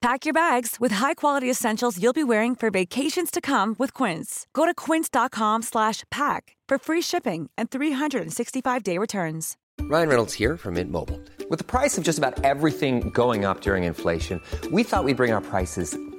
Pack 0.00 0.24
your 0.24 0.32
bags 0.32 0.76
with 0.80 0.92
high-quality 0.92 1.50
essentials 1.50 2.02
you'll 2.02 2.14
be 2.14 2.24
wearing 2.24 2.54
for 2.56 2.70
vacations 2.70 3.30
to 3.30 3.40
come 3.42 3.76
with 3.78 3.92
Quince. 3.92 4.46
Go 4.54 4.64
to 4.64 4.72
quince.com/pack 4.74 6.56
for 6.68 6.78
free 6.78 7.02
shipping 7.02 7.50
and 7.58 7.70
365-day 7.70 8.96
returns. 8.98 9.56
Ryan 9.80 10.08
Reynolds 10.08 10.34
here 10.34 10.56
from 10.56 10.74
Mint 10.74 10.90
Mobile. 10.90 11.20
With 11.50 11.58
the 11.58 11.64
price 11.64 11.98
of 11.98 12.04
just 12.04 12.18
about 12.18 12.44
everything 12.44 13.10
going 13.10 13.44
up 13.44 13.60
during 13.60 13.84
inflation, 13.84 14.40
we 14.70 14.84
thought 14.84 15.04
we'd 15.04 15.16
bring 15.16 15.32
our 15.32 15.40
prices 15.40 15.98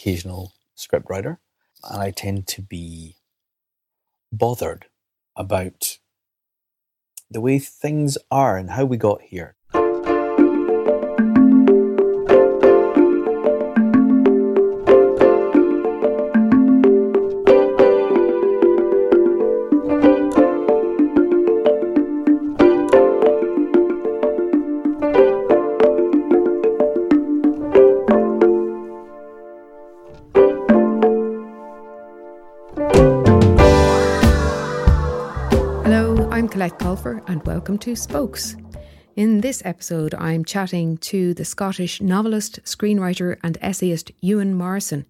occasional 0.00 0.54
scriptwriter. 0.76 1.38
And 1.84 2.00
I 2.00 2.10
tend 2.10 2.46
to 2.48 2.62
be 2.62 3.16
bothered 4.32 4.86
about 5.36 5.98
the 7.30 7.40
way 7.40 7.58
things 7.58 8.16
are 8.30 8.56
and 8.56 8.70
how 8.70 8.84
we 8.86 8.96
got 8.96 9.20
here. 9.22 9.56
Colette 36.60 36.78
Colfer, 36.78 37.22
and 37.26 37.42
welcome 37.46 37.78
to 37.78 37.96
Spokes. 37.96 38.54
In 39.16 39.40
this 39.40 39.62
episode, 39.64 40.12
I'm 40.12 40.44
chatting 40.44 40.98
to 40.98 41.32
the 41.32 41.46
Scottish 41.46 42.02
novelist, 42.02 42.62
screenwriter, 42.64 43.38
and 43.42 43.56
essayist 43.62 44.12
Ewan 44.20 44.52
Morrison. 44.52 45.06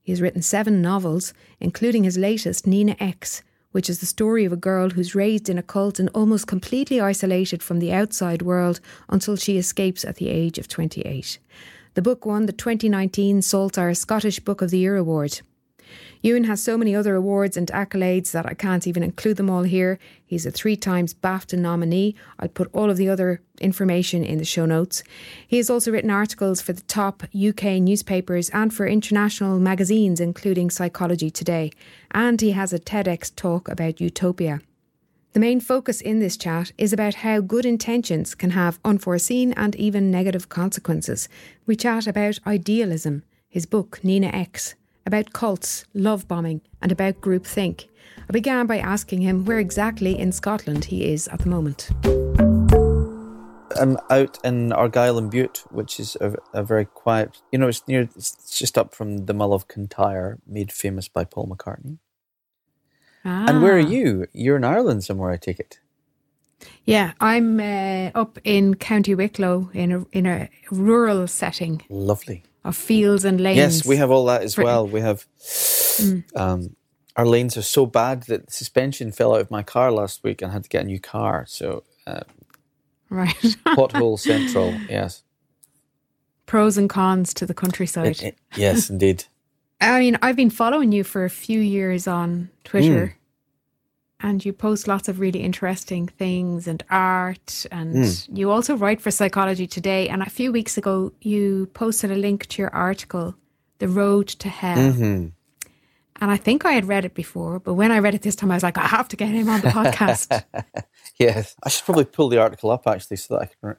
He 0.00 0.10
has 0.12 0.22
written 0.22 0.40
seven 0.40 0.80
novels, 0.80 1.34
including 1.60 2.04
his 2.04 2.16
latest, 2.16 2.66
Nina 2.66 2.96
X, 2.98 3.42
which 3.72 3.90
is 3.90 3.98
the 3.98 4.06
story 4.06 4.46
of 4.46 4.54
a 4.54 4.56
girl 4.56 4.88
who's 4.88 5.14
raised 5.14 5.50
in 5.50 5.58
a 5.58 5.62
cult 5.62 5.98
and 5.98 6.08
almost 6.14 6.46
completely 6.46 6.98
isolated 6.98 7.62
from 7.62 7.78
the 7.78 7.92
outside 7.92 8.40
world 8.40 8.80
until 9.10 9.36
she 9.36 9.58
escapes 9.58 10.02
at 10.02 10.16
the 10.16 10.30
age 10.30 10.56
of 10.56 10.66
28. 10.66 11.38
The 11.92 12.00
book 12.00 12.24
won 12.24 12.46
the 12.46 12.54
2019 12.54 13.42
Saltire 13.42 13.92
Scottish 13.92 14.40
Book 14.40 14.62
of 14.62 14.70
the 14.70 14.78
Year 14.78 14.96
Award. 14.96 15.42
Ewan 16.22 16.44
has 16.44 16.62
so 16.62 16.76
many 16.76 16.94
other 16.94 17.14
awards 17.14 17.56
and 17.56 17.68
accolades 17.68 18.32
that 18.32 18.46
I 18.46 18.54
can't 18.54 18.86
even 18.86 19.02
include 19.02 19.36
them 19.36 19.50
all 19.50 19.62
here. 19.62 19.98
He's 20.24 20.46
a 20.46 20.50
three 20.50 20.76
times 20.76 21.14
BAFTA 21.14 21.58
nominee. 21.58 22.14
I'll 22.38 22.48
put 22.48 22.70
all 22.72 22.90
of 22.90 22.96
the 22.96 23.08
other 23.08 23.40
information 23.60 24.24
in 24.24 24.38
the 24.38 24.44
show 24.44 24.66
notes. 24.66 25.02
He 25.46 25.56
has 25.58 25.70
also 25.70 25.90
written 25.90 26.10
articles 26.10 26.60
for 26.60 26.72
the 26.72 26.82
top 26.82 27.22
UK 27.34 27.80
newspapers 27.80 28.50
and 28.50 28.72
for 28.72 28.86
international 28.86 29.58
magazines, 29.58 30.20
including 30.20 30.70
Psychology 30.70 31.30
Today. 31.30 31.70
And 32.10 32.40
he 32.40 32.52
has 32.52 32.72
a 32.72 32.78
TEDx 32.78 33.34
talk 33.34 33.68
about 33.68 34.00
utopia. 34.00 34.60
The 35.36 35.40
main 35.40 35.60
focus 35.60 36.00
in 36.00 36.18
this 36.18 36.38
chat 36.38 36.72
is 36.78 36.94
about 36.94 37.16
how 37.16 37.42
good 37.42 37.66
intentions 37.66 38.34
can 38.34 38.52
have 38.52 38.78
unforeseen 38.82 39.52
and 39.52 39.76
even 39.76 40.10
negative 40.10 40.48
consequences. 40.48 41.28
We 41.66 41.76
chat 41.76 42.06
about 42.06 42.38
idealism, 42.46 43.22
his 43.46 43.66
book, 43.66 44.00
Nina 44.02 44.28
X, 44.28 44.76
about 45.06 45.32
cults, 45.32 45.84
love 45.94 46.26
bombing, 46.28 46.60
and 46.82 46.92
about 46.92 47.20
groupthink. 47.20 47.86
I 48.28 48.32
began 48.32 48.66
by 48.66 48.78
asking 48.78 49.20
him 49.22 49.44
where 49.44 49.58
exactly 49.60 50.18
in 50.18 50.32
Scotland 50.32 50.86
he 50.86 51.04
is 51.12 51.28
at 51.28 51.38
the 51.40 51.48
moment. 51.48 51.88
I'm 53.78 53.98
out 54.10 54.38
in 54.42 54.72
Argyll 54.72 55.18
and 55.18 55.30
Bute, 55.30 55.62
which 55.70 56.00
is 56.00 56.16
a, 56.20 56.34
a 56.54 56.62
very 56.64 56.86
quiet, 56.86 57.42
you 57.52 57.58
know, 57.58 57.68
it's 57.68 57.86
near, 57.86 58.02
it's 58.16 58.58
just 58.58 58.78
up 58.78 58.94
from 58.94 59.26
the 59.26 59.34
Mull 59.34 59.52
of 59.52 59.68
Kintyre, 59.68 60.38
made 60.46 60.72
famous 60.72 61.08
by 61.08 61.24
Paul 61.24 61.46
McCartney. 61.48 61.98
And 63.24 63.60
where 63.60 63.76
are 63.76 63.80
Ah. 63.80 63.88
you? 63.88 64.26
You're 64.32 64.56
in 64.56 64.64
Ireland 64.64 65.04
somewhere, 65.04 65.30
I 65.32 65.36
take 65.36 65.58
it. 65.60 65.80
Yeah, 66.84 67.12
I'm 67.20 67.60
uh, 67.60 68.10
up 68.14 68.38
in 68.44 68.76
County 68.76 69.14
Wicklow 69.14 69.68
in 69.74 69.92
a 69.92 70.06
in 70.12 70.26
a 70.26 70.48
rural 70.70 71.26
setting 71.26 71.82
Lovely. 71.90 72.44
Of 72.66 72.76
fields 72.76 73.24
and 73.24 73.40
lanes. 73.40 73.56
Yes, 73.56 73.86
we 73.86 73.96
have 73.96 74.10
all 74.10 74.26
that 74.26 74.42
as 74.42 74.56
well. 74.56 74.86
We 74.86 75.00
have 75.00 75.24
um, 76.34 76.76
our 77.16 77.26
lanes 77.26 77.56
are 77.56 77.62
so 77.62 77.86
bad 77.86 78.24
that 78.24 78.46
the 78.46 78.52
suspension 78.52 79.12
fell 79.12 79.34
out 79.34 79.40
of 79.40 79.50
my 79.50 79.62
car 79.62 79.90
last 79.92 80.22
week 80.24 80.42
and 80.42 80.50
I 80.50 80.54
had 80.54 80.64
to 80.64 80.68
get 80.68 80.82
a 80.82 80.86
new 80.86 81.00
car. 81.00 81.44
So 81.48 81.84
uh, 82.06 82.20
right 83.08 83.34
pothole 83.66 84.18
central. 84.30 84.74
Yes, 84.88 85.22
pros 86.46 86.76
and 86.78 86.88
cons 86.90 87.32
to 87.34 87.46
the 87.46 87.54
countryside. 87.54 88.06
It- 88.08 88.22
it- 88.22 88.38
yes, 88.56 88.90
indeed. 88.90 89.24
I 89.80 90.00
mean, 90.00 90.16
I've 90.22 90.36
been 90.36 90.48
following 90.50 90.90
you 90.92 91.04
for 91.04 91.24
a 91.26 91.30
few 91.30 91.60
years 91.60 92.06
on 92.08 92.48
Twitter, 92.64 93.16
and 94.20 94.44
you 94.44 94.52
post 94.52 94.88
lots 94.88 95.08
of 95.08 95.20
really 95.20 95.42
interesting 95.42 96.08
things 96.08 96.66
and 96.66 96.82
art, 96.90 97.66
and 97.70 97.94
you 98.32 98.50
also 98.50 98.76
write 98.76 99.00
for 99.00 99.10
Psychology 99.10 99.66
Today. 99.66 100.08
And 100.08 100.22
a 100.22 100.30
few 100.30 100.52
weeks 100.52 100.78
ago, 100.78 101.12
you 101.20 101.66
posted 101.74 102.10
a 102.10 102.16
link 102.16 102.46
to 102.46 102.62
your 102.62 102.74
article, 102.74 103.34
"The 103.78 103.88
Road 103.88 104.28
to 104.28 104.48
Hell." 104.48 104.92
hmm 104.92 105.26
And 106.18 106.30
I 106.30 106.38
think 106.38 106.64
I 106.64 106.72
had 106.72 106.88
read 106.88 107.04
it 107.04 107.14
before, 107.14 107.60
but 107.60 107.74
when 107.74 107.92
I 107.92 107.98
read 107.98 108.14
it 108.14 108.22
this 108.22 108.36
time, 108.36 108.50
I 108.50 108.54
was 108.54 108.62
like, 108.62 108.78
I 108.78 108.86
have 108.86 109.08
to 109.08 109.16
get 109.16 109.28
him 109.28 109.50
on 109.50 109.60
the 109.60 109.68
podcast. 109.68 110.44
Yes, 111.18 111.54
I 111.62 111.70
should 111.70 111.84
probably 111.86 112.04
pull 112.04 112.28
the 112.28 112.38
article 112.38 112.70
up 112.70 112.86
actually 112.86 113.16
so 113.16 113.34
that 113.34 113.42
I 113.42 113.46
can. 113.46 113.76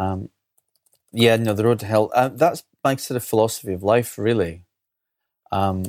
Um, 0.00 0.28
yeah, 1.12 1.36
no, 1.36 1.52
the 1.52 1.64
road 1.64 1.78
to 1.80 1.86
hell. 1.86 2.10
Uh, 2.12 2.28
that's 2.28 2.64
my 2.82 2.96
sort 2.96 3.16
of 3.16 3.24
philosophy 3.24 3.72
of 3.72 3.82
life, 3.84 4.18
really. 4.18 4.64
Um, 5.52 5.84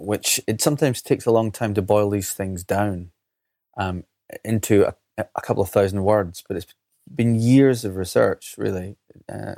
which 0.00 0.40
it 0.46 0.60
sometimes 0.60 1.02
takes 1.02 1.26
a 1.26 1.32
long 1.32 1.50
time 1.50 1.74
to 1.74 1.82
boil 1.82 2.10
these 2.10 2.32
things 2.32 2.64
down 2.64 3.10
um, 3.76 4.04
into 4.44 4.86
a, 4.86 4.94
a 5.18 5.40
couple 5.40 5.62
of 5.62 5.70
thousand 5.70 6.02
words, 6.04 6.42
but 6.46 6.56
it's 6.56 6.66
been 7.12 7.34
years 7.34 7.84
of 7.84 7.96
research, 7.96 8.54
really, 8.56 8.96
uh, 9.28 9.54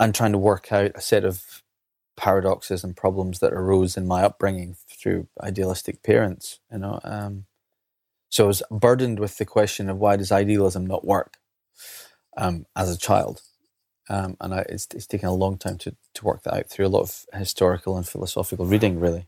and 0.00 0.14
trying 0.14 0.32
to 0.32 0.38
work 0.38 0.72
out 0.72 0.92
a 0.94 1.00
set 1.00 1.24
of 1.24 1.62
paradoxes 2.16 2.82
and 2.82 2.96
problems 2.96 3.38
that 3.38 3.52
arose 3.52 3.96
in 3.96 4.06
my 4.06 4.22
upbringing 4.22 4.76
through 4.88 5.28
idealistic 5.40 6.02
parents. 6.02 6.60
You 6.72 6.78
know, 6.78 7.00
um, 7.04 7.46
so 8.30 8.44
I 8.44 8.46
was 8.48 8.62
burdened 8.70 9.18
with 9.18 9.38
the 9.38 9.44
question 9.44 9.88
of 9.88 9.98
why 9.98 10.16
does 10.16 10.32
idealism 10.32 10.86
not 10.86 11.04
work 11.04 11.38
um, 12.36 12.66
as 12.76 12.90
a 12.90 12.98
child, 12.98 13.42
um, 14.08 14.36
and 14.40 14.54
I, 14.54 14.60
it's, 14.68 14.88
it's 14.94 15.06
taken 15.06 15.28
a 15.28 15.34
long 15.34 15.58
time 15.58 15.78
to, 15.78 15.96
to 16.14 16.24
work 16.24 16.42
that 16.44 16.54
out 16.54 16.68
through 16.68 16.86
a 16.86 16.88
lot 16.88 17.02
of 17.02 17.26
historical 17.34 17.96
and 17.96 18.06
philosophical 18.08 18.66
reading, 18.66 19.00
really. 19.00 19.26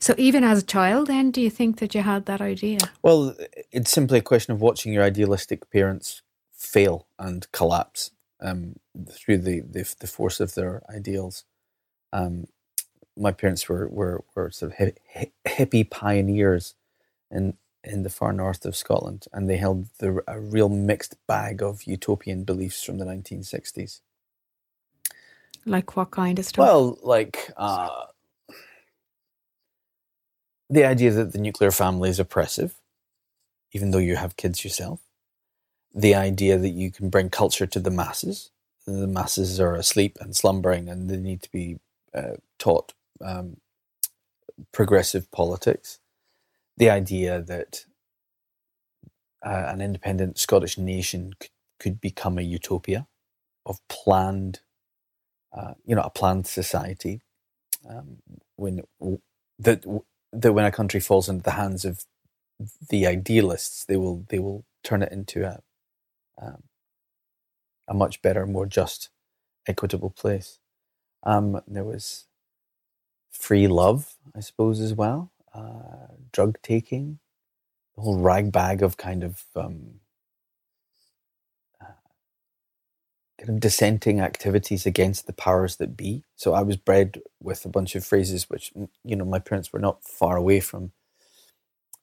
so, 0.00 0.14
even 0.18 0.44
as 0.44 0.60
a 0.62 0.66
child, 0.66 1.08
then, 1.08 1.30
do 1.30 1.40
you 1.40 1.50
think 1.50 1.78
that 1.78 1.94
you 1.94 2.02
had 2.02 2.26
that 2.26 2.40
idea? 2.40 2.78
Well, 3.02 3.34
it's 3.72 3.90
simply 3.92 4.18
a 4.18 4.22
question 4.22 4.52
of 4.52 4.60
watching 4.60 4.92
your 4.92 5.04
idealistic 5.04 5.70
parents 5.70 6.22
fail 6.52 7.06
and 7.18 7.50
collapse 7.52 8.10
um, 8.40 8.76
through 9.10 9.38
the, 9.38 9.60
the 9.60 9.94
the 10.00 10.06
force 10.06 10.40
of 10.40 10.54
their 10.54 10.82
ideals. 10.94 11.44
Um, 12.12 12.46
my 13.16 13.32
parents 13.32 13.68
were 13.68 13.88
were, 13.88 14.24
were 14.34 14.50
sort 14.50 14.72
of 14.72 14.78
hi- 14.78 14.94
hi- 15.14 15.32
hippie 15.46 15.88
pioneers 15.88 16.74
in 17.30 17.56
in 17.84 18.02
the 18.02 18.10
far 18.10 18.32
north 18.32 18.64
of 18.64 18.76
Scotland, 18.76 19.26
and 19.32 19.48
they 19.48 19.56
held 19.56 19.86
the, 19.98 20.22
a 20.26 20.40
real 20.40 20.68
mixed 20.68 21.16
bag 21.26 21.62
of 21.62 21.84
utopian 21.84 22.44
beliefs 22.44 22.82
from 22.82 22.98
the 22.98 23.04
1960s. 23.04 24.00
Like 25.66 25.96
what 25.96 26.10
kind 26.10 26.38
of 26.38 26.44
stuff? 26.44 26.62
Well, 26.62 26.98
like 27.02 27.50
uh, 27.56 28.06
the 30.68 30.84
idea 30.84 31.10
that 31.12 31.32
the 31.32 31.38
nuclear 31.38 31.70
family 31.70 32.10
is 32.10 32.20
oppressive, 32.20 32.74
even 33.72 33.90
though 33.90 33.98
you 33.98 34.16
have 34.16 34.36
kids 34.36 34.64
yourself. 34.64 35.00
The 35.94 36.14
idea 36.14 36.58
that 36.58 36.70
you 36.70 36.90
can 36.90 37.08
bring 37.08 37.30
culture 37.30 37.66
to 37.66 37.80
the 37.80 37.90
masses. 37.90 38.50
The 38.86 39.06
masses 39.06 39.60
are 39.60 39.74
asleep 39.76 40.18
and 40.20 40.36
slumbering, 40.36 40.88
and 40.88 41.08
they 41.08 41.16
need 41.16 41.42
to 41.42 41.50
be 41.50 41.78
uh, 42.12 42.34
taught 42.58 42.92
um, 43.22 43.58
progressive 44.72 45.30
politics. 45.30 45.98
The 46.78 46.90
idea 46.90 47.42
that 47.42 47.86
uh, 49.44 49.64
an 49.68 49.80
independent 49.80 50.38
Scottish 50.38 50.78
nation 50.78 51.34
could, 51.40 51.50
could 51.80 52.00
become 52.00 52.38
a 52.38 52.42
utopia 52.42 53.06
of 53.66 53.80
planned, 53.88 54.60
uh, 55.56 55.74
you 55.86 55.94
know, 55.96 56.02
a 56.02 56.10
planned 56.10 56.46
society. 56.46 57.22
Um, 57.88 58.18
when 58.56 58.82
that 59.58 59.84
that 60.32 60.52
when 60.52 60.64
a 60.66 60.72
country 60.72 61.00
falls 61.00 61.28
into 61.28 61.42
the 61.44 61.52
hands 61.52 61.84
of 61.84 62.04
the 62.90 63.06
idealists, 63.06 63.84
they 63.86 63.96
will 63.96 64.26
they 64.30 64.38
will 64.40 64.64
turn 64.84 65.02
it 65.02 65.12
into 65.12 65.44
a 65.46 65.60
um, 66.40 66.64
a 67.88 67.94
much 67.94 68.22
better, 68.22 68.46
more 68.46 68.66
just, 68.66 69.10
equitable 69.66 70.10
place. 70.10 70.58
Um, 71.24 71.60
there 71.66 71.84
was 71.84 72.26
free 73.32 73.68
love, 73.68 74.14
I 74.36 74.40
suppose, 74.40 74.80
as 74.80 74.94
well. 74.94 75.32
Uh, 75.54 76.14
drug 76.32 76.58
taking, 76.62 77.20
the 77.96 78.02
whole 78.02 78.18
rag 78.20 78.52
bag 78.52 78.82
of 78.82 78.96
kind 78.96 79.24
of 79.24 79.44
um, 79.56 80.00
uh, 81.82 81.86
kind 83.38 83.50
of 83.50 83.60
dissenting 83.60 84.20
activities 84.20 84.86
against 84.86 85.26
the 85.26 85.32
powers 85.34 85.76
that 85.76 85.96
be. 85.96 86.24
So 86.36 86.54
I 86.54 86.62
was 86.62 86.76
bred 86.76 87.20
with 87.42 87.64
a 87.64 87.70
bunch 87.70 87.94
of 87.96 88.04
phrases 88.04 88.50
which 88.50 88.72
you 89.04 89.16
know 89.16 89.24
my 89.26 89.38
parents 89.40 89.72
were 89.72 89.80
not 89.80 90.04
far 90.04 90.36
away 90.36 90.60
from 90.60 90.92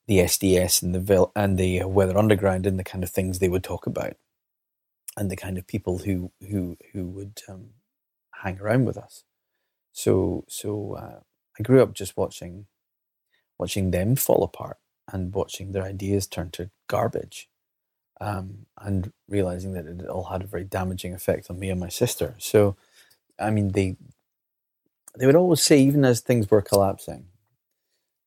the 0.07 0.19
SDS 0.19 0.83
and 0.83 0.93
the 0.95 1.01
and 1.35 1.57
the 1.57 1.83
Weather 1.85 2.17
Underground 2.17 2.65
and 2.67 2.79
the 2.79 2.83
kind 2.83 3.03
of 3.03 3.09
things 3.09 3.39
they 3.39 3.49
would 3.49 3.63
talk 3.63 3.87
about, 3.87 4.15
and 5.17 5.31
the 5.31 5.37
kind 5.37 5.57
of 5.57 5.67
people 5.67 5.99
who 5.99 6.31
who 6.49 6.77
who 6.93 7.07
would 7.07 7.41
um, 7.49 7.71
hang 8.43 8.59
around 8.59 8.85
with 8.85 8.97
us. 8.97 9.23
So 9.93 10.45
so 10.49 10.95
uh, 10.95 11.19
I 11.59 11.63
grew 11.63 11.81
up 11.81 11.93
just 11.93 12.17
watching 12.17 12.67
watching 13.61 13.91
them 13.91 14.17
fall 14.17 14.43
apart 14.43 14.79
and 15.13 15.33
watching 15.35 15.73
their 15.73 15.85
ideas 15.85 16.27
turn 16.27 16.51
to 16.51 16.71
garbage 16.89 17.49
um, 18.21 18.67
and 18.79 19.11
realizing 19.29 19.73
that 19.73 19.85
it 19.87 20.07
all 20.07 20.25
had 20.25 20.43
a 20.43 20.47
very 20.47 20.63
damaging 20.63 21.13
effect 21.13 21.49
on 21.49 21.59
me 21.59 21.69
and 21.69 21.79
my 21.79 21.89
sister. 21.89 22.35
So, 22.39 22.77
I 23.39 23.51
mean, 23.51 23.69
they 23.71 23.97
they 25.17 25.25
would 25.25 25.35
always 25.35 25.61
say, 25.61 25.79
even 25.79 26.05
as 26.05 26.21
things 26.21 26.49
were 26.51 26.61
collapsing, 26.61 27.25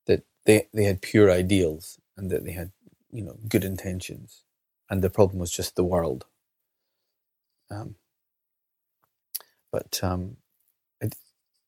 that 0.07 0.25
they 0.47 0.69
they 0.75 0.85
had 0.85 1.03
pure 1.03 1.31
ideals 1.31 2.01
and 2.17 2.31
that 2.31 2.45
they 2.45 2.53
had 2.53 2.73
you 3.13 3.23
know 3.23 3.39
good 3.49 3.65
intentions, 3.65 4.45
and 4.91 5.03
the 5.03 5.11
problem 5.11 5.39
was 5.39 5.53
just 5.53 5.77
the 5.77 5.85
world. 5.85 6.27
Um, 7.71 7.97
but 9.73 10.01
um, 10.03 10.37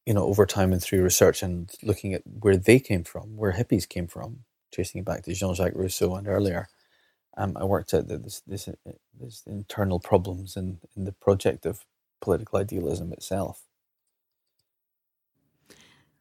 you 0.06 0.14
know, 0.14 0.25
over 0.25 0.47
time 0.47 0.73
and 0.73 0.82
through 0.82 1.03
research 1.03 1.43
and 1.43 1.70
looking 1.82 2.14
at 2.14 2.23
where 2.25 2.56
they 2.56 2.79
came 2.79 3.05
from, 3.05 3.37
where 3.37 3.53
hippies 3.53 3.88
came 3.88 4.06
from, 4.06 4.44
tracing 4.73 5.00
it 5.00 5.05
back 5.05 5.25
to 5.25 5.35
Jean-Jacques 5.35 5.75
Rousseau 5.75 6.14
and 6.14 6.29
earlier, 6.29 6.69
um, 7.37 7.56
I 7.56 7.64
worked 7.64 7.93
out 7.93 8.08
that 8.08 8.23
this, 8.23 8.41
this, 8.47 8.69
uh, 8.69 8.73
this 9.19 9.43
internal 9.47 10.00
problems 10.00 10.56
in, 10.56 10.79
in 10.97 11.05
the 11.05 11.12
project 11.12 11.67
of 11.67 11.85
political 12.20 12.58
idealism 12.58 13.12
itself. 13.12 13.62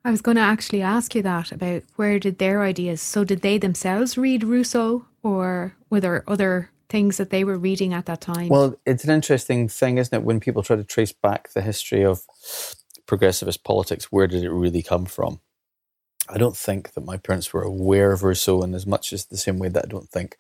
I 0.03 0.11
was 0.11 0.21
going 0.21 0.35
to 0.35 0.41
actually 0.41 0.81
ask 0.81 1.15
you 1.15 1.21
that 1.23 1.51
about 1.51 1.83
where 1.95 2.19
did 2.19 2.37
their 2.37 2.61
ideas. 2.61 3.01
So, 3.01 3.23
did 3.23 3.41
they 3.41 3.57
themselves 3.57 4.19
read 4.19 4.43
Rousseau, 4.43 5.05
or 5.23 5.75
were 5.89 5.99
there 5.99 6.23
other 6.27 6.69
things 6.89 7.17
that 7.17 7.31
they 7.31 7.43
were 7.43 7.57
reading 7.57 7.91
at 7.91 8.05
that 8.05 8.21
time? 8.21 8.49
Well, 8.49 8.75
it's 8.85 9.03
an 9.03 9.09
interesting 9.09 9.67
thing, 9.67 9.97
isn't 9.97 10.15
it? 10.15 10.23
When 10.23 10.39
people 10.39 10.61
try 10.61 10.75
to 10.75 10.83
trace 10.83 11.11
back 11.11 11.53
the 11.53 11.61
history 11.61 12.05
of 12.05 12.23
progressivist 13.07 13.63
politics, 13.63 14.11
where 14.11 14.27
did 14.27 14.43
it 14.43 14.51
really 14.51 14.83
come 14.83 15.05
from? 15.05 15.39
I 16.27 16.37
don't 16.37 16.57
think 16.57 16.93
that 16.93 17.05
my 17.05 17.17
parents 17.17 17.53
were 17.53 17.61
aware 17.61 18.11
of 18.11 18.23
Rousseau 18.23 18.63
in 18.63 18.73
as 18.73 18.87
much 18.87 19.13
as 19.13 19.25
the 19.25 19.37
same 19.37 19.59
way 19.59 19.69
that 19.69 19.85
I 19.85 19.87
don't 19.87 20.09
think 20.09 20.37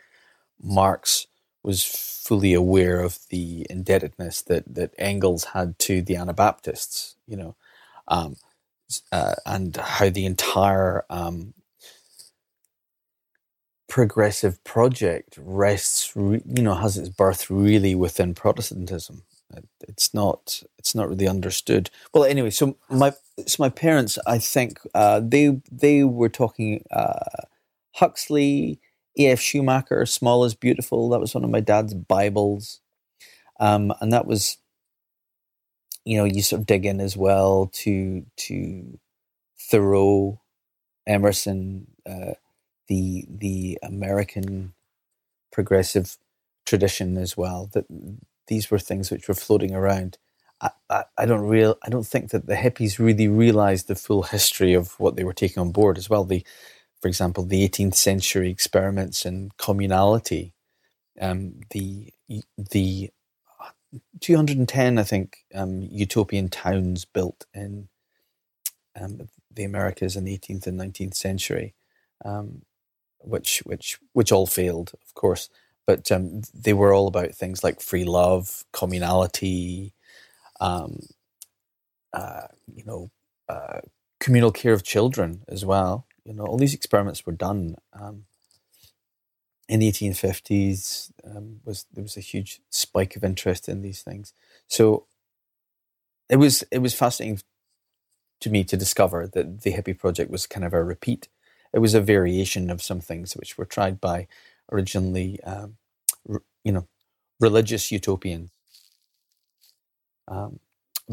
Marx 0.61 1.27
was 1.63 1.83
fully 1.83 2.53
aware 2.53 3.01
of 3.01 3.19
the 3.29 3.67
indebtedness 3.69 4.41
that, 4.43 4.63
that 4.73 4.93
Engels 4.97 5.45
had 5.45 5.77
to 5.79 6.01
the 6.01 6.15
Anabaptists, 6.15 7.15
you 7.27 7.37
know, 7.37 7.55
um, 8.07 8.35
uh, 9.11 9.35
and 9.45 9.75
how 9.75 10.09
the 10.09 10.25
entire 10.25 11.05
um, 11.09 11.53
progressive 13.87 14.63
project 14.63 15.37
rests, 15.41 16.15
you 16.15 16.41
know, 16.45 16.75
has 16.75 16.97
its 16.97 17.09
birth 17.09 17.49
really 17.49 17.95
within 17.95 18.33
Protestantism. 18.33 19.23
It's 19.87 20.13
not, 20.13 20.63
it's 20.77 20.95
not 20.95 21.09
really 21.09 21.27
understood. 21.27 21.89
Well, 22.13 22.25
anyway, 22.25 22.49
so 22.51 22.77
my, 22.89 23.13
so 23.45 23.57
my 23.63 23.69
parents, 23.69 24.17
I 24.27 24.39
think, 24.39 24.79
uh, 24.93 25.21
they 25.23 25.61
they 25.71 26.03
were 26.03 26.29
talking 26.29 26.83
uh, 26.91 27.43
Huxley, 27.95 28.79
E.F. 29.19 29.39
Schumacher, 29.39 30.05
Small 30.05 30.45
is 30.45 30.55
Beautiful. 30.55 31.09
That 31.09 31.19
was 31.21 31.35
one 31.35 31.43
of 31.43 31.49
my 31.49 31.61
dad's 31.61 31.93
Bibles, 31.93 32.81
um, 33.59 33.93
and 34.01 34.13
that 34.13 34.25
was, 34.27 34.57
you 36.05 36.17
know, 36.17 36.25
you 36.25 36.41
sort 36.41 36.61
of 36.61 36.67
dig 36.67 36.85
in 36.85 37.01
as 37.01 37.17
well 37.17 37.69
to 37.73 38.25
to 38.37 38.99
Thoreau, 39.59 40.41
Emerson. 41.07 41.87
Uh, 42.09 42.33
the 42.87 43.25
the 43.29 43.79
American 43.83 44.73
progressive 45.51 46.17
tradition 46.65 47.17
as 47.17 47.37
well. 47.37 47.69
That 47.73 47.85
these 48.47 48.69
were 48.69 48.79
things 48.79 49.11
which 49.11 49.27
were 49.27 49.33
floating 49.33 49.73
around. 49.73 50.17
I, 50.61 50.69
I, 50.89 51.03
I, 51.17 51.25
don't 51.25 51.41
real 51.47 51.77
I 51.83 51.89
don't 51.89 52.07
think 52.07 52.31
that 52.31 52.45
the 52.47 52.55
hippies 52.55 52.99
really 52.99 53.27
realized 53.27 53.87
the 53.87 53.95
full 53.95 54.23
history 54.23 54.73
of 54.73 54.99
what 54.99 55.15
they 55.15 55.23
were 55.23 55.33
taking 55.33 55.61
on 55.61 55.71
board 55.71 55.97
as 55.97 56.09
well. 56.09 56.23
The, 56.23 56.45
for 57.01 57.07
example, 57.07 57.43
the 57.43 57.67
18th 57.67 57.95
century 57.95 58.49
experiments 58.49 59.25
in 59.25 59.51
communality, 59.57 60.53
um, 61.19 61.59
the 61.71 62.11
the 62.57 63.11
210 64.21 64.97
I 64.97 65.03
think 65.03 65.45
um, 65.53 65.81
utopian 65.81 66.49
towns 66.49 67.05
built 67.05 67.45
in 67.53 67.89
um, 68.99 69.27
the 69.51 69.63
Americas 69.63 70.15
in 70.15 70.23
the 70.23 70.37
18th 70.37 70.67
and 70.67 70.79
19th 70.79 71.15
century. 71.15 71.75
Um, 72.23 72.61
which 73.25 73.59
which 73.65 73.99
which 74.13 74.31
all 74.31 74.47
failed, 74.47 74.91
of 75.05 75.13
course. 75.13 75.49
But 75.87 76.11
um, 76.11 76.41
they 76.53 76.73
were 76.73 76.93
all 76.93 77.07
about 77.07 77.33
things 77.33 77.63
like 77.63 77.81
free 77.81 78.05
love, 78.05 78.65
communality, 78.73 79.91
um, 80.59 80.99
uh, 82.13 82.47
you 82.73 82.83
know, 82.85 83.11
uh, 83.49 83.81
communal 84.19 84.51
care 84.51 84.73
of 84.73 84.83
children 84.83 85.43
as 85.47 85.65
well. 85.65 86.07
You 86.23 86.33
know, 86.33 86.45
all 86.45 86.57
these 86.57 86.73
experiments 86.73 87.25
were 87.25 87.33
done 87.33 87.75
um, 87.93 88.25
in 89.69 89.79
the 89.79 89.91
1850s. 89.91 91.11
Um, 91.23 91.61
was 91.65 91.85
there 91.93 92.03
was 92.03 92.17
a 92.17 92.21
huge 92.21 92.61
spike 92.69 93.15
of 93.15 93.23
interest 93.23 93.69
in 93.69 93.81
these 93.81 94.01
things. 94.01 94.33
So 94.67 95.05
it 96.29 96.37
was 96.37 96.63
it 96.71 96.79
was 96.79 96.93
fascinating 96.95 97.41
to 98.41 98.49
me 98.49 98.63
to 98.63 98.77
discover 98.77 99.27
that 99.27 99.61
the 99.61 99.73
hippie 99.73 99.97
project 99.97 100.31
was 100.31 100.47
kind 100.47 100.65
of 100.65 100.73
a 100.73 100.83
repeat 100.83 101.27
it 101.73 101.79
was 101.79 101.93
a 101.93 102.01
variation 102.01 102.69
of 102.71 102.81
some 102.81 103.01
things 103.01 103.33
which 103.35 103.57
were 103.57 103.65
tried 103.65 103.99
by 103.99 104.27
originally, 104.71 105.39
um, 105.43 105.77
r- 106.29 106.41
you 106.63 106.71
know, 106.71 106.87
religious 107.39 107.91
utopians 107.91 108.49
um, 110.27 110.59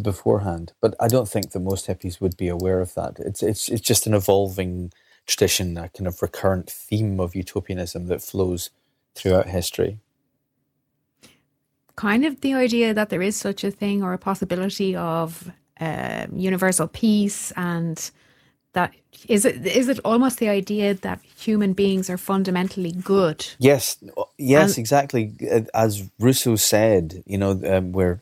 beforehand. 0.00 0.72
But 0.80 0.94
I 1.00 1.08
don't 1.08 1.28
think 1.28 1.50
that 1.50 1.60
most 1.60 1.86
hippies 1.86 2.20
would 2.20 2.36
be 2.36 2.48
aware 2.48 2.80
of 2.80 2.94
that. 2.94 3.18
It's 3.18 3.42
it's 3.42 3.68
it's 3.68 3.86
just 3.86 4.06
an 4.06 4.14
evolving 4.14 4.92
tradition, 5.26 5.76
a 5.76 5.88
kind 5.88 6.06
of 6.06 6.20
recurrent 6.22 6.70
theme 6.70 7.20
of 7.20 7.34
utopianism 7.34 8.06
that 8.06 8.22
flows 8.22 8.70
throughout 9.14 9.46
history. 9.46 9.98
Kind 11.96 12.24
of 12.24 12.40
the 12.40 12.54
idea 12.54 12.94
that 12.94 13.10
there 13.10 13.22
is 13.22 13.36
such 13.36 13.64
a 13.64 13.70
thing 13.70 14.02
or 14.02 14.12
a 14.14 14.18
possibility 14.18 14.96
of 14.96 15.52
uh, 15.78 16.26
universal 16.34 16.88
peace 16.88 17.52
and 17.56 18.10
that 18.72 18.94
is 19.28 19.44
it 19.44 19.66
is 19.66 19.88
it 19.88 20.00
almost 20.04 20.38
the 20.38 20.48
idea 20.48 20.94
that 20.94 21.20
human 21.36 21.72
beings 21.72 22.08
are 22.10 22.18
fundamentally 22.18 22.92
good? 22.92 23.46
Yes 23.58 24.02
yes 24.38 24.70
and, 24.70 24.78
exactly. 24.78 25.32
As 25.74 26.08
rousseau 26.18 26.56
said 26.56 27.22
you 27.26 27.38
know 27.38 27.60
um, 27.66 27.92
we're 27.92 28.20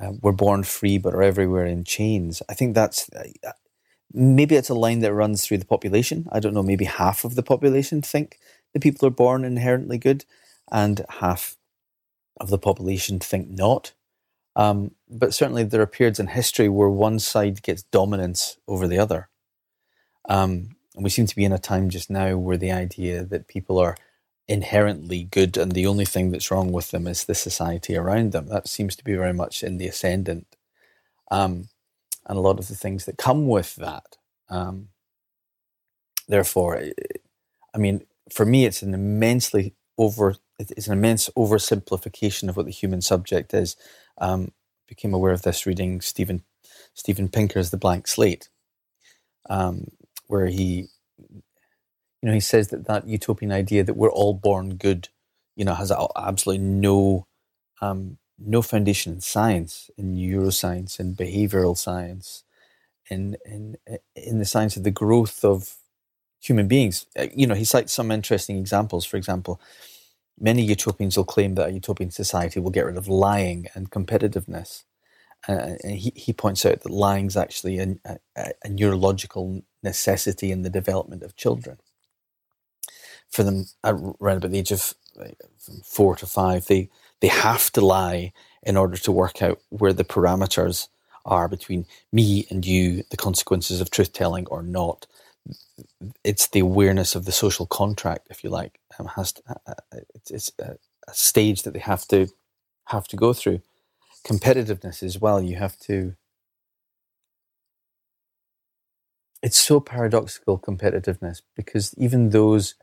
uh, 0.00 0.12
we're 0.20 0.32
born 0.32 0.62
free 0.62 0.98
but 0.98 1.14
are 1.14 1.22
everywhere 1.22 1.66
in 1.66 1.84
chains. 1.84 2.42
I 2.48 2.54
think 2.54 2.74
that's 2.74 3.10
uh, 3.12 3.52
maybe 4.12 4.56
it's 4.56 4.68
a 4.68 4.74
line 4.74 5.00
that 5.00 5.14
runs 5.14 5.44
through 5.44 5.58
the 5.58 5.64
population. 5.64 6.28
I 6.30 6.40
don't 6.40 6.54
know 6.54 6.62
maybe 6.62 6.84
half 6.84 7.24
of 7.24 7.34
the 7.34 7.42
population 7.42 8.02
think 8.02 8.38
the 8.74 8.80
people 8.80 9.06
are 9.08 9.12
born 9.12 9.44
inherently 9.44 9.98
good 9.98 10.24
and 10.70 11.04
half 11.08 11.56
of 12.38 12.50
the 12.50 12.58
population 12.58 13.18
think 13.18 13.48
not. 13.48 13.92
Um, 14.54 14.92
but 15.08 15.34
certainly 15.34 15.62
there 15.62 15.80
are 15.80 15.86
periods 15.86 16.18
in 16.18 16.28
history 16.28 16.68
where 16.68 16.88
one 16.88 17.18
side 17.20 17.62
gets 17.62 17.84
dominance 17.84 18.58
over 18.66 18.88
the 18.88 18.98
other 18.98 19.28
um, 20.28 20.76
and 20.94 21.04
we 21.04 21.10
seem 21.10 21.26
to 21.26 21.36
be 21.36 21.44
in 21.44 21.52
a 21.52 21.58
time 21.58 21.90
just 21.90 22.10
now 22.10 22.36
where 22.36 22.56
the 22.56 22.72
idea 22.72 23.24
that 23.24 23.48
people 23.48 23.78
are 23.78 23.96
inherently 24.48 25.24
good, 25.24 25.56
and 25.56 25.72
the 25.72 25.86
only 25.86 26.04
thing 26.04 26.30
that's 26.30 26.50
wrong 26.50 26.72
with 26.72 26.90
them 26.90 27.06
is 27.06 27.24
the 27.24 27.34
society 27.34 27.96
around 27.96 28.32
them. 28.32 28.48
That 28.48 28.68
seems 28.68 28.96
to 28.96 29.04
be 29.04 29.14
very 29.14 29.32
much 29.34 29.62
in 29.62 29.78
the 29.78 29.88
ascendant, 29.88 30.46
um, 31.30 31.68
and 32.26 32.38
a 32.38 32.40
lot 32.42 32.58
of 32.58 32.68
the 32.68 32.76
things 32.76 33.04
that 33.06 33.18
come 33.18 33.48
with 33.48 33.76
that. 33.76 34.16
Um, 34.48 34.88
therefore, 36.28 36.82
I 37.74 37.78
mean, 37.78 38.02
for 38.32 38.46
me, 38.46 38.66
it's 38.66 38.82
an 38.82 38.94
immensely 38.94 39.74
over. 39.98 40.36
It's 40.58 40.88
an 40.88 40.92
immense 40.92 41.30
oversimplification 41.36 42.48
of 42.48 42.56
what 42.56 42.66
the 42.66 42.72
human 42.72 43.00
subject 43.00 43.54
is. 43.54 43.76
Um, 44.18 44.52
became 44.88 45.14
aware 45.14 45.32
of 45.32 45.42
this 45.42 45.66
reading 45.66 46.00
Stephen, 46.00 46.42
Steven 46.94 47.28
Pinker's 47.28 47.70
The 47.70 47.76
Blank 47.76 48.08
Slate, 48.08 48.48
um, 49.48 49.88
where 50.28 50.46
he 50.46 50.88
you 52.22 52.28
know, 52.28 52.34
he 52.34 52.40
says 52.40 52.68
that 52.68 52.86
that 52.86 53.06
utopian 53.06 53.52
idea 53.52 53.84
that 53.84 53.94
we're 53.96 54.10
all 54.10 54.34
born 54.34 54.74
good, 54.76 55.08
you 55.56 55.64
know, 55.64 55.74
has 55.74 55.92
absolutely 56.16 56.64
no 56.64 57.26
um, 57.80 58.18
no 58.38 58.62
foundation 58.62 59.14
in 59.14 59.20
science, 59.20 59.90
in 59.96 60.14
neuroscience, 60.16 60.98
in 60.98 61.14
behavioral 61.14 61.76
science, 61.76 62.44
in 63.10 63.36
in 63.46 63.76
in 64.16 64.38
the 64.38 64.44
science 64.44 64.76
of 64.76 64.84
the 64.84 64.90
growth 64.90 65.44
of 65.44 65.76
human 66.40 66.68
beings. 66.68 67.06
Uh, 67.18 67.28
you 67.34 67.46
know, 67.46 67.54
he 67.54 67.64
cites 67.64 67.92
some 67.92 68.10
interesting 68.10 68.58
examples. 68.58 69.04
For 69.06 69.16
example, 69.16 69.60
many 70.40 70.62
utopians 70.62 71.16
will 71.16 71.24
claim 71.24 71.54
that 71.56 71.68
a 71.70 71.72
utopian 71.72 72.10
society 72.10 72.60
will 72.60 72.70
get 72.70 72.86
rid 72.86 72.96
of 72.96 73.08
lying 73.08 73.68
and 73.74 73.90
competitiveness. 73.90 74.84
Uh, 75.46 75.74
he, 75.84 76.12
he 76.14 76.32
points 76.32 76.66
out 76.66 76.80
that 76.80 76.90
lying 76.90 77.26
is 77.26 77.36
actually 77.36 77.78
a, 77.78 77.96
a, 78.36 78.50
a 78.64 78.68
neurological 78.68 79.62
necessity 79.82 80.50
in 80.50 80.62
the 80.62 80.70
development 80.70 81.22
of 81.22 81.36
children 81.36 81.78
for 83.30 83.42
them 83.42 83.66
around 83.84 84.38
about 84.38 84.50
the 84.50 84.58
age 84.58 84.72
of 84.72 84.94
four 85.84 86.16
to 86.16 86.26
five, 86.26 86.66
they 86.66 86.88
they 87.20 87.28
have 87.28 87.70
to 87.72 87.80
lie 87.80 88.32
in 88.62 88.76
order 88.76 88.96
to 88.96 89.12
work 89.12 89.42
out 89.42 89.60
where 89.70 89.92
the 89.92 90.04
parameters 90.04 90.88
are 91.24 91.48
between 91.48 91.84
me 92.12 92.46
and 92.48 92.64
you, 92.64 93.02
the 93.10 93.16
consequences 93.16 93.80
of 93.80 93.90
truth 93.90 94.12
telling 94.12 94.46
or 94.46 94.62
not. 94.62 95.06
It's 96.24 96.46
the 96.48 96.60
awareness 96.60 97.14
of 97.14 97.24
the 97.24 97.32
social 97.32 97.66
contract, 97.66 98.28
if 98.30 98.44
you 98.44 98.50
like, 98.50 98.78
um, 98.98 99.06
has 99.06 99.32
to, 99.32 99.42
uh, 99.48 99.72
uh 99.92 100.00
it's, 100.14 100.30
it's 100.30 100.52
a, 100.60 100.76
a 101.08 101.14
stage 101.14 101.62
that 101.62 101.72
they 101.72 101.80
have 101.80 102.06
to 102.08 102.28
have 102.86 103.08
to 103.08 103.16
go 103.16 103.32
through. 103.32 103.60
Competitiveness 104.24 105.02
as 105.02 105.18
well. 105.18 105.42
You 105.42 105.56
have 105.56 105.78
to. 105.80 106.14
It's 109.42 109.58
so 109.58 109.80
paradoxical 109.80 110.58
competitiveness 110.58 111.42
because 111.54 111.94
even 111.96 112.30
those 112.30 112.74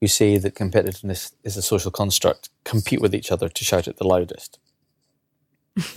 who 0.00 0.06
say 0.06 0.38
that 0.38 0.54
competitiveness 0.54 1.32
is 1.42 1.56
a 1.56 1.62
social 1.62 1.90
construct 1.90 2.50
compete 2.64 3.00
with 3.00 3.14
each 3.14 3.32
other 3.32 3.48
to 3.48 3.64
shout 3.64 3.88
it 3.88 3.96
the 3.96 4.06
loudest. 4.06 4.58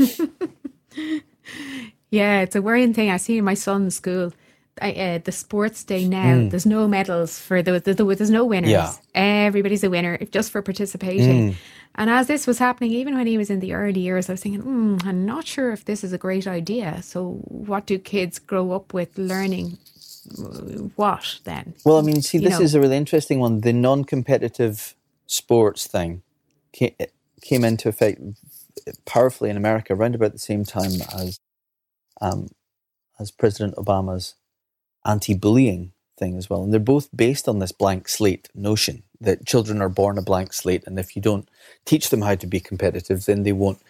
yeah, 2.10 2.42
it's 2.42 2.56
a 2.56 2.62
worrying 2.62 2.94
thing. 2.94 3.12
I 3.12 3.18
see 3.18 3.42
my 3.42 3.54
son's 3.54 3.96
school. 3.96 4.34
I, 4.82 4.92
uh, 4.92 5.20
the 5.24 5.32
sports 5.32 5.84
day 5.84 6.08
now, 6.08 6.36
mm. 6.36 6.50
there's 6.50 6.66
no 6.66 6.88
medals 6.88 7.40
for 7.40 7.62
the, 7.62 7.80
the, 7.80 7.94
the, 7.94 8.04
there's 8.16 8.30
no 8.30 8.46
winners. 8.46 8.72
Yeah. 8.72 8.94
Everybody's 9.14 9.84
a 9.84 9.90
winner 9.90 10.18
just 10.32 10.52
for 10.52 10.62
participating. 10.62 11.52
Mm. 11.52 11.56
And 11.96 12.10
as 12.10 12.28
this 12.28 12.46
was 12.46 12.60
happening, 12.60 12.92
even 12.92 13.16
when 13.16 13.26
he 13.26 13.38
was 13.38 13.50
in 13.50 13.60
the 13.60 13.74
early 13.74 14.00
years, 14.00 14.30
I 14.30 14.34
was 14.34 14.42
thinking, 14.42 14.62
mm, 14.62 15.06
I'm 15.06 15.26
not 15.26 15.48
sure 15.48 15.72
if 15.72 15.86
this 15.86 16.04
is 16.04 16.14
a 16.14 16.18
great 16.18 16.46
idea. 16.46 17.02
So, 17.02 17.40
what 17.46 17.88
do 17.88 17.98
kids 17.98 18.38
grow 18.38 18.72
up 18.72 18.94
with 18.94 19.18
learning 19.18 19.78
what 20.96 21.40
then? 21.44 21.74
Well, 21.86 21.98
I 21.98 22.02
mean, 22.02 22.22
see, 22.22 22.38
this 22.38 22.60
know. 22.60 22.62
is 22.62 22.76
a 22.76 22.80
really 22.80 22.98
interesting 22.98 23.40
one. 23.40 23.62
The 23.62 23.74
non-competitive 23.74 24.96
sports 25.26 25.88
thing 25.88 26.22
came 26.74 27.64
into 27.64 27.90
effect 27.90 28.22
powerfully 29.06 29.50
in 29.50 29.58
America 29.58 29.94
around 29.94 30.16
about 30.16 30.34
the 30.34 30.40
same 30.40 30.64
time 30.64 30.92
as 31.18 31.40
um, 32.22 32.50
as 33.20 33.32
President 33.32 33.76
Obama's 33.76 34.36
anti-bullying 35.08 35.94
thing 36.20 36.38
as 36.38 36.50
well, 36.50 36.64
and 36.64 36.72
they're 36.74 36.80
both 36.80 37.10
based 37.16 37.48
on 37.48 37.60
this 37.60 37.72
blank 37.72 38.10
slate 38.10 38.50
notion 38.54 39.04
that 39.22 39.46
children 39.46 39.82
are 39.82 39.90
born 39.90 40.18
a 40.18 40.22
blank 40.22 40.54
slate, 40.54 40.84
and 40.86 41.00
if 41.00 41.16
you 41.16 41.22
don't 41.22 41.50
teach 41.86 42.10
them 42.10 42.22
how 42.22 42.36
to 42.36 42.48
be 42.48 42.60
competitive, 42.60 43.26
then 43.26 43.44
they 43.44 43.54
won't 43.54 43.82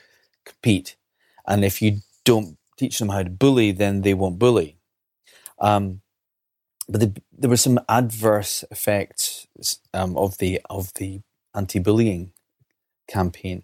compete, 0.46 0.96
and 1.46 1.66
if 1.66 1.82
you 1.82 2.00
don't 2.24 2.58
teach 2.78 3.00
them 3.00 3.10
how 3.10 3.24
to 3.24 3.30
bully, 3.30 3.72
then 3.72 4.02
they 4.02 4.14
won't 4.14 4.40
bully. 4.40 4.78
Um, 5.60 6.02
but 6.88 7.02
the, 7.02 7.22
there 7.38 7.50
were 7.50 7.58
some 7.58 7.80
adverse 7.90 8.64
effects 8.72 9.48
um, 9.94 10.18
of 10.18 10.38
the 10.38 10.62
of 10.70 10.94
the 10.94 11.22
anti-bullying 11.54 12.32
campaign, 13.10 13.64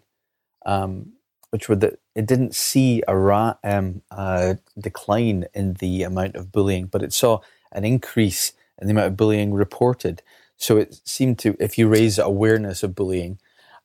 um, 0.66 1.13
which 1.54 1.68
were 1.68 1.76
that 1.76 2.00
it 2.16 2.26
didn't 2.26 2.52
see 2.52 3.00
a, 3.06 3.16
ra- 3.16 3.54
um, 3.62 4.02
a 4.10 4.58
decline 4.76 5.46
in 5.54 5.74
the 5.74 6.02
amount 6.02 6.34
of 6.34 6.50
bullying, 6.50 6.86
but 6.86 7.00
it 7.00 7.12
saw 7.12 7.38
an 7.70 7.84
increase 7.84 8.52
in 8.80 8.88
the 8.88 8.90
amount 8.90 9.06
of 9.06 9.16
bullying 9.16 9.54
reported. 9.54 10.20
So 10.56 10.76
it 10.78 11.00
seemed 11.04 11.38
to, 11.38 11.56
if 11.60 11.78
you 11.78 11.86
raise 11.86 12.18
awareness 12.18 12.82
of 12.82 12.96
bullying, 12.96 13.38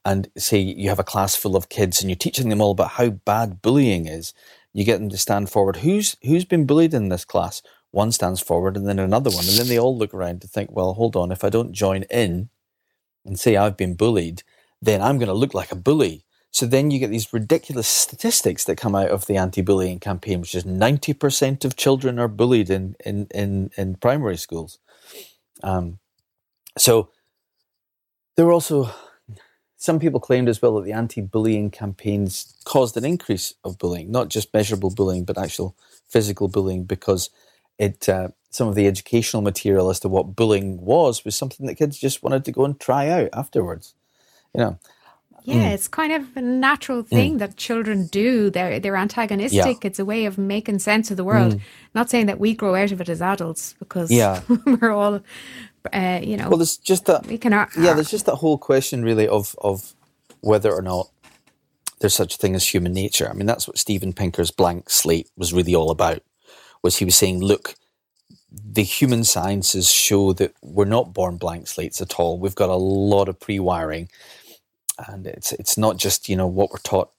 and 0.04 0.32
say 0.36 0.58
you 0.58 0.90
have 0.90 0.98
a 0.98 1.04
class 1.04 1.36
full 1.36 1.56
of 1.56 1.70
kids 1.70 2.02
and 2.02 2.10
you're 2.10 2.16
teaching 2.16 2.50
them 2.50 2.62
all 2.62 2.72
about 2.72 2.92
how 2.92 3.10
bad 3.10 3.62
bullying 3.62 4.08
is, 4.08 4.34
you 4.74 4.84
get 4.84 4.98
them 4.98 5.10
to 5.10 5.18
stand 5.18 5.52
forward. 5.52 5.78
Who's 5.78 6.16
who's 6.24 6.46
been 6.46 6.66
bullied 6.66 6.94
in 6.94 7.10
this 7.10 7.26
class? 7.26 7.62
one 7.92 8.12
stands 8.12 8.42
forward 8.42 8.78
and 8.78 8.88
then 8.88 9.00
another 9.00 9.30
one. 9.32 9.46
And 9.48 9.58
then 9.58 9.68
they 9.68 9.80
all 9.80 9.98
look 9.98 10.14
around 10.14 10.42
to 10.42 10.48
think, 10.48 10.72
well, 10.72 10.94
hold 10.94 11.16
on, 11.16 11.32
if 11.32 11.44
I 11.44 11.50
don't 11.50 11.72
join 11.72 12.04
in 12.04 12.50
and 13.26 13.40
say 13.40 13.56
I've 13.56 13.78
been 13.78 13.96
bullied, 13.96 14.44
then 14.82 15.02
I'm 15.02 15.18
going 15.18 15.28
to 15.28 15.34
look 15.34 15.54
like 15.54 15.72
a 15.72 15.76
bully. 15.76 16.24
So 16.52 16.66
then 16.66 16.92
you 16.92 17.00
get 17.00 17.12
these 17.12 17.32
ridiculous 17.32 17.88
statistics 17.88 18.64
that 18.66 18.78
come 18.78 18.96
out 18.96 19.10
of 19.10 19.28
the 19.28 19.38
anti-bullying 19.38 20.00
campaign, 20.00 20.42
which 20.42 20.56
is 20.56 20.64
90% 20.64 21.64
of 21.64 21.76
children 21.76 22.18
are 22.18 22.28
bullied 22.28 22.70
in, 22.70 22.96
in, 23.06 23.28
in, 23.34 23.70
in 23.78 23.96
primary 23.96 24.38
schools. 24.38 24.80
Um, 25.62 26.00
so 26.78 27.10
there 28.36 28.46
were 28.46 28.52
also 28.52 28.92
some 29.78 30.00
people 30.00 30.20
claimed 30.20 30.50
as 30.50 30.62
well 30.62 30.76
that 30.76 30.84
the 30.84 30.92
anti-bullying 30.92 31.72
campaigns 31.72 32.54
caused 32.66 32.98
an 32.98 33.06
increase 33.06 33.54
of 33.64 33.78
bullying, 33.78 34.12
not 34.12 34.28
just 34.28 34.54
measurable 34.54 34.90
bullying, 34.90 35.24
but 35.24 35.38
actual 35.38 35.74
physical 36.10 36.50
bullying, 36.50 36.84
because 36.84 37.30
it 37.78 38.10
uh, 38.10 38.28
some 38.50 38.68
of 38.68 38.76
the 38.76 38.88
educational 38.88 39.42
material 39.42 39.90
as 39.90 40.02
to 40.02 40.10
what 40.10 40.36
bullying 40.36 40.82
was 40.82 41.24
was 41.24 41.36
something 41.36 41.66
that 41.66 41.76
kids 41.76 41.98
just 41.98 42.22
wanted 42.22 42.44
to 42.44 42.52
go 42.52 42.66
and 42.66 42.78
try 42.80 43.08
out 43.08 43.30
afterwards. 43.32 43.94
You 44.54 44.62
know. 44.62 44.80
Yeah, 45.50 45.70
mm. 45.70 45.74
it's 45.74 45.88
kind 45.88 46.14
of 46.14 46.38
a 46.38 46.42
natural 46.42 47.02
thing 47.02 47.36
mm. 47.36 47.40
that 47.40 47.58
children 47.58 48.08
do. 48.08 48.50
They're 48.50 48.80
they're 48.80 48.96
antagonistic. 48.96 49.84
Yeah. 49.84 49.88
It's 49.88 49.98
a 49.98 50.06
way 50.06 50.26
of 50.26 50.38
making 50.38 50.80
sense 50.80 51.10
of 51.10 51.18
the 51.18 51.24
world. 51.24 51.56
Mm. 51.56 51.62
Not 51.96 52.10
saying 52.10 52.28
that 52.28 52.40
we 52.40 52.54
grow 52.54 52.76
out 52.76 52.92
of 52.92 53.02
it 53.02 53.10
as 53.10 53.22
adults 53.22 53.74
because 53.80 54.12
yeah. 54.12 54.42
we're 54.66 54.92
all, 54.92 55.22
uh, 55.92 56.20
you 56.22 56.38
know. 56.38 56.50
Well, 56.50 56.58
there's 56.58 56.78
just 56.78 57.08
that. 57.08 57.26
We 57.26 57.40
can. 57.40 57.54
Uh, 57.54 57.66
yeah, 57.80 57.94
there's 57.94 58.12
just 58.12 58.28
that 58.28 58.36
whole 58.36 58.60
question 58.60 59.04
really 59.04 59.28
of 59.28 59.56
of 59.60 59.94
whether 60.42 60.72
or 60.72 60.84
not 60.84 61.10
there's 62.00 62.16
such 62.16 62.36
a 62.36 62.38
thing 62.38 62.54
as 62.54 62.68
human 62.72 62.94
nature. 62.94 63.28
I 63.28 63.34
mean, 63.34 63.48
that's 63.48 63.68
what 63.68 63.80
Steven 63.80 64.14
Pinker's 64.14 64.52
Blank 64.52 64.90
Slate 64.90 65.30
was 65.36 65.52
really 65.52 65.74
all 65.74 65.90
about 65.90 66.22
was 66.84 66.98
he 66.98 67.06
was 67.06 67.16
saying, 67.16 67.42
look, 67.42 67.76
the 68.52 68.84
human 68.84 69.24
sciences 69.24 69.90
show 69.90 70.34
that 70.34 70.54
we're 70.62 70.86
not 70.86 71.14
born 71.14 71.38
blank 71.38 71.68
slates 71.68 72.02
at 72.02 72.20
all. 72.20 72.40
We've 72.40 72.56
got 72.56 72.70
a 72.70 72.76
lot 72.76 73.30
of 73.30 73.40
pre-wiring, 73.40 74.10
and 75.08 75.28
it's 75.28 75.52
it's 75.54 75.78
not 75.78 75.98
just 75.98 76.30
you 76.30 76.36
know 76.36 76.48
what 76.48 76.72
we're 76.72 76.80
taught 76.80 77.12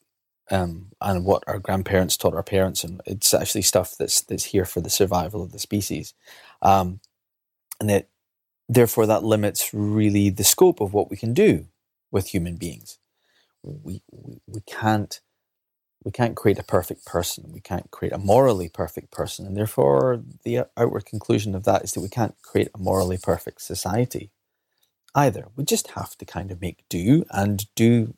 um, 0.50 0.88
and 1.00 1.24
what 1.24 1.44
our 1.46 1.58
grandparents 1.58 2.16
taught 2.16 2.34
our 2.34 2.42
parents, 2.42 2.84
and 2.84 3.00
it's 3.06 3.32
actually 3.34 3.62
stuff 3.62 3.96
that's 3.98 4.20
that's 4.22 4.44
here 4.46 4.64
for 4.64 4.80
the 4.80 4.90
survival 4.90 5.42
of 5.42 5.52
the 5.52 5.58
species, 5.58 6.14
um, 6.62 7.00
and 7.80 7.88
that 7.90 8.08
therefore 8.68 9.06
that 9.06 9.24
limits 9.24 9.72
really 9.72 10.30
the 10.30 10.44
scope 10.44 10.80
of 10.80 10.92
what 10.92 11.10
we 11.10 11.16
can 11.16 11.34
do 11.34 11.66
with 12.10 12.28
human 12.28 12.56
beings. 12.56 12.98
We 13.62 14.02
we, 14.10 14.40
we 14.46 14.60
can't 14.62 15.20
we 16.04 16.10
can't 16.12 16.36
create 16.36 16.58
a 16.58 16.64
perfect 16.64 17.04
person. 17.04 17.52
We 17.52 17.60
can't 17.60 17.90
create 17.90 18.12
a 18.12 18.18
morally 18.18 18.68
perfect 18.70 19.10
person. 19.10 19.46
And 19.46 19.56
therefore, 19.56 20.22
the 20.44 20.66
outward 20.76 21.04
conclusion 21.04 21.54
of 21.54 21.64
that 21.64 21.84
is 21.84 21.92
that 21.92 22.00
we 22.00 22.08
can't 22.08 22.34
create 22.42 22.70
a 22.74 22.78
morally 22.78 23.18
perfect 23.22 23.60
society 23.62 24.30
either. 25.14 25.48
We 25.56 25.64
just 25.64 25.92
have 25.92 26.16
to 26.18 26.24
kind 26.24 26.50
of 26.50 26.60
make 26.60 26.84
do 26.88 27.24
and 27.30 27.64
do 27.74 28.14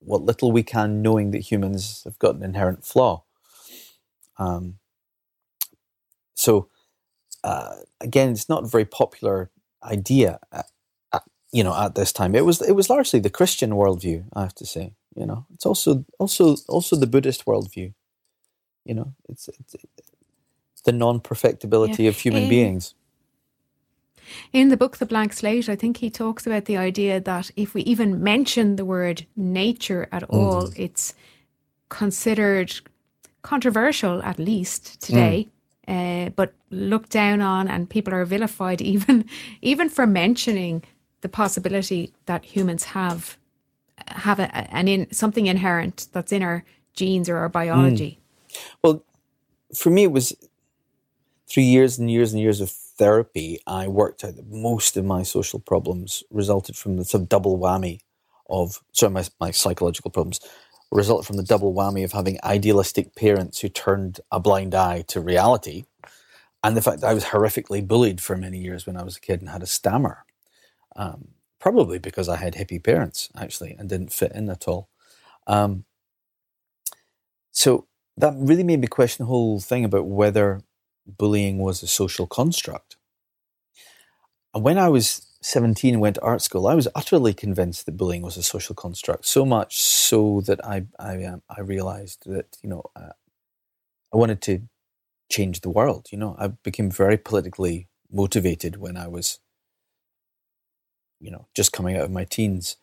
what 0.00 0.22
little 0.22 0.52
we 0.52 0.62
can, 0.62 1.02
knowing 1.02 1.32
that 1.32 1.50
humans 1.50 2.02
have 2.04 2.18
got 2.18 2.36
an 2.36 2.42
inherent 2.42 2.84
flaw. 2.84 3.24
Um, 4.38 4.78
so, 6.34 6.68
uh, 7.42 7.76
again, 8.00 8.30
it's 8.30 8.48
not 8.48 8.64
a 8.64 8.68
very 8.68 8.84
popular 8.84 9.50
idea, 9.82 10.38
at, 10.52 10.66
at, 11.12 11.22
you 11.52 11.64
know, 11.64 11.74
at 11.74 11.94
this 11.94 12.12
time. 12.12 12.34
It 12.34 12.44
was 12.44 12.62
it 12.62 12.72
was 12.72 12.88
largely 12.88 13.20
the 13.20 13.30
Christian 13.30 13.70
worldview, 13.70 14.26
I 14.32 14.42
have 14.42 14.54
to 14.56 14.66
say. 14.66 14.94
You 15.16 15.26
know, 15.26 15.46
it's 15.52 15.66
also 15.66 16.04
also 16.20 16.56
also 16.68 16.94
the 16.94 17.08
Buddhist 17.08 17.44
worldview. 17.44 17.92
You 18.84 18.94
know, 18.94 19.14
it's, 19.28 19.48
it's, 19.48 19.74
it's 19.74 20.82
the 20.84 20.92
non-perfectibility 20.92 22.04
yeah. 22.04 22.10
of 22.10 22.16
human 22.16 22.44
um, 22.44 22.48
beings. 22.48 22.94
In 24.52 24.68
the 24.68 24.76
book, 24.76 24.96
The 24.96 25.06
Blank 25.06 25.32
Slate, 25.32 25.68
I 25.68 25.76
think 25.76 25.98
he 25.98 26.10
talks 26.10 26.46
about 26.46 26.64
the 26.66 26.76
idea 26.76 27.20
that 27.20 27.50
if 27.56 27.74
we 27.74 27.82
even 27.82 28.22
mention 28.22 28.76
the 28.76 28.84
word 28.84 29.26
nature 29.36 30.08
at 30.12 30.24
all, 30.24 30.68
mm. 30.68 30.78
it's 30.78 31.14
considered 31.88 32.74
controversial, 33.42 34.22
at 34.22 34.38
least 34.38 35.00
today. 35.00 35.48
Mm. 35.48 35.52
Uh, 35.88 36.28
but 36.36 36.52
looked 36.70 37.08
down 37.08 37.40
on, 37.40 37.66
and 37.66 37.88
people 37.88 38.12
are 38.12 38.26
vilified 38.26 38.82
even 38.94 39.24
even 39.62 39.88
for 39.88 40.06
mentioning 40.06 40.82
the 41.22 41.28
possibility 41.30 42.12
that 42.26 42.44
humans 42.44 42.84
have 42.84 43.38
have 44.08 44.38
a, 44.38 44.54
an 44.74 44.86
in 44.86 45.10
something 45.12 45.46
inherent 45.46 46.08
that's 46.12 46.30
in 46.30 46.42
our 46.42 46.62
genes 46.92 47.28
or 47.28 47.36
our 47.38 47.48
biology. 47.48 48.18
Mm. 48.18 48.58
Well, 48.82 49.04
for 49.74 49.90
me, 49.90 50.04
it 50.04 50.12
was 50.12 50.34
through 51.48 51.62
years 51.62 51.98
and 51.98 52.10
years 52.10 52.32
and 52.32 52.42
years 52.42 52.60
of 52.60 52.74
therapy. 52.98 53.60
I 53.66 53.88
worked 53.88 54.24
out 54.24 54.36
that 54.36 54.50
most 54.50 54.96
of 54.96 55.04
my 55.04 55.22
social 55.22 55.60
problems 55.60 56.22
resulted 56.30 56.76
from 56.76 56.96
the 56.96 57.04
sort 57.04 57.22
of 57.22 57.28
double 57.28 57.58
whammy 57.58 58.00
of 58.50 58.82
sorry, 58.92 59.12
my 59.12 59.24
my 59.40 59.50
psychological 59.50 60.10
problems 60.10 60.40
resulted 60.90 61.26
from 61.26 61.36
the 61.36 61.42
double 61.42 61.74
whammy 61.74 62.04
of 62.04 62.12
having 62.12 62.38
idealistic 62.44 63.14
parents 63.14 63.60
who 63.60 63.68
turned 63.68 64.20
a 64.32 64.40
blind 64.40 64.74
eye 64.74 65.04
to 65.08 65.20
reality, 65.20 65.84
and 66.64 66.76
the 66.76 66.82
fact 66.82 67.00
that 67.00 67.10
I 67.10 67.14
was 67.14 67.24
horrifically 67.24 67.86
bullied 67.86 68.20
for 68.20 68.36
many 68.36 68.58
years 68.58 68.86
when 68.86 68.96
I 68.96 69.02
was 69.02 69.16
a 69.16 69.20
kid 69.20 69.40
and 69.40 69.50
had 69.50 69.62
a 69.62 69.66
stammer. 69.66 70.24
Um, 70.96 71.28
probably 71.60 71.98
because 71.98 72.28
I 72.28 72.36
had 72.36 72.54
hippie 72.54 72.82
parents 72.82 73.28
actually 73.36 73.74
and 73.78 73.88
didn't 73.88 74.12
fit 74.12 74.32
in 74.32 74.48
at 74.48 74.68
all. 74.68 74.88
Um, 75.46 75.84
so 77.52 77.86
that 78.16 78.34
really 78.36 78.64
made 78.64 78.80
me 78.80 78.86
question 78.86 79.24
the 79.24 79.28
whole 79.28 79.60
thing 79.60 79.84
about 79.84 80.06
whether 80.06 80.62
bullying 81.08 81.58
was 81.58 81.82
a 81.82 81.86
social 81.86 82.26
construct. 82.26 82.96
And 84.54 84.64
when 84.64 84.78
I 84.78 84.88
was 84.88 85.26
17 85.42 85.94
and 85.94 86.00
went 86.00 86.16
to 86.16 86.22
art 86.22 86.42
school, 86.42 86.66
I 86.66 86.74
was 86.74 86.88
utterly 86.94 87.34
convinced 87.34 87.86
that 87.86 87.96
bullying 87.96 88.22
was 88.22 88.36
a 88.36 88.42
social 88.42 88.74
construct. 88.74 89.26
So 89.26 89.44
much 89.44 89.78
so 89.80 90.40
that 90.42 90.64
I 90.64 90.86
I, 90.98 91.24
um, 91.24 91.42
I 91.48 91.60
realized 91.60 92.24
that 92.26 92.56
you 92.62 92.68
know 92.68 92.82
uh, 92.96 93.12
I 94.12 94.16
wanted 94.16 94.42
to 94.42 94.62
change 95.30 95.60
the 95.62 95.70
world. 95.70 96.08
You 96.12 96.18
know, 96.18 96.36
I 96.38 96.48
became 96.48 96.90
very 96.90 97.18
politically 97.18 97.88
motivated 98.10 98.76
when 98.78 98.96
I 98.96 99.08
was 99.08 99.40
you 101.20 101.30
know 101.30 101.46
just 101.54 101.72
coming 101.72 101.96
out 101.96 102.04
of 102.04 102.10
my 102.10 102.24
teens. 102.24 102.76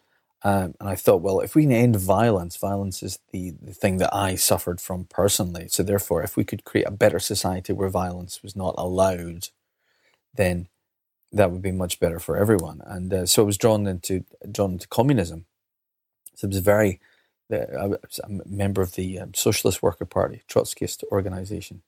Um, 0.46 0.76
and 0.80 0.88
I 0.88 0.94
thought, 0.94 1.24
well, 1.24 1.40
if 1.40 1.56
we 1.56 1.64
can 1.64 1.72
end 1.72 1.96
violence, 1.96 2.56
violence 2.56 3.02
is 3.02 3.18
the, 3.32 3.56
the 3.60 3.74
thing 3.74 3.98
that 3.98 4.14
I 4.14 4.36
suffered 4.36 4.80
from 4.80 5.06
personally. 5.06 5.68
So 5.70 5.82
therefore, 5.82 6.22
if 6.22 6.38
we 6.38 6.44
could 6.44 6.64
create 6.64 6.86
a 6.86 6.92
better 6.92 7.18
society 7.18 7.74
where 7.74 7.90
violence 7.90 8.44
was 8.44 8.56
not 8.56 8.76
allowed, 8.78 9.50
then 10.36 10.68
that 11.32 11.50
would 11.50 11.64
be 11.64 11.72
much 11.72 12.00
better 12.00 12.20
for 12.20 12.38
everyone. 12.38 12.84
And 12.86 13.12
uh, 13.12 13.26
so 13.26 13.42
I 13.42 13.46
was 13.48 13.58
drawn 13.58 13.88
into 13.88 14.24
drawn 14.52 14.74
into 14.74 14.88
communism. 14.88 15.46
So 16.36 16.46
it 16.46 16.54
was 16.54 16.60
very. 16.60 17.00
Uh, 17.52 17.66
I 17.80 17.88
was 17.88 18.20
a 18.24 18.30
member 18.46 18.84
of 18.84 18.94
the 18.94 19.20
um, 19.20 19.34
Socialist 19.34 19.82
Worker 19.82 20.06
Party, 20.06 20.44
Trotskyist 20.48 21.04
organization. 21.12 21.82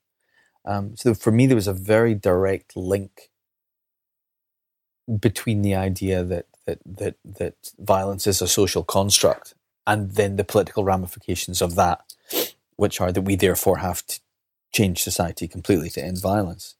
Um, 0.66 0.96
so 0.98 1.14
for 1.14 1.32
me, 1.32 1.46
there 1.46 1.56
was 1.56 1.68
a 1.68 1.74
very 1.74 2.16
direct 2.16 2.76
link 2.76 3.30
between 5.20 5.62
the 5.62 5.76
idea 5.76 6.24
that 6.24 6.48
that 6.68 6.80
that 6.86 7.16
that 7.26 7.56
violence 7.80 8.28
is 8.28 8.42
a 8.42 8.48
social 8.48 8.84
construct 8.84 9.56
and 9.88 10.12
then 10.12 10.36
the 10.36 10.44
political 10.44 10.84
ramifications 10.84 11.62
of 11.62 11.76
that, 11.76 12.14
which 12.76 13.02
are 13.02 13.12
that 13.12 13.22
we 13.22 13.36
therefore 13.36 13.78
have 13.78 14.06
to 14.06 14.20
change 14.72 15.02
society 15.02 15.48
completely 15.48 15.90
to 15.90 16.04
end 16.04 16.22
violence. 16.22 16.76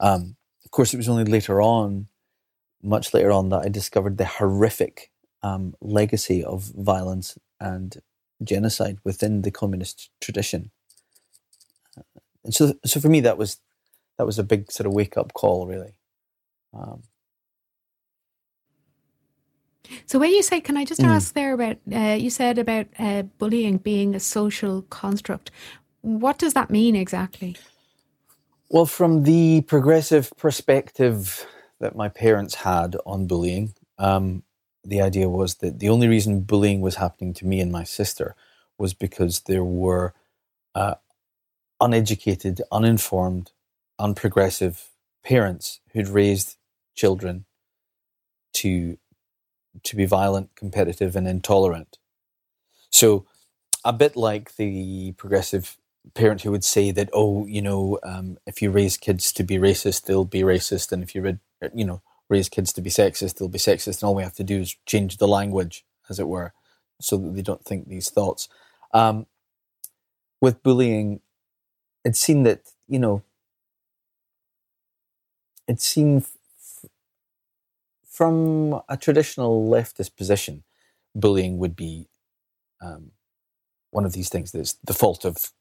Um, 0.00 0.36
of 0.64 0.70
course, 0.70 0.94
it 0.94 0.96
was 0.96 1.08
only 1.08 1.24
later 1.24 1.60
on, 1.60 2.06
much 2.82 3.12
later 3.12 3.32
on, 3.32 3.48
that 3.50 3.62
I 3.64 3.68
discovered 3.68 4.16
the 4.16 4.24
horrific 4.26 5.10
um, 5.42 5.74
legacy 5.80 6.42
of 6.44 6.72
violence 6.74 7.36
and 7.60 8.00
genocide 8.42 8.98
within 9.04 9.42
the 9.42 9.50
communist 9.50 10.10
tradition. 10.20 10.70
And 12.44 12.54
so, 12.54 12.74
so 12.84 13.00
for 13.00 13.08
me, 13.08 13.20
that 13.20 13.38
was 13.38 13.58
that 14.18 14.26
was 14.26 14.38
a 14.38 14.44
big 14.44 14.70
sort 14.70 14.86
of 14.86 14.94
wake 14.94 15.16
up 15.16 15.32
call, 15.34 15.66
really. 15.66 15.94
Um, 16.72 17.02
so 20.06 20.18
when 20.18 20.30
you 20.30 20.42
say, 20.42 20.60
can 20.60 20.76
I 20.76 20.84
just 20.84 21.00
mm. 21.00 21.08
ask 21.08 21.34
there 21.34 21.54
about, 21.54 21.76
uh, 21.92 22.16
you 22.18 22.30
said 22.30 22.58
about 22.58 22.86
uh, 22.98 23.22
bullying 23.22 23.78
being 23.78 24.14
a 24.14 24.20
social 24.20 24.82
construct. 24.82 25.50
What 26.02 26.38
does 26.38 26.54
that 26.54 26.70
mean 26.70 26.94
exactly? 26.96 27.56
Well, 28.68 28.86
from 28.86 29.22
the 29.22 29.62
progressive 29.62 30.32
perspective 30.36 31.46
that 31.80 31.94
my 31.94 32.08
parents 32.08 32.54
had 32.56 32.96
on 33.06 33.26
bullying, 33.26 33.74
um, 33.98 34.42
the 34.84 35.00
idea 35.00 35.28
was 35.28 35.56
that 35.56 35.78
the 35.78 35.88
only 35.88 36.08
reason 36.08 36.40
bullying 36.40 36.80
was 36.80 36.96
happening 36.96 37.34
to 37.34 37.46
me 37.46 37.60
and 37.60 37.72
my 37.72 37.84
sister 37.84 38.34
was 38.78 38.94
because 38.94 39.40
there 39.40 39.64
were 39.64 40.14
uh, 40.74 40.94
uneducated, 41.80 42.62
uninformed, 42.70 43.52
unprogressive 44.00 44.88
parents 45.24 45.80
who'd 45.92 46.08
raised 46.08 46.56
children 46.94 47.44
to 48.52 48.98
to 49.84 49.96
be 49.96 50.06
violent, 50.06 50.54
competitive, 50.56 51.16
and 51.16 51.26
intolerant. 51.28 51.98
So, 52.90 53.26
a 53.84 53.92
bit 53.92 54.16
like 54.16 54.56
the 54.56 55.12
progressive 55.12 55.76
parent 56.14 56.42
who 56.42 56.50
would 56.50 56.64
say 56.64 56.90
that, 56.90 57.10
oh, 57.12 57.46
you 57.46 57.62
know, 57.62 57.98
um, 58.02 58.38
if 58.46 58.62
you 58.62 58.70
raise 58.70 58.96
kids 58.96 59.32
to 59.32 59.44
be 59.44 59.56
racist, 59.56 60.04
they'll 60.04 60.24
be 60.24 60.40
racist, 60.42 60.92
and 60.92 61.02
if 61.02 61.14
you, 61.14 61.38
you 61.74 61.84
know, 61.84 62.02
raise 62.28 62.48
kids 62.48 62.72
to 62.72 62.80
be 62.80 62.90
sexist, 62.90 63.36
they'll 63.36 63.48
be 63.48 63.58
sexist, 63.58 64.02
and 64.02 64.08
all 64.08 64.14
we 64.14 64.22
have 64.22 64.34
to 64.34 64.44
do 64.44 64.60
is 64.60 64.76
change 64.86 65.18
the 65.18 65.28
language, 65.28 65.84
as 66.08 66.18
it 66.18 66.28
were, 66.28 66.52
so 67.00 67.16
that 67.16 67.34
they 67.34 67.42
don't 67.42 67.64
think 67.64 67.88
these 67.88 68.10
thoughts. 68.10 68.48
Um, 68.92 69.26
with 70.40 70.62
bullying, 70.62 71.20
it's 72.04 72.20
seen 72.20 72.42
that 72.44 72.62
you 72.88 72.98
know, 72.98 73.22
it's 75.66 75.84
seen 75.84 76.24
from 78.16 78.80
a 78.88 78.96
traditional 78.96 79.68
leftist 79.68 80.16
position, 80.16 80.64
bullying 81.14 81.58
would 81.58 81.76
be 81.76 82.08
um, 82.80 83.10
one 83.90 84.06
of 84.06 84.14
these 84.14 84.30
things 84.30 84.52
that's 84.52 84.72
the 84.82 84.94
fault 84.94 85.26
of 85.26 85.52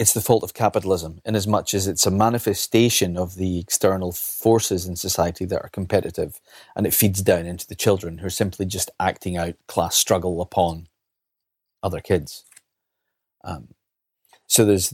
it's 0.00 0.14
the 0.14 0.20
fault 0.20 0.42
of 0.42 0.54
capitalism 0.54 1.20
in 1.24 1.36
as 1.36 1.46
much 1.46 1.74
as 1.74 1.86
it's 1.86 2.06
a 2.06 2.10
manifestation 2.10 3.16
of 3.16 3.36
the 3.36 3.60
external 3.60 4.10
forces 4.10 4.86
in 4.86 4.96
society 4.96 5.44
that 5.44 5.62
are 5.62 5.68
competitive 5.68 6.40
and 6.74 6.86
it 6.86 6.94
feeds 6.94 7.22
down 7.22 7.46
into 7.46 7.66
the 7.66 7.74
children 7.74 8.18
who 8.18 8.26
are 8.26 8.30
simply 8.30 8.66
just 8.66 8.90
acting 8.98 9.36
out 9.36 9.54
class 9.68 9.94
struggle 9.94 10.40
upon 10.40 10.88
other 11.84 12.00
kids. 12.00 12.44
Um, 13.44 13.74
so 14.48 14.64
there's 14.64 14.92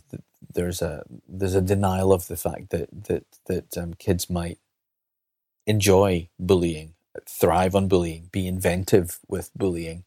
there's 0.53 0.83
a 0.83 1.05
there's 1.27 1.55
a 1.55 1.63
denial 1.63 2.13
of 2.13 2.27
the 2.27 2.37
fact 2.37 2.69
that 2.69 2.89
that 3.05 3.25
that 3.47 3.79
um, 3.79 3.95
kids 3.95 4.29
might 4.29 4.59
enjoy 5.67 6.29
bullying, 6.39 6.95
thrive 7.29 7.75
on 7.75 7.89
bullying, 7.89 8.29
be 8.33 8.47
inventive 8.47 9.19
with 9.29 9.51
bullying, 9.55 10.05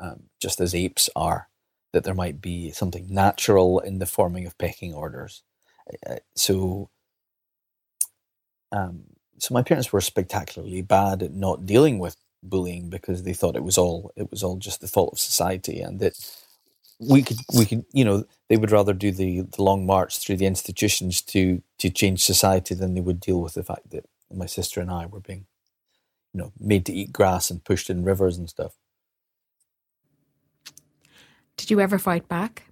um, 0.00 0.24
just 0.40 0.60
as 0.60 0.74
apes 0.74 1.08
are. 1.16 1.48
That 1.92 2.04
there 2.04 2.14
might 2.14 2.40
be 2.40 2.70
something 2.70 3.06
natural 3.12 3.78
in 3.78 3.98
the 3.98 4.06
forming 4.06 4.46
of 4.46 4.56
pecking 4.56 4.94
orders. 4.94 5.42
Uh, 6.08 6.16
so, 6.34 6.88
um, 8.72 9.04
so 9.38 9.52
my 9.52 9.62
parents 9.62 9.92
were 9.92 10.00
spectacularly 10.00 10.80
bad 10.80 11.22
at 11.22 11.34
not 11.34 11.66
dealing 11.66 11.98
with 11.98 12.16
bullying 12.42 12.88
because 12.88 13.22
they 13.22 13.32
thought 13.32 13.56
it 13.56 13.62
was 13.62 13.78
all 13.78 14.12
it 14.16 14.30
was 14.30 14.42
all 14.42 14.56
just 14.56 14.80
the 14.80 14.88
fault 14.88 15.12
of 15.12 15.18
society 15.18 15.80
and 15.80 16.00
that 16.00 16.14
we 16.98 17.22
could 17.22 17.38
we 17.56 17.64
could 17.64 17.84
you 17.92 18.04
know 18.04 18.24
they 18.48 18.56
would 18.56 18.70
rather 18.70 18.92
do 18.92 19.10
the, 19.10 19.40
the 19.40 19.62
long 19.62 19.86
march 19.86 20.18
through 20.18 20.36
the 20.36 20.46
institutions 20.46 21.22
to 21.22 21.62
to 21.78 21.90
change 21.90 22.24
society 22.24 22.74
than 22.74 22.94
they 22.94 23.00
would 23.00 23.20
deal 23.20 23.40
with 23.40 23.54
the 23.54 23.64
fact 23.64 23.90
that 23.90 24.04
my 24.36 24.46
sister 24.46 24.80
and 24.80 24.90
I 24.90 25.06
were 25.06 25.20
being, 25.20 25.46
you 26.32 26.40
know, 26.40 26.52
made 26.58 26.86
to 26.86 26.92
eat 26.92 27.12
grass 27.12 27.50
and 27.50 27.64
pushed 27.64 27.90
in 27.90 28.04
rivers 28.04 28.38
and 28.38 28.48
stuff. 28.48 28.76
Did 31.56 31.70
you 31.70 31.80
ever 31.80 31.98
fight 31.98 32.28
back? 32.28 32.64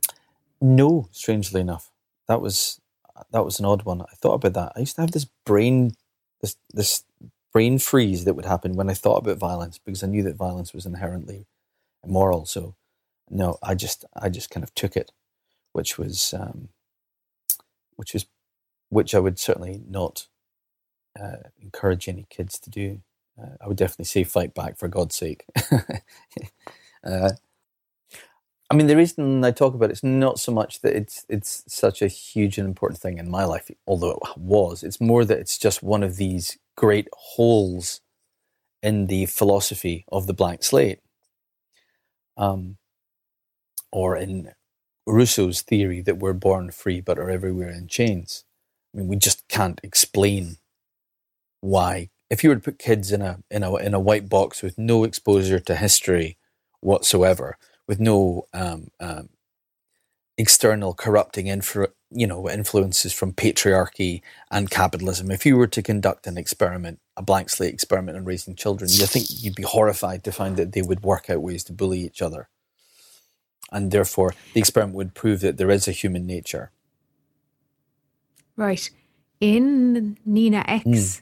No, 0.60 1.08
strangely 1.12 1.60
enough. 1.60 1.90
That 2.28 2.40
was 2.40 2.80
that 3.32 3.44
was 3.44 3.60
an 3.60 3.66
odd 3.66 3.84
one. 3.84 4.02
I 4.02 4.14
thought 4.16 4.34
about 4.34 4.54
that. 4.54 4.72
I 4.76 4.80
used 4.80 4.96
to 4.96 5.02
have 5.02 5.12
this 5.12 5.26
brain 5.46 5.92
this 6.40 6.56
this 6.72 7.04
brain 7.52 7.78
freeze 7.78 8.24
that 8.24 8.34
would 8.34 8.46
happen 8.46 8.74
when 8.74 8.90
I 8.90 8.94
thought 8.94 9.18
about 9.18 9.38
violence 9.38 9.78
because 9.78 10.02
I 10.02 10.06
knew 10.08 10.22
that 10.24 10.36
violence 10.36 10.72
was 10.72 10.86
inherently 10.86 11.46
immoral. 12.04 12.46
So 12.46 12.76
no, 13.30 13.58
I 13.62 13.74
just 13.74 14.04
I 14.14 14.28
just 14.28 14.50
kind 14.50 14.64
of 14.64 14.74
took 14.74 14.96
it, 14.96 15.12
which 15.72 15.98
was 15.98 16.34
um, 16.34 16.70
which 17.96 18.14
was 18.14 18.26
which 18.90 19.14
I 19.14 19.20
would 19.20 19.38
certainly 19.38 19.82
not 19.88 20.28
uh, 21.20 21.36
encourage 21.60 22.08
any 22.08 22.26
kids 22.30 22.58
to 22.60 22.70
do. 22.70 23.00
Uh, 23.40 23.56
I 23.60 23.68
would 23.68 23.76
definitely 23.76 24.06
say 24.06 24.24
fight 24.24 24.54
back 24.54 24.78
for 24.78 24.88
God's 24.88 25.14
sake. 25.14 25.44
uh, 27.04 27.30
I 28.70 28.76
mean, 28.76 28.86
the 28.86 28.96
reason 28.96 29.44
I 29.44 29.50
talk 29.50 29.74
about 29.74 29.90
it 29.90 29.94
is 29.94 30.04
not 30.04 30.38
so 30.38 30.52
much 30.52 30.80
that 30.82 30.94
it's 30.94 31.26
it's 31.28 31.64
such 31.66 32.02
a 32.02 32.06
huge 32.06 32.56
and 32.56 32.68
important 32.68 33.00
thing 33.00 33.18
in 33.18 33.28
my 33.28 33.44
life, 33.44 33.68
although 33.86 34.12
it 34.12 34.38
was. 34.38 34.84
It's 34.84 35.00
more 35.00 35.24
that 35.24 35.38
it's 35.38 35.58
just 35.58 35.82
one 35.82 36.04
of 36.04 36.16
these 36.16 36.56
great 36.76 37.08
holes 37.12 38.00
in 38.82 39.08
the 39.08 39.26
philosophy 39.26 40.04
of 40.12 40.26
the 40.26 40.34
blank 40.34 40.62
slate, 40.62 41.00
um, 42.36 42.76
or 43.90 44.16
in 44.16 44.52
Rousseau's 45.06 45.62
theory 45.62 46.00
that 46.02 46.18
we're 46.18 46.32
born 46.32 46.70
free 46.70 47.00
but 47.00 47.18
are 47.18 47.30
everywhere 47.30 47.70
in 47.70 47.88
chains. 47.88 48.44
I 48.94 48.98
mean, 48.98 49.08
we 49.08 49.16
just 49.16 49.48
can't 49.48 49.80
explain 49.82 50.58
why. 51.60 52.10
If 52.28 52.44
you 52.44 52.50
were 52.50 52.56
to 52.56 52.60
put 52.60 52.78
kids 52.78 53.10
in 53.12 53.22
a 53.22 53.40
in 53.50 53.62
a 53.62 53.74
in 53.76 53.94
a 53.94 54.00
white 54.00 54.28
box 54.28 54.62
with 54.62 54.78
no 54.78 55.04
exposure 55.04 55.60
to 55.60 55.76
history 55.76 56.36
whatsoever, 56.80 57.56
with 57.86 58.00
no 58.00 58.46
um, 58.52 58.88
um, 59.00 59.30
external 60.38 60.94
corrupting 60.94 61.46
influ- 61.46 61.92
you 62.10 62.26
know 62.26 62.48
influences 62.48 63.12
from 63.12 63.32
patriarchy 63.32 64.22
and 64.50 64.70
capitalism, 64.70 65.30
if 65.30 65.44
you 65.44 65.56
were 65.56 65.66
to 65.66 65.82
conduct 65.82 66.26
an 66.26 66.38
experiment, 66.38 67.00
a 67.16 67.22
blank 67.22 67.50
slate 67.50 67.74
experiment 67.74 68.16
on 68.16 68.24
raising 68.24 68.54
children, 68.54 68.88
you 68.92 69.06
think 69.06 69.26
you'd 69.28 69.56
be 69.56 69.64
horrified 69.64 70.22
to 70.24 70.32
find 70.32 70.56
that 70.56 70.72
they 70.72 70.82
would 70.82 71.02
work 71.02 71.28
out 71.28 71.42
ways 71.42 71.64
to 71.64 71.72
bully 71.72 72.00
each 72.00 72.22
other, 72.22 72.48
and 73.72 73.90
therefore 73.90 74.34
the 74.54 74.60
experiment 74.60 74.96
would 74.96 75.14
prove 75.14 75.40
that 75.40 75.56
there 75.56 75.70
is 75.70 75.88
a 75.88 75.92
human 75.92 76.26
nature. 76.26 76.70
Right. 78.56 78.90
In 79.40 80.18
Nina 80.26 80.64
X, 80.68 80.84
mm. 80.84 81.20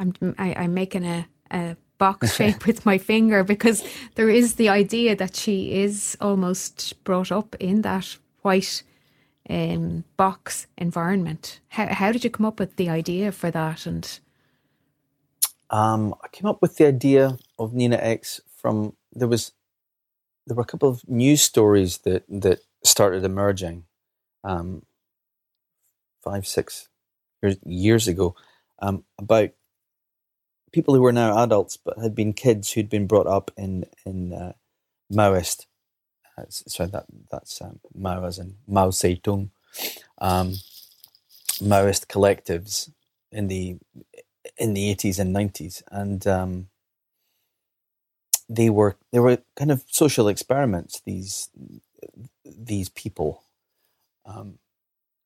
I'm 0.00 0.14
I, 0.38 0.48
am 0.48 0.54
i 0.56 0.64
am 0.64 0.74
making 0.74 1.04
a, 1.04 1.26
a 1.50 1.76
box 1.98 2.34
shape 2.38 2.66
with 2.66 2.84
my 2.84 2.98
finger 2.98 3.44
because 3.44 3.84
there 4.16 4.30
is 4.30 4.54
the 4.54 4.68
idea 4.68 5.14
that 5.14 5.36
she 5.36 5.80
is 5.82 6.16
almost 6.20 7.04
brought 7.04 7.30
up 7.30 7.54
in 7.60 7.82
that 7.82 8.16
white 8.42 8.82
um, 9.48 10.04
box 10.16 10.66
environment. 10.78 11.60
How 11.68 11.86
how 11.92 12.10
did 12.12 12.24
you 12.24 12.30
come 12.30 12.46
up 12.46 12.58
with 12.58 12.76
the 12.76 12.88
idea 12.88 13.30
for 13.30 13.50
that? 13.50 13.86
And 13.86 14.18
um, 15.68 16.14
I 16.24 16.28
came 16.28 16.48
up 16.48 16.62
with 16.62 16.76
the 16.76 16.86
idea 16.86 17.38
of 17.58 17.74
Nina 17.74 17.96
X 17.96 18.40
from 18.56 18.96
there 19.12 19.28
was 19.28 19.52
there 20.46 20.56
were 20.56 20.62
a 20.62 20.72
couple 20.72 20.88
of 20.88 21.06
news 21.08 21.42
stories 21.42 21.98
that 21.98 22.24
that 22.28 22.60
started 22.82 23.24
emerging 23.24 23.84
um, 24.42 24.82
five 26.22 26.46
six 26.46 26.88
years, 27.42 27.56
years 27.64 28.08
ago 28.08 28.34
um, 28.80 29.04
about 29.18 29.50
people 30.72 30.94
who 30.94 31.02
were 31.02 31.12
now 31.12 31.42
adults 31.42 31.76
but 31.76 31.98
had 31.98 32.14
been 32.14 32.32
kids 32.32 32.72
who'd 32.72 32.90
been 32.90 33.06
brought 33.06 33.26
up 33.26 33.50
in 33.56 33.84
in 34.04 34.32
uh, 34.32 34.52
Maoist. 35.12 35.66
Uh, 36.38 36.44
sorry, 36.48 36.90
that 36.90 37.06
that's 37.30 37.60
um, 37.60 37.80
Mao 37.94 38.24
as 38.24 38.38
in 38.38 38.56
Mao 38.66 38.88
Zedong, 38.88 39.50
um, 40.18 40.54
Maoist 41.60 42.06
collectives 42.06 42.90
in 43.32 43.48
the 43.48 43.78
in 44.56 44.74
the 44.74 44.90
eighties 44.90 45.18
and 45.18 45.32
nineties, 45.32 45.82
and 45.90 46.26
um, 46.26 46.68
they 48.48 48.70
were 48.70 48.96
they 49.12 49.20
were 49.20 49.38
kind 49.56 49.70
of 49.70 49.84
social 49.88 50.28
experiments. 50.28 51.00
These 51.04 51.50
these 52.44 52.88
people. 52.88 53.42
Um, 54.24 54.58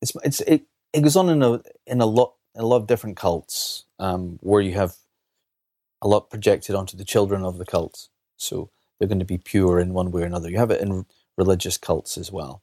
it's 0.01 0.13
it's 0.25 0.41
it, 0.43 0.63
it 0.93 1.01
goes 1.03 1.17
on 1.17 1.29
in 1.29 1.43
a 1.43 1.61
in 1.87 2.01
a 2.01 2.07
lot 2.07 2.35
a 2.57 2.65
lot 2.65 2.77
of 2.77 2.87
different 2.87 3.17
cults 3.17 3.85
um, 3.99 4.39
where 4.43 4.61
you 4.61 4.73
have 4.75 4.95
a 6.05 6.09
lot 6.09 6.31
projected 6.31 6.77
onto 6.77 6.97
the 6.97 7.05
children 7.05 7.45
of 7.45 7.57
the 7.59 7.64
cults. 7.64 8.11
So 8.37 8.71
they're 8.99 9.09
going 9.09 9.19
to 9.21 9.25
be 9.25 9.38
pure 9.38 9.81
in 9.81 9.95
one 9.95 10.12
way 10.12 10.23
or 10.23 10.27
another. 10.27 10.51
You 10.51 10.59
have 10.59 10.71
it 10.71 10.83
in 10.83 11.07
religious 11.37 11.79
cults 11.79 12.19
as 12.19 12.31
well. 12.31 12.62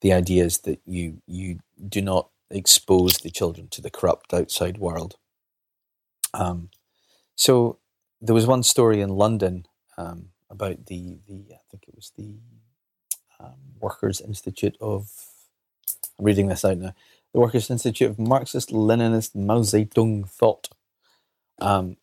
The 0.00 0.14
idea 0.14 0.44
is 0.44 0.58
that 0.60 0.80
you 0.86 1.22
you 1.26 1.60
do 1.86 2.00
not 2.00 2.30
expose 2.50 3.18
the 3.18 3.30
children 3.30 3.68
to 3.68 3.82
the 3.82 3.90
corrupt 3.90 4.32
outside 4.32 4.78
world. 4.78 5.16
Um, 6.32 6.70
so 7.36 7.78
there 8.20 8.34
was 8.34 8.46
one 8.46 8.62
story 8.62 9.02
in 9.02 9.10
London 9.10 9.66
um, 9.98 10.30
about 10.48 10.86
the 10.86 11.18
the 11.28 11.44
I 11.52 11.60
think 11.70 11.84
it 11.86 11.94
was 11.94 12.12
the 12.16 12.36
um, 13.38 13.58
Workers 13.78 14.20
Institute 14.22 14.76
of. 14.80 15.10
I'm 16.18 16.24
reading 16.24 16.48
this 16.48 16.64
out 16.64 16.78
now. 16.78 16.94
The 17.32 17.40
Workers 17.40 17.70
Institute 17.70 18.10
of 18.10 18.18
Marxist 18.18 18.70
Leninist 18.70 19.34
Mao 19.34 19.60
Zedong 19.60 20.28
Thought. 20.28 20.70
Um, 21.60 21.96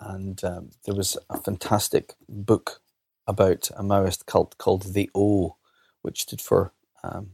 and 0.00 0.42
um, 0.44 0.70
there 0.84 0.94
was 0.94 1.16
a 1.28 1.38
fantastic 1.40 2.14
book 2.28 2.80
about 3.26 3.70
a 3.76 3.82
Maoist 3.82 4.26
cult 4.26 4.58
called 4.58 4.94
the 4.94 5.10
O, 5.14 5.56
which 6.02 6.22
stood 6.22 6.40
for 6.40 6.72
um, 7.04 7.32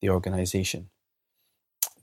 the 0.00 0.10
organization, 0.10 0.90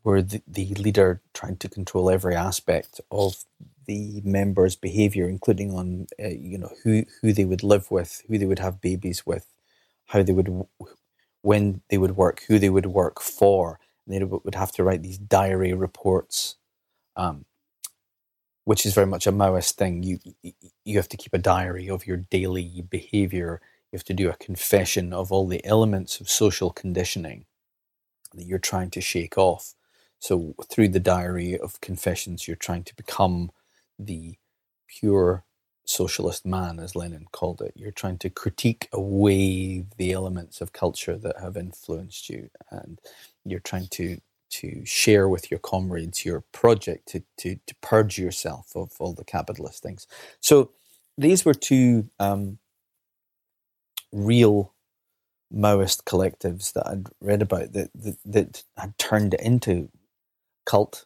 where 0.03 0.21
the, 0.21 0.41
the 0.47 0.73
leader 0.75 1.21
tried 1.33 1.59
to 1.61 1.69
control 1.69 2.09
every 2.09 2.35
aspect 2.35 3.01
of 3.11 3.45
the 3.87 4.21
members' 4.23 4.75
behavior, 4.75 5.27
including 5.29 5.73
on 5.73 6.07
uh, 6.23 6.27
you 6.29 6.57
know 6.57 6.71
who 6.83 7.05
who 7.21 7.33
they 7.33 7.45
would 7.45 7.63
live 7.63 7.91
with, 7.91 8.23
who 8.27 8.37
they 8.37 8.45
would 8.45 8.59
have 8.59 8.81
babies 8.81 9.25
with, 9.25 9.47
how 10.07 10.23
they 10.23 10.33
would 10.33 10.65
when 11.41 11.81
they 11.89 11.97
would 11.97 12.17
work, 12.17 12.43
who 12.47 12.59
they 12.59 12.69
would 12.69 12.87
work 12.87 13.21
for. 13.21 13.79
And 14.07 14.15
they 14.15 14.23
would 14.25 14.55
have 14.55 14.73
to 14.73 14.83
write 14.83 15.01
these 15.03 15.17
diary 15.17 15.73
reports 15.73 16.57
um, 17.15 17.45
which 18.65 18.85
is 18.85 18.93
very 18.93 19.07
much 19.07 19.27
a 19.27 19.31
Maoist 19.31 19.73
thing. 19.73 20.03
You 20.03 20.19
you 20.85 20.97
have 20.97 21.09
to 21.09 21.17
keep 21.17 21.33
a 21.33 21.39
diary 21.39 21.89
of 21.89 22.07
your 22.07 22.17
daily 22.17 22.83
behavior. 22.89 23.61
You 23.91 23.97
have 23.97 24.05
to 24.05 24.13
do 24.13 24.29
a 24.29 24.37
confession 24.37 25.13
of 25.13 25.31
all 25.31 25.47
the 25.47 25.63
elements 25.65 26.19
of 26.19 26.29
social 26.29 26.71
conditioning 26.71 27.45
that 28.33 28.45
you're 28.45 28.59
trying 28.59 28.89
to 28.91 29.01
shake 29.01 29.37
off. 29.37 29.73
So 30.19 30.55
through 30.69 30.89
the 30.89 30.99
diary 30.99 31.57
of 31.57 31.81
confessions, 31.81 32.47
you're 32.47 32.55
trying 32.55 32.83
to 32.85 32.95
become 32.95 33.51
the 33.99 34.37
pure 34.87 35.43
socialist 35.85 36.45
man, 36.45 36.79
as 36.79 36.95
Lenin 36.95 37.27
called 37.31 37.61
it. 37.61 37.73
You're 37.75 37.91
trying 37.91 38.17
to 38.19 38.29
critique 38.29 38.87
away 38.93 39.85
the 39.97 40.13
elements 40.13 40.61
of 40.61 40.71
culture 40.71 41.17
that 41.17 41.39
have 41.41 41.57
influenced 41.57 42.29
you, 42.29 42.49
and 42.71 43.01
you're 43.45 43.59
trying 43.59 43.87
to 43.91 44.19
to 44.59 44.85
share 44.85 45.27
with 45.27 45.49
your 45.49 45.59
comrades 45.59 46.25
your 46.25 46.41
project 46.51 47.07
to, 47.09 47.23
to, 47.37 47.57
to 47.67 47.75
purge 47.81 48.17
yourself 48.17 48.75
of 48.75 48.91
all 48.99 49.13
the 49.13 49.23
capitalist 49.23 49.81
things. 49.83 50.07
So 50.39 50.71
these 51.17 51.45
were 51.45 51.53
two 51.53 52.09
um, 52.19 52.59
real 54.11 54.73
Maoist 55.53 56.03
collectives 56.03 56.73
that 56.73 56.87
I'd 56.87 57.07
read 57.21 57.41
about 57.41 57.73
that, 57.73 57.89
that, 57.95 58.17
that 58.25 58.63
had 58.77 58.97
turned 58.97 59.35
into 59.35 59.89
cult 60.65 61.05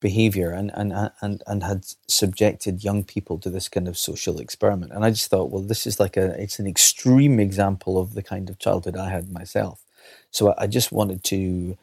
behavior 0.00 0.50
and, 0.50 0.70
and, 0.74 1.10
and, 1.20 1.42
and 1.46 1.62
had 1.62 1.84
subjected 2.08 2.84
young 2.84 3.04
people 3.04 3.38
to 3.38 3.50
this 3.50 3.68
kind 3.68 3.88
of 3.88 3.98
social 3.98 4.38
experiment. 4.40 4.92
And 4.92 5.04
I 5.04 5.10
just 5.10 5.28
thought, 5.28 5.50
well, 5.50 5.62
this 5.62 5.86
is 5.86 5.98
like 5.98 6.16
a, 6.16 6.40
it's 6.40 6.58
an 6.58 6.66
extreme 6.66 7.40
example 7.40 7.98
of 7.98 8.14
the 8.14 8.22
kind 8.22 8.48
of 8.48 8.58
childhood 8.58 8.96
I 8.96 9.10
had 9.10 9.32
myself. 9.32 9.84
So 10.30 10.54
I 10.56 10.66
just 10.66 10.92
wanted 10.92 11.24
to 11.24 11.76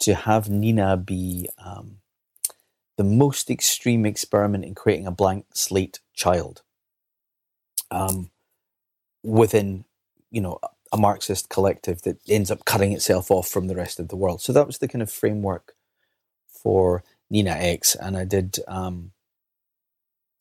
to 0.00 0.14
have 0.14 0.48
Nina 0.48 0.96
be 0.96 1.48
um, 1.64 1.98
the 2.96 3.04
most 3.04 3.50
extreme 3.50 4.06
experiment 4.06 4.64
in 4.64 4.74
creating 4.74 5.06
a 5.06 5.10
blank 5.12 5.46
slate 5.52 6.00
child 6.14 6.62
um, 7.90 8.30
within, 9.22 9.84
you 10.30 10.40
know, 10.40 10.58
a 10.92 10.96
Marxist 10.96 11.48
collective 11.48 12.02
that 12.02 12.18
ends 12.28 12.50
up 12.50 12.64
cutting 12.64 12.92
itself 12.92 13.30
off 13.30 13.48
from 13.48 13.66
the 13.66 13.74
rest 13.74 13.98
of 13.98 14.08
the 14.08 14.16
world. 14.16 14.40
So 14.40 14.52
that 14.52 14.66
was 14.66 14.78
the 14.78 14.88
kind 14.88 15.02
of 15.02 15.10
framework 15.10 15.74
for 16.48 17.02
Nina 17.28 17.50
X, 17.50 17.94
and 17.94 18.16
I 18.16 18.24
did, 18.24 18.58
um, 18.68 19.12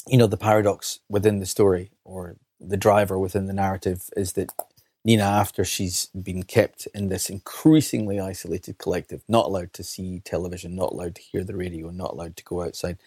you 0.08 0.18
know, 0.18 0.28
the 0.28 0.38
paradox 0.38 1.00
within 1.10 1.40
the 1.40 1.46
story 1.46 1.92
or 2.04 2.38
the 2.60 2.78
driver 2.78 3.18
within 3.18 3.48
the 3.48 3.54
narrative 3.54 4.10
is 4.16 4.34
that 4.34 4.52
Nina, 5.06 5.24
after 5.24 5.66
she's 5.66 6.08
been 6.08 6.44
kept 6.44 6.88
in 6.96 7.10
this 7.10 7.30
increasingly 7.30 8.20
isolated 8.22 8.80
collective, 8.80 9.24
not 9.30 9.48
allowed 9.48 9.74
to 9.76 9.84
see 9.84 10.22
television, 10.22 10.76
not 10.76 10.94
allowed 10.94 11.16
to 11.16 11.24
hear 11.24 11.46
the 11.46 11.58
radio, 11.58 11.92
not 11.92 12.14
allowed 12.14 12.38
to 12.38 12.46
go 12.46 12.64
outside, 12.64 13.00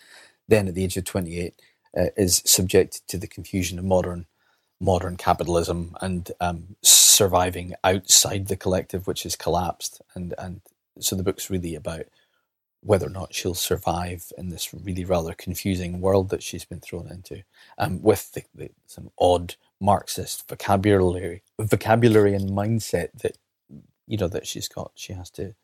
then 0.48 0.68
at 0.68 0.76
the 0.76 0.84
age 0.84 0.96
of 0.98 1.04
28, 1.04 1.54
uh, 1.98 2.06
is 2.16 2.42
subjected 2.46 3.02
to 3.08 3.18
the 3.18 3.28
confusion 3.28 3.78
of 3.80 3.86
modern 3.86 4.26
modern 4.80 5.16
capitalism 5.16 5.96
and 6.02 6.32
um, 6.40 6.76
surviving 6.82 7.74
outside 7.84 8.48
the 8.48 8.56
collective, 8.56 9.06
which 9.08 9.24
has 9.24 9.36
collapsed. 9.36 10.02
And 10.14 10.34
and 10.38 10.62
so 11.00 11.16
the 11.16 11.24
book's 11.24 11.50
really 11.50 11.74
about 11.76 12.04
whether 12.82 13.06
or 13.06 13.10
not 13.10 13.34
she'll 13.34 13.54
survive 13.54 14.32
in 14.38 14.50
this 14.50 14.72
really 14.74 15.04
rather 15.04 15.34
confusing 15.34 16.00
world 16.00 16.30
that 16.30 16.42
she's 16.42 16.64
been 16.64 16.80
thrown 16.80 17.08
into, 17.10 17.42
um, 17.78 18.02
with 18.02 18.32
the, 18.32 18.42
the, 18.54 18.70
some 18.86 19.10
odd 19.18 19.56
Marxist 19.80 20.48
vocabulary, 20.48 21.42
vocabulary 21.60 22.34
and 22.34 22.50
mindset 22.50 23.10
that 23.22 23.38
you 24.06 24.16
know 24.18 24.28
that 24.28 24.46
she's 24.46 24.68
got. 24.68 24.92
She 24.94 25.12
has 25.14 25.30
to 25.32 25.54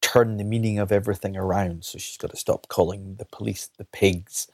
turn 0.00 0.36
the 0.38 0.44
meaning 0.44 0.78
of 0.78 0.92
everything 0.92 1.36
around. 1.36 1.84
So 1.84 1.98
she's 1.98 2.18
got 2.18 2.30
to 2.32 2.36
stop 2.36 2.68
calling 2.68 3.16
the 3.16 3.26
police 3.26 3.70
the 3.78 3.84
pigs, 3.86 4.48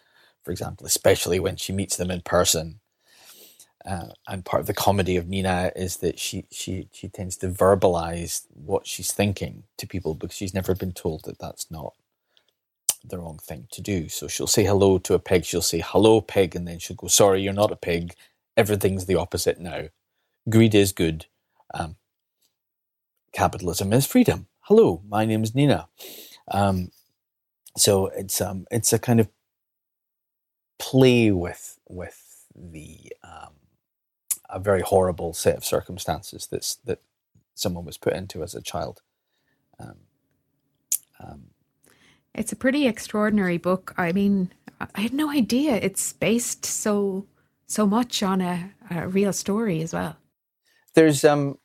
for 0.45 0.51
example, 0.53 0.87
especially 0.87 1.41
when 1.41 1.57
she 1.57 1.73
meets 1.73 1.97
them 1.97 2.11
in 2.11 2.23
person. 2.23 2.81
Uh, 3.87 4.09
and 4.29 4.45
part 4.45 4.61
of 4.61 4.67
the 4.67 4.75
comedy 4.75 5.17
of 5.17 5.29
Nina 5.29 5.73
is 5.77 5.99
that 5.99 6.19
she 6.19 6.47
she 6.51 6.89
she 6.93 7.09
tends 7.09 7.37
to 7.39 7.49
verbalize 7.49 8.47
what 8.55 8.87
she's 8.87 9.13
thinking 9.13 9.65
to 9.79 9.87
people 9.87 10.15
because 10.15 10.37
she's 10.37 10.55
never 10.55 10.75
been 10.75 10.93
told 10.93 11.25
that 11.25 11.39
that's 11.39 11.71
not 11.71 11.95
the 13.05 13.19
wrong 13.19 13.39
thing 13.43 13.69
to 13.73 13.83
do. 13.83 14.09
So 14.09 14.29
she'll 14.29 14.47
say 14.47 14.65
hello 14.65 14.99
to 14.99 15.15
a 15.15 15.19
pig, 15.19 15.45
she'll 15.45 15.63
say 15.63 15.83
hello 15.85 16.21
pig, 16.21 16.57
and 16.57 16.67
then 16.69 16.79
she'll 16.79 16.97
go, 16.97 17.09
sorry, 17.09 17.43
you're 17.43 17.53
not 17.53 17.73
a 17.73 17.77
pig. 17.77 18.15
Everything's 18.57 19.07
the 19.07 19.17
opposite 19.17 19.61
now. 19.61 19.89
Greed 20.49 20.75
is 20.75 20.93
good. 20.93 21.27
Um, 21.75 21.97
capitalism 23.33 23.93
is 23.93 24.07
freedom. 24.07 24.47
Hello, 24.61 25.03
my 25.09 25.25
name 25.25 25.43
is 25.43 25.55
Nina. 25.55 25.89
Um, 26.49 26.91
so 27.77 28.07
it's 28.07 28.41
um, 28.41 28.67
it's 28.71 28.93
a 28.93 28.99
kind 28.99 29.21
of 29.21 29.29
play 30.79 31.31
with 31.31 31.79
with 31.89 32.47
the 32.55 33.13
um, 33.23 33.53
a 34.49 34.59
very 34.59 34.81
horrible 34.81 35.35
set 35.35 35.57
of 35.57 35.65
circumstances 35.65 36.49
that's 36.51 36.77
that 36.77 37.01
someone 37.55 37.85
was 37.85 37.99
put 37.99 38.15
into 38.15 38.43
as 38.43 38.55
a 38.55 38.63
child. 38.63 39.03
Um, 39.79 39.97
um, 41.21 41.43
it's 42.35 42.53
a 42.53 42.57
pretty 42.57 42.87
extraordinary 42.87 43.59
book. 43.59 43.95
I 43.97 44.13
mean, 44.13 44.53
I 44.81 45.01
had 45.01 45.13
no 45.13 45.31
idea 45.31 45.75
it's 45.75 46.13
based 46.13 46.65
so 46.65 47.27
so 47.67 47.87
much 47.87 48.23
on 48.23 48.41
a, 48.41 48.73
a 48.91 49.09
real 49.09 49.33
story 49.33 49.83
as 49.83 49.93
well. 49.93 50.17
There's 50.95 51.25
um 51.25 51.59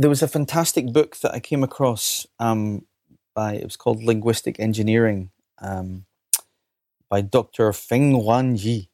there 0.00 0.08
was 0.08 0.22
a 0.22 0.28
fantastic 0.28 0.92
book 0.94 1.18
that 1.18 1.34
I 1.34 1.40
came 1.40 1.62
across 1.62 2.26
um, 2.38 2.86
by 3.34 3.54
it 3.54 3.64
was 3.64 3.76
called 3.76 4.02
Linguistic 4.02 4.58
Engineering 4.58 5.30
um, 5.58 6.06
by 7.10 7.20
Dr. 7.20 7.70
Feng 7.74 8.24
Wan 8.24 8.56
Yi. 8.56 8.88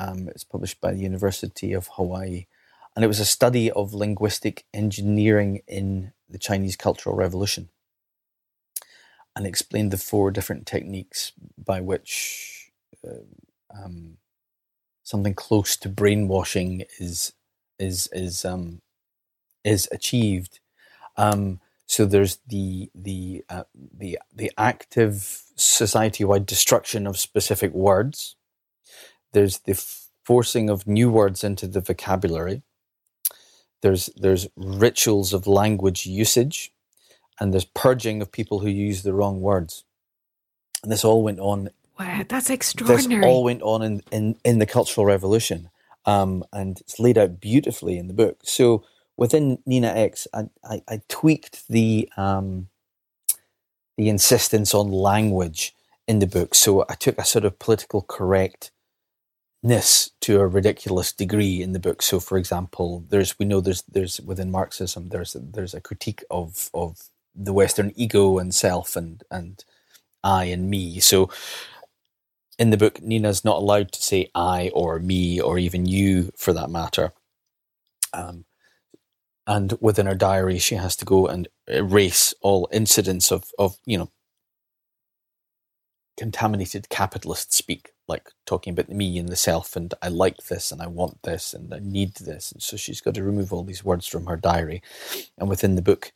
Um, 0.00 0.26
it's 0.28 0.42
published 0.42 0.80
by 0.80 0.92
the 0.92 0.98
University 0.98 1.72
of 1.72 1.90
Hawaii, 1.92 2.46
and 2.96 3.04
it 3.04 3.08
was 3.08 3.20
a 3.20 3.24
study 3.24 3.70
of 3.70 3.94
linguistic 3.94 4.64
engineering 4.74 5.62
in 5.68 6.12
the 6.28 6.38
Chinese 6.38 6.74
Cultural 6.74 7.14
Revolution, 7.14 7.68
and 9.36 9.46
explained 9.46 9.92
the 9.92 9.96
four 9.96 10.32
different 10.32 10.66
techniques 10.66 11.30
by 11.56 11.80
which 11.80 12.72
uh, 13.06 13.22
um, 13.72 14.16
something 15.02 15.34
close 15.34 15.76
to 15.78 15.88
brainwashing 15.88 16.84
is 16.98 17.32
is 17.78 18.08
is 18.12 18.44
um, 18.44 18.80
is 19.64 19.88
achieved. 19.92 20.60
Um, 21.16 21.60
so 21.86 22.06
there's 22.06 22.38
the 22.46 22.90
the 22.94 23.44
uh, 23.48 23.64
the 23.74 24.18
the 24.34 24.52
active 24.56 25.42
society-wide 25.56 26.46
destruction 26.46 27.06
of 27.06 27.18
specific 27.18 27.72
words. 27.72 28.36
There's 29.32 29.58
the 29.60 29.74
forcing 30.24 30.70
of 30.70 30.86
new 30.86 31.10
words 31.10 31.44
into 31.44 31.66
the 31.66 31.80
vocabulary. 31.80 32.62
There's 33.82 34.06
there's 34.16 34.48
rituals 34.56 35.32
of 35.32 35.46
language 35.46 36.06
usage, 36.06 36.72
and 37.40 37.52
there's 37.52 37.64
purging 37.66 38.22
of 38.22 38.32
people 38.32 38.60
who 38.60 38.68
use 38.68 39.02
the 39.02 39.14
wrong 39.14 39.40
words. 39.40 39.84
And 40.82 40.90
this 40.92 41.04
all 41.04 41.22
went 41.22 41.40
on. 41.40 41.70
Wow, 41.98 42.24
that's 42.28 42.50
extraordinary. 42.50 43.22
This 43.22 43.28
all 43.28 43.44
went 43.44 43.62
on 43.62 43.82
in 43.82 44.02
in, 44.10 44.36
in 44.44 44.58
the 44.58 44.66
Cultural 44.66 45.06
Revolution, 45.06 45.70
um, 46.06 46.44
and 46.52 46.80
it's 46.80 46.98
laid 46.98 47.18
out 47.18 47.40
beautifully 47.40 47.98
in 47.98 48.08
the 48.08 48.14
book. 48.14 48.38
So 48.42 48.84
within 49.16 49.58
Nina 49.66 49.88
X, 49.88 50.26
I, 50.32 50.44
I, 50.64 50.82
I 50.88 51.00
tweaked 51.08 51.68
the 51.68 52.08
um, 52.16 52.68
the 53.96 54.08
insistence 54.08 54.74
on 54.74 54.90
language 54.90 55.74
in 56.08 56.18
the 56.18 56.26
book. 56.26 56.54
So 56.54 56.84
I 56.88 56.94
took 56.94 57.18
a 57.18 57.24
sort 57.24 57.44
of 57.44 57.58
political 57.58 58.02
correctness 58.02 58.72
to 60.22 60.40
a 60.40 60.46
ridiculous 60.46 61.12
degree 61.12 61.62
in 61.62 61.72
the 61.72 61.78
book. 61.78 62.02
So, 62.02 62.20
for 62.20 62.38
example, 62.38 63.04
there's 63.10 63.38
we 63.38 63.46
know 63.46 63.60
there's 63.60 63.82
there's 63.82 64.20
within 64.20 64.50
Marxism 64.50 65.10
there's 65.10 65.34
a, 65.34 65.40
there's 65.40 65.74
a 65.74 65.80
critique 65.80 66.24
of 66.30 66.70
of 66.72 67.10
the 67.34 67.52
Western 67.52 67.92
ego 67.96 68.38
and 68.38 68.54
self 68.54 68.96
and 68.96 69.22
and 69.30 69.64
I 70.24 70.44
and 70.46 70.70
me. 70.70 71.00
So. 71.00 71.28
In 72.58 72.70
the 72.70 72.76
book, 72.76 73.02
Nina's 73.02 73.44
not 73.44 73.56
allowed 73.56 73.92
to 73.92 74.02
say 74.02 74.30
I 74.34 74.70
or 74.74 74.98
me 74.98 75.40
or 75.40 75.58
even 75.58 75.86
you 75.86 76.32
for 76.36 76.52
that 76.52 76.70
matter. 76.70 77.12
Um, 78.12 78.44
and 79.46 79.76
within 79.80 80.06
her 80.06 80.14
diary 80.14 80.58
she 80.58 80.76
has 80.76 80.96
to 80.96 81.04
go 81.04 81.26
and 81.26 81.48
erase 81.66 82.34
all 82.42 82.68
incidents 82.72 83.30
of 83.30 83.50
of 83.58 83.76
you 83.84 83.98
know 83.98 84.10
contaminated 86.16 86.88
capitalist 86.88 87.52
speak 87.52 87.90
like 88.06 88.28
talking 88.46 88.72
about 88.72 88.88
the 88.88 88.94
me 88.94 89.18
and 89.18 89.28
the 89.28 89.36
self 89.36 89.74
and 89.74 89.94
i 90.02 90.08
like 90.08 90.36
this 90.48 90.70
and 90.70 90.82
i 90.82 90.86
want 90.86 91.22
this 91.22 91.54
and 91.54 91.72
i 91.72 91.78
need 91.80 92.14
this 92.16 92.52
and 92.52 92.62
so 92.62 92.76
she's 92.76 93.00
got 93.00 93.14
to 93.14 93.22
remove 93.22 93.52
all 93.52 93.64
these 93.64 93.84
words 93.84 94.06
from 94.06 94.26
her 94.26 94.36
diary 94.36 94.82
and 95.38 95.48
within 95.48 95.74
the 95.74 95.82
book 95.82 96.12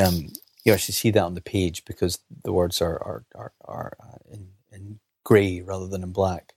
um, 0.00 0.28
you 0.64 0.72
actually 0.72 0.92
see 0.92 1.10
that 1.10 1.24
on 1.24 1.34
the 1.34 1.40
page 1.40 1.84
because 1.86 2.18
the 2.44 2.52
words 2.52 2.82
are 2.82 3.02
are 3.02 3.24
are, 3.34 3.52
are 3.64 3.96
uh, 4.00 4.18
in, 4.30 4.48
in 4.70 5.00
gray 5.24 5.60
rather 5.62 5.88
than 5.88 6.02
in 6.02 6.12
black 6.12 6.54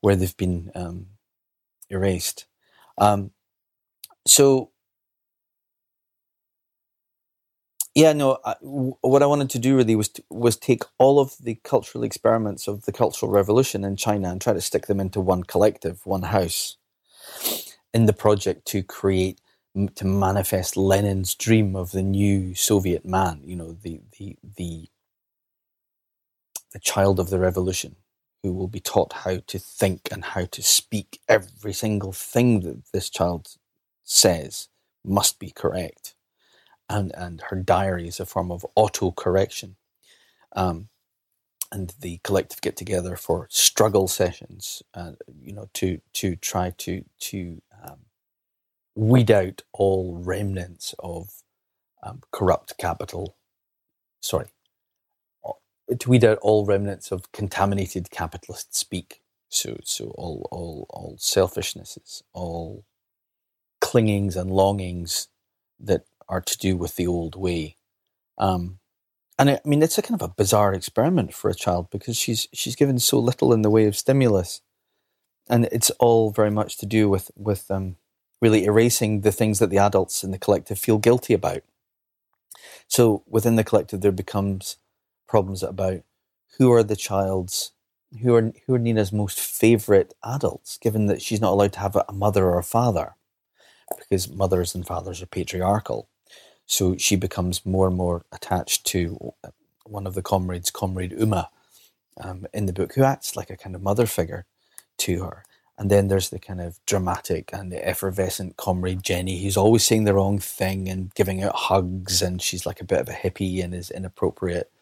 where 0.00 0.16
they've 0.16 0.36
been 0.38 0.70
um, 0.74 1.06
erased 1.90 2.46
um, 2.98 3.32
so 4.26 4.70
yeah, 7.94 8.14
no. 8.14 8.38
I, 8.46 8.56
what 9.02 9.22
I 9.22 9.26
wanted 9.26 9.50
to 9.52 9.60
do 9.60 9.76
really 9.76 9.96
was 9.96 10.08
to, 10.10 10.24
was 10.30 10.56
take 10.56 10.84
all 10.98 11.20
of 11.20 11.36
the 11.42 11.56
cultural 11.64 12.04
experiments 12.04 12.68
of 12.68 12.86
the 12.86 12.92
Cultural 12.92 13.32
Revolution 13.32 13.84
in 13.84 13.96
China 13.98 14.30
and 14.32 14.40
try 14.40 14.54
to 14.54 14.62
stick 14.62 14.88
them 14.88 15.02
into 15.02 15.20
one 15.20 15.44
collective, 15.44 16.06
one 16.06 16.22
house, 16.24 16.78
in 17.94 18.06
the 18.06 18.14
project 18.14 18.66
to 18.68 18.82
create 18.82 19.40
to 19.96 20.06
manifest 20.06 20.76
Lenin's 20.76 21.34
dream 21.34 21.76
of 21.76 21.92
the 21.92 22.02
new 22.02 22.54
Soviet 22.54 23.04
man. 23.06 23.42
You 23.44 23.56
know, 23.56 23.72
the 23.72 24.00
the 24.18 24.36
the 24.58 24.88
the 26.76 26.80
child 26.80 27.20
of 27.20 27.30
the 27.30 27.40
revolution 27.40 27.96
who 28.44 28.54
will 28.54 28.68
be 28.68 28.80
taught 28.80 29.12
how 29.24 29.38
to 29.48 29.58
think 29.60 30.08
and 30.12 30.24
how 30.24 30.46
to 30.46 30.62
speak. 30.62 31.20
Every 31.28 31.74
single 31.74 32.12
thing 32.12 32.60
that 32.62 32.92
this 32.94 33.10
child 33.10 33.48
says 34.04 34.68
must 35.04 35.40
be 35.40 35.50
correct 35.50 36.10
and 36.90 37.12
and 37.16 37.42
her 37.50 37.56
diary 37.56 38.08
is 38.08 38.20
a 38.20 38.26
form 38.26 38.52
of 38.52 38.66
auto 38.76 39.12
correction. 39.12 39.76
Um, 40.56 40.90
and 41.72 41.94
the 42.00 42.20
collective 42.24 42.60
get 42.62 42.76
together 42.76 43.16
for 43.16 43.48
struggle 43.50 44.08
sessions, 44.08 44.82
uh, 44.94 45.12
you 45.42 45.52
know, 45.52 45.68
to 45.74 46.00
to 46.14 46.36
try 46.36 46.72
to 46.78 47.04
to 47.20 47.62
um, 47.84 48.00
weed 48.96 49.30
out 49.30 49.62
all 49.72 50.16
remnants 50.18 50.94
of 51.00 51.30
um, 52.02 52.22
corrupt 52.32 52.78
capital. 52.78 53.36
Sorry, 54.22 54.48
to 55.98 56.10
weed 56.10 56.24
out 56.24 56.38
all 56.38 56.66
remnants 56.66 57.12
of 57.12 57.30
contaminated 57.32 58.10
capitalist 58.10 58.74
speak. 58.74 59.20
So 59.48 59.78
so 59.84 60.06
all 60.16 60.48
all 60.50 60.86
all 60.90 61.16
selfishnesses, 61.18 62.22
all 62.32 62.84
clingings 63.80 64.36
and 64.36 64.50
longings 64.50 65.28
that 65.78 66.04
are 66.28 66.40
to 66.40 66.58
do 66.58 66.76
with 66.76 66.96
the 66.96 67.06
old 67.06 67.36
way. 67.36 67.76
Um, 68.38 68.78
and 69.38 69.50
I, 69.50 69.54
I 69.54 69.68
mean, 69.68 69.82
it's 69.82 69.98
a 69.98 70.02
kind 70.02 70.20
of 70.20 70.28
a 70.28 70.34
bizarre 70.34 70.74
experiment 70.74 71.34
for 71.34 71.50
a 71.50 71.54
child 71.54 71.90
because 71.90 72.16
she's 72.16 72.48
she's 72.52 72.76
given 72.76 72.98
so 72.98 73.18
little 73.18 73.52
in 73.52 73.62
the 73.62 73.70
way 73.70 73.86
of 73.86 73.96
stimulus, 73.96 74.62
and 75.48 75.66
it's 75.72 75.90
all 75.92 76.30
very 76.30 76.50
much 76.50 76.78
to 76.78 76.86
do 76.86 77.08
with 77.08 77.30
with 77.36 77.70
um, 77.70 77.96
really 78.40 78.64
erasing 78.64 79.20
the 79.20 79.32
things 79.32 79.58
that 79.58 79.70
the 79.70 79.78
adults 79.78 80.24
in 80.24 80.30
the 80.30 80.38
collective 80.38 80.78
feel 80.78 80.98
guilty 80.98 81.34
about. 81.34 81.62
So 82.88 83.22
within 83.26 83.56
the 83.56 83.64
collective, 83.64 84.00
there 84.00 84.12
becomes 84.12 84.76
problems 85.36 85.62
about 85.62 86.00
who 86.56 86.72
are 86.72 86.82
the 86.82 86.96
child's 86.96 87.72
who 88.22 88.34
are 88.34 88.54
who 88.64 88.74
are 88.74 88.78
Nina's 88.78 89.12
most 89.12 89.38
favorite 89.38 90.14
adults, 90.24 90.78
given 90.78 91.08
that 91.08 91.20
she's 91.20 91.42
not 91.42 91.52
allowed 91.52 91.74
to 91.74 91.80
have 91.80 91.94
a 91.94 92.10
mother 92.10 92.46
or 92.46 92.58
a 92.58 92.62
father, 92.62 93.16
because 93.98 94.30
mothers 94.30 94.74
and 94.74 94.86
fathers 94.86 95.20
are 95.20 95.26
patriarchal. 95.26 96.08
So 96.64 96.96
she 96.96 97.16
becomes 97.16 97.66
more 97.66 97.86
and 97.86 97.98
more 97.98 98.24
attached 98.32 98.86
to 98.86 99.34
one 99.84 100.06
of 100.06 100.14
the 100.14 100.22
comrades, 100.22 100.70
Comrade 100.70 101.12
Uma, 101.12 101.50
um, 102.16 102.46
in 102.54 102.64
the 102.64 102.72
book, 102.72 102.94
who 102.94 103.04
acts 103.04 103.36
like 103.36 103.50
a 103.50 103.58
kind 103.58 103.76
of 103.76 103.82
mother 103.82 104.06
figure 104.06 104.46
to 105.04 105.22
her. 105.24 105.44
And 105.76 105.90
then 105.90 106.08
there's 106.08 106.30
the 106.30 106.38
kind 106.38 106.62
of 106.62 106.80
dramatic 106.86 107.50
and 107.52 107.70
the 107.70 107.86
effervescent 107.86 108.56
comrade 108.56 109.02
Jenny, 109.02 109.42
who's 109.42 109.58
always 109.58 109.84
saying 109.84 110.04
the 110.04 110.14
wrong 110.14 110.38
thing 110.38 110.88
and 110.88 111.14
giving 111.14 111.42
out 111.42 111.54
hugs, 111.54 112.22
and 112.22 112.40
she's 112.40 112.64
like 112.64 112.80
a 112.80 112.86
bit 112.86 113.00
of 113.00 113.10
a 113.10 113.12
hippie 113.12 113.62
and 113.62 113.74
is 113.74 113.90
inappropriate. 113.90 114.72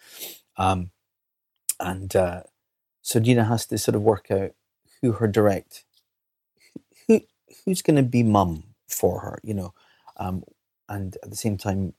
Um, 0.57 0.91
and 1.81 2.15
uh, 2.17 2.43
so 3.03 3.21
Nina 3.21 3.45
has 3.45 3.67
to 3.67 3.79
sort 3.79 3.95
of 3.97 4.03
work 4.03 4.31
out 4.31 4.53
who 5.03 5.13
her 5.13 5.29
direct, 5.29 5.85
who 7.09 7.23
who's 7.65 7.83
going 7.83 7.97
to 7.97 8.03
be 8.03 8.23
mum 8.23 8.65
for 8.89 9.21
her, 9.21 9.41
you 9.43 9.55
know. 9.55 9.75
Um, 10.19 10.45
and 10.89 11.17
at 11.23 11.31
the 11.31 11.37
same 11.37 11.57
time, 11.59 11.95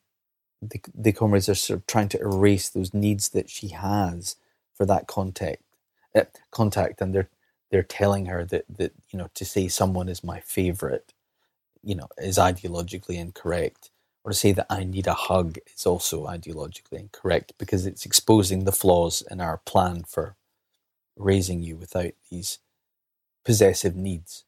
the 0.62 0.82
the 0.96 1.14
comrades 1.14 1.50
are 1.50 1.56
sort 1.56 1.80
of 1.80 1.88
trying 1.88 2.10
to 2.10 2.20
erase 2.22 2.70
those 2.70 2.94
needs 2.94 3.30
that 3.32 3.50
she 3.50 3.70
has 3.70 4.38
for 4.76 4.86
that 4.88 5.08
contact, 5.08 5.64
uh, 6.16 6.26
contact, 6.52 7.02
and 7.02 7.16
they're 7.16 7.30
they're 7.72 7.84
telling 7.84 8.28
her 8.28 8.46
that 8.46 8.66
that 8.70 8.94
you 9.12 9.20
know 9.20 9.30
to 9.36 9.46
say 9.46 9.68
someone 9.70 10.10
is 10.10 10.24
my 10.24 10.40
favorite, 10.42 11.14
you 11.84 11.96
know, 11.96 12.10
is 12.20 12.38
ideologically 12.38 13.18
incorrect, 13.18 13.92
or 14.26 14.32
to 14.32 14.38
say 14.38 14.52
that 14.52 14.66
I 14.72 14.84
need 14.84 15.06
a 15.06 15.14
hug 15.14 15.60
is 15.76 15.86
also 15.86 16.26
ideologically 16.26 17.00
incorrect 17.00 17.54
because 17.60 17.86
it's 17.86 18.08
exposing 18.08 18.64
the 18.66 18.72
flaws 18.72 19.24
in 19.30 19.40
our 19.40 19.58
plan 19.60 20.04
for 20.04 20.36
raising 21.16 21.62
you 21.62 21.78
without 21.78 22.14
these 22.32 22.58
possessive 23.46 23.96
needs. 23.96 24.44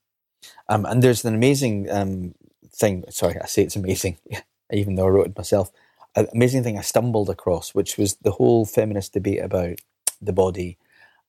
Um, 0.67 0.83
and 0.85 1.03
there's 1.03 1.23
an 1.23 1.35
amazing 1.35 1.91
um, 1.91 2.33
thing. 2.71 3.05
Sorry, 3.11 3.39
I 3.39 3.45
say 3.45 3.61
it's 3.61 3.75
amazing, 3.75 4.17
even 4.73 4.95
though 4.95 5.05
I 5.05 5.11
wrote 5.11 5.27
it 5.27 5.37
myself. 5.37 5.71
An 6.15 6.27
amazing 6.33 6.63
thing 6.63 6.79
I 6.79 6.81
stumbled 6.81 7.29
across, 7.29 7.75
which 7.75 7.97
was 7.97 8.15
the 8.15 8.31
whole 8.31 8.65
feminist 8.65 9.13
debate 9.13 9.43
about 9.43 9.79
the 10.19 10.33
body 10.33 10.79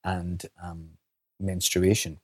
and 0.02 0.42
um, 0.64 0.92
menstruation, 1.38 2.20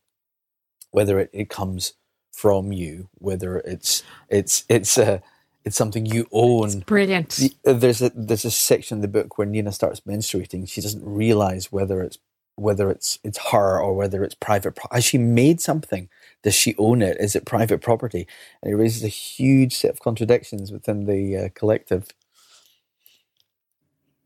whether 0.91 1.19
it, 1.19 1.29
it 1.35 1.51
comes 1.51 1.93
from 2.33 2.73
you, 2.73 3.11
whether 3.19 3.59
it's 3.59 4.03
it's 4.31 4.65
it's 4.71 4.97
a 4.97 5.23
it's 5.65 5.77
something 5.77 6.07
you 6.07 6.27
own. 6.33 6.67
It's 6.67 6.77
brilliant. 6.77 7.51
Uh, 7.67 7.75
there's 7.75 8.03
a 8.03 8.11
there's 8.15 8.45
a 8.47 8.53
section 8.53 8.99
in 8.99 9.03
the 9.03 9.09
book 9.09 9.39
where 9.39 9.47
Nina 9.49 9.73
starts 9.73 10.01
menstruating. 10.03 10.69
She 10.69 10.83
doesn't 10.83 11.05
realize 11.05 11.73
whether 11.73 12.03
it's 12.03 12.19
whether 12.57 12.91
it's 12.91 13.19
it's 13.25 13.39
her 13.53 13.81
or 13.81 13.95
whether 13.95 14.25
it's 14.25 14.35
private. 14.37 14.77
Pro- 14.77 14.95
Has 14.97 15.05
she 15.05 15.19
made 15.19 15.61
something? 15.61 16.09
Does 16.45 16.55
she 16.55 16.75
own 16.79 17.03
it? 17.03 17.19
Is 17.21 17.37
it 17.37 17.47
private 17.47 17.83
property? 17.83 18.29
And 18.63 18.73
it 18.73 18.77
raises 18.77 19.05
a 19.05 19.09
huge 19.09 19.77
set 19.77 19.93
of 19.93 20.01
contradictions 20.01 20.73
within 20.73 21.07
the 21.07 21.39
uh, 21.39 21.51
collective. 21.55 22.09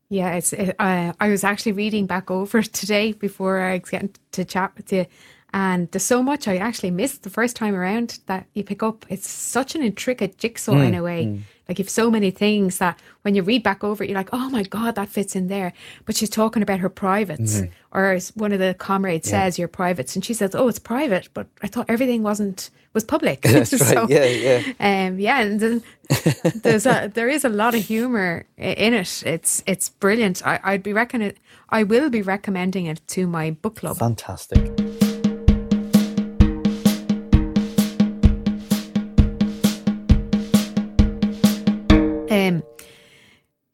Yeah, 0.09 0.35
it's. 0.35 0.53
It, 0.53 0.77
uh, 0.79 1.13
I 1.19 1.29
was 1.29 1.43
actually 1.43 1.73
reading 1.73 2.07
back 2.07 2.31
over 2.31 2.63
today 2.63 3.13
before 3.13 3.61
I 3.61 3.79
was 3.79 3.91
getting 3.91 4.15
to 4.33 4.45
chat 4.45 4.73
with 4.77 4.93
you, 4.93 5.07
and 5.53 5.89
there's 5.91 6.03
so 6.03 6.21
much 6.21 6.47
I 6.47 6.57
actually 6.57 6.91
missed 6.91 7.23
the 7.23 7.29
first 7.29 7.55
time 7.55 7.75
around 7.75 8.19
that 8.27 8.45
you 8.53 8.63
pick 8.63 8.83
up. 8.83 9.05
It's 9.09 9.27
such 9.27 9.75
an 9.75 9.81
intricate 9.81 10.37
jigsaw 10.37 10.73
mm, 10.73 10.87
in 10.87 10.95
a 10.95 11.03
way. 11.03 11.25
Mm. 11.25 11.41
Like 11.67 11.77
you've 11.77 11.89
so 11.89 12.09
many 12.09 12.31
things 12.31 12.79
that 12.79 12.99
when 13.21 13.35
you 13.35 13.43
read 13.43 13.61
back 13.61 13.83
over 13.83 14.03
it, 14.03 14.09
you're 14.09 14.17
like, 14.17 14.29
oh 14.33 14.49
my 14.49 14.63
God, 14.63 14.95
that 14.95 15.07
fits 15.07 15.35
in 15.35 15.47
there. 15.47 15.71
But 16.05 16.15
she's 16.15 16.29
talking 16.29 16.63
about 16.63 16.79
her 16.79 16.89
privates. 16.89 17.61
Mm-hmm. 17.61 17.71
Or 17.91 18.11
as 18.11 18.35
one 18.35 18.51
of 18.51 18.59
the 18.59 18.73
comrades 18.73 19.29
yeah. 19.29 19.45
says, 19.45 19.59
your 19.59 19.67
privates. 19.67 20.15
And 20.15 20.25
she 20.25 20.33
says, 20.33 20.55
oh, 20.55 20.67
it's 20.67 20.79
private. 20.79 21.29
But 21.33 21.47
I 21.61 21.67
thought 21.67 21.85
everything 21.87 22.23
wasn't, 22.23 22.71
was 22.93 23.03
public. 23.03 23.41
That's 23.43 23.69
so, 23.69 24.01
right. 24.01 24.09
Yeah, 24.09 24.25
yeah. 24.25 25.07
Um, 25.07 25.19
yeah. 25.19 25.41
And 25.41 25.59
then 25.59 25.83
there's 26.55 26.87
a, 26.87 27.11
there 27.13 27.29
is 27.29 27.45
a 27.45 27.49
lot 27.49 27.75
of 27.75 27.83
humor 27.83 28.45
in 28.57 28.95
it. 28.95 29.23
It's, 29.25 29.63
it's 29.67 29.89
brilliant. 29.89 30.45
I, 30.45 30.59
I'd 30.63 30.83
be 30.83 30.93
recommending, 30.93 31.37
I 31.69 31.83
will 31.83 32.09
be 32.09 32.23
recommending 32.23 32.87
it 32.87 32.99
to 33.09 33.27
my 33.27 33.51
book 33.51 33.75
club. 33.75 33.97
Fantastic. 33.97 34.88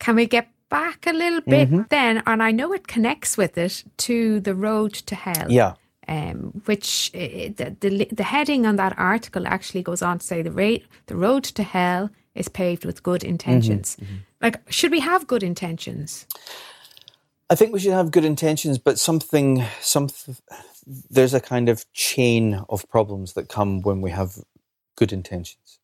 Can 0.05 0.15
we 0.15 0.27
get 0.27 0.47
back 0.69 1.07
a 1.07 1.13
little 1.13 1.41
bit 1.41 1.67
mm-hmm. 1.67 1.81
then? 1.89 2.21
And 2.27 2.43
I 2.43 2.51
know 2.51 2.73
it 2.73 2.87
connects 2.87 3.37
with 3.37 3.57
it 3.57 3.83
to 3.97 4.39
the 4.39 4.53
road 4.53 4.93
to 4.93 5.15
hell. 5.15 5.47
Yeah. 5.49 5.73
Um, 6.07 6.61
which 6.65 7.09
uh, 7.15 7.49
the, 7.57 7.75
the, 7.79 8.07
the 8.11 8.23
heading 8.23 8.67
on 8.67 8.75
that 8.75 8.93
article 8.99 9.47
actually 9.47 9.81
goes 9.81 10.03
on 10.03 10.19
to 10.19 10.25
say 10.25 10.43
the 10.43 10.51
rate 10.51 10.85
the 11.07 11.15
road 11.15 11.43
to 11.45 11.63
hell 11.63 12.11
is 12.35 12.47
paved 12.47 12.85
with 12.85 13.01
good 13.01 13.23
intentions. 13.23 13.95
Mm-hmm, 13.95 14.05
mm-hmm. 14.05 14.43
Like, 14.43 14.71
should 14.71 14.91
we 14.91 14.99
have 14.99 15.25
good 15.25 15.41
intentions? 15.41 16.27
I 17.49 17.55
think 17.55 17.73
we 17.73 17.79
should 17.79 17.93
have 17.93 18.11
good 18.11 18.25
intentions, 18.25 18.77
but 18.77 18.99
something, 18.99 19.63
some, 19.81 20.09
there's 21.09 21.33
a 21.33 21.41
kind 21.41 21.67
of 21.67 21.91
chain 21.93 22.63
of 22.69 22.87
problems 22.89 23.33
that 23.33 23.49
come 23.49 23.81
when 23.81 24.01
we 24.01 24.11
have 24.11 24.37
good 24.95 25.11
intentions. 25.11 25.79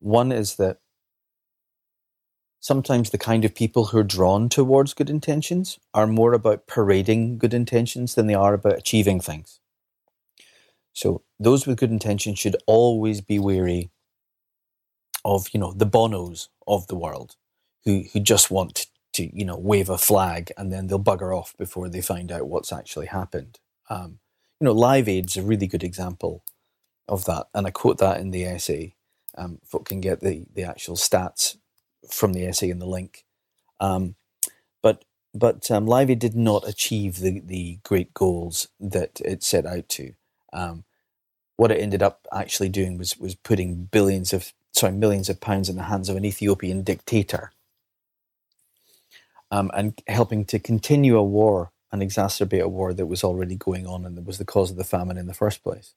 One 0.00 0.32
is 0.32 0.56
that 0.56 0.78
sometimes 2.62 3.10
the 3.10 3.18
kind 3.18 3.44
of 3.44 3.56
people 3.56 3.86
who 3.86 3.98
are 3.98 4.04
drawn 4.04 4.48
towards 4.48 4.94
good 4.94 5.10
intentions 5.10 5.80
are 5.92 6.06
more 6.06 6.32
about 6.32 6.68
parading 6.68 7.36
good 7.36 7.52
intentions 7.52 8.14
than 8.14 8.28
they 8.28 8.34
are 8.34 8.54
about 8.54 8.78
achieving 8.78 9.20
things. 9.20 9.58
So 10.92 11.22
those 11.40 11.66
with 11.66 11.78
good 11.78 11.90
intentions 11.90 12.38
should 12.38 12.56
always 12.66 13.20
be 13.20 13.40
wary 13.40 13.90
of, 15.24 15.48
you 15.52 15.58
know, 15.58 15.72
the 15.72 15.86
bonos 15.86 16.50
of 16.68 16.86
the 16.86 16.94
world 16.94 17.34
who, 17.84 18.04
who 18.12 18.20
just 18.20 18.48
want 18.48 18.86
to, 19.14 19.36
you 19.36 19.44
know, 19.44 19.58
wave 19.58 19.90
a 19.90 19.98
flag 19.98 20.52
and 20.56 20.72
then 20.72 20.86
they'll 20.86 21.02
bugger 21.02 21.36
off 21.36 21.56
before 21.58 21.88
they 21.88 22.00
find 22.00 22.30
out 22.30 22.46
what's 22.46 22.72
actually 22.72 23.06
happened. 23.06 23.58
Um, 23.90 24.20
you 24.60 24.66
know, 24.66 24.72
Live 24.72 25.08
Aid's 25.08 25.36
is 25.36 25.42
a 25.42 25.46
really 25.46 25.66
good 25.66 25.82
example 25.82 26.44
of 27.08 27.24
that. 27.24 27.48
And 27.54 27.66
I 27.66 27.70
quote 27.72 27.98
that 27.98 28.20
in 28.20 28.30
the 28.30 28.44
essay. 28.44 28.94
Um, 29.36 29.58
folk 29.64 29.88
can 29.88 30.00
get 30.00 30.20
the, 30.20 30.46
the 30.54 30.62
actual 30.62 30.94
stats 30.94 31.56
from 32.10 32.32
the 32.32 32.46
essay 32.46 32.70
and 32.70 32.80
the 32.80 32.86
link. 32.86 33.24
Um, 33.80 34.16
but 34.82 35.04
but 35.34 35.70
um, 35.70 35.92
Aid 35.92 36.18
did 36.18 36.34
not 36.36 36.68
achieve 36.68 37.18
the, 37.18 37.40
the 37.40 37.78
great 37.84 38.14
goals 38.14 38.68
that 38.80 39.20
it 39.24 39.42
set 39.42 39.66
out 39.66 39.88
to. 39.90 40.14
Um, 40.52 40.84
what 41.56 41.70
it 41.72 41.80
ended 41.80 42.02
up 42.02 42.26
actually 42.32 42.68
doing 42.70 42.98
was 42.98 43.18
was 43.18 43.34
putting 43.36 43.84
billions 43.86 44.32
of 44.32 44.52
sorry 44.72 44.92
millions 44.92 45.28
of 45.28 45.40
pounds 45.40 45.68
in 45.68 45.76
the 45.76 45.84
hands 45.84 46.08
of 46.08 46.16
an 46.16 46.24
Ethiopian 46.24 46.82
dictator, 46.82 47.52
um, 49.50 49.70
and 49.74 50.00
helping 50.08 50.44
to 50.46 50.58
continue 50.58 51.16
a 51.18 51.24
war 51.24 51.72
and 51.92 52.02
exacerbate 52.02 52.62
a 52.62 52.68
war 52.68 52.94
that 52.94 53.06
was 53.06 53.24
already 53.24 53.56
going 53.56 53.86
on 53.86 54.04
and 54.06 54.16
that 54.16 54.26
was 54.26 54.38
the 54.38 54.44
cause 54.46 54.70
of 54.70 54.78
the 54.78 54.84
famine 54.84 55.18
in 55.18 55.26
the 55.26 55.34
first 55.34 55.62
place. 55.62 55.94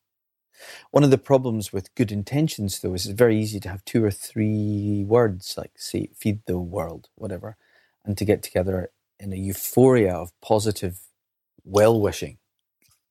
One 0.92 1.04
of 1.04 1.12
the 1.12 1.18
problems 1.18 1.74
with 1.74 1.94
good 1.96 2.12
intentions, 2.12 2.80
though, 2.80 2.94
is 2.94 3.06
it's 3.06 3.18
very 3.18 3.40
easy 3.40 3.60
to 3.62 3.70
have 3.70 3.86
two 3.86 4.04
or 4.04 4.12
three 4.12 5.04
words 5.08 5.56
like 5.58 5.72
say, 5.78 6.10
feed 6.16 6.42
the 6.46 6.60
world, 6.60 7.10
whatever, 7.16 7.58
and 8.04 8.18
to 8.18 8.26
get 8.26 8.44
together 8.44 8.92
in 9.20 9.34
a 9.34 9.38
euphoria 9.38 10.14
of 10.14 10.32
positive 10.42 11.00
well 11.64 12.00
wishing 12.00 12.38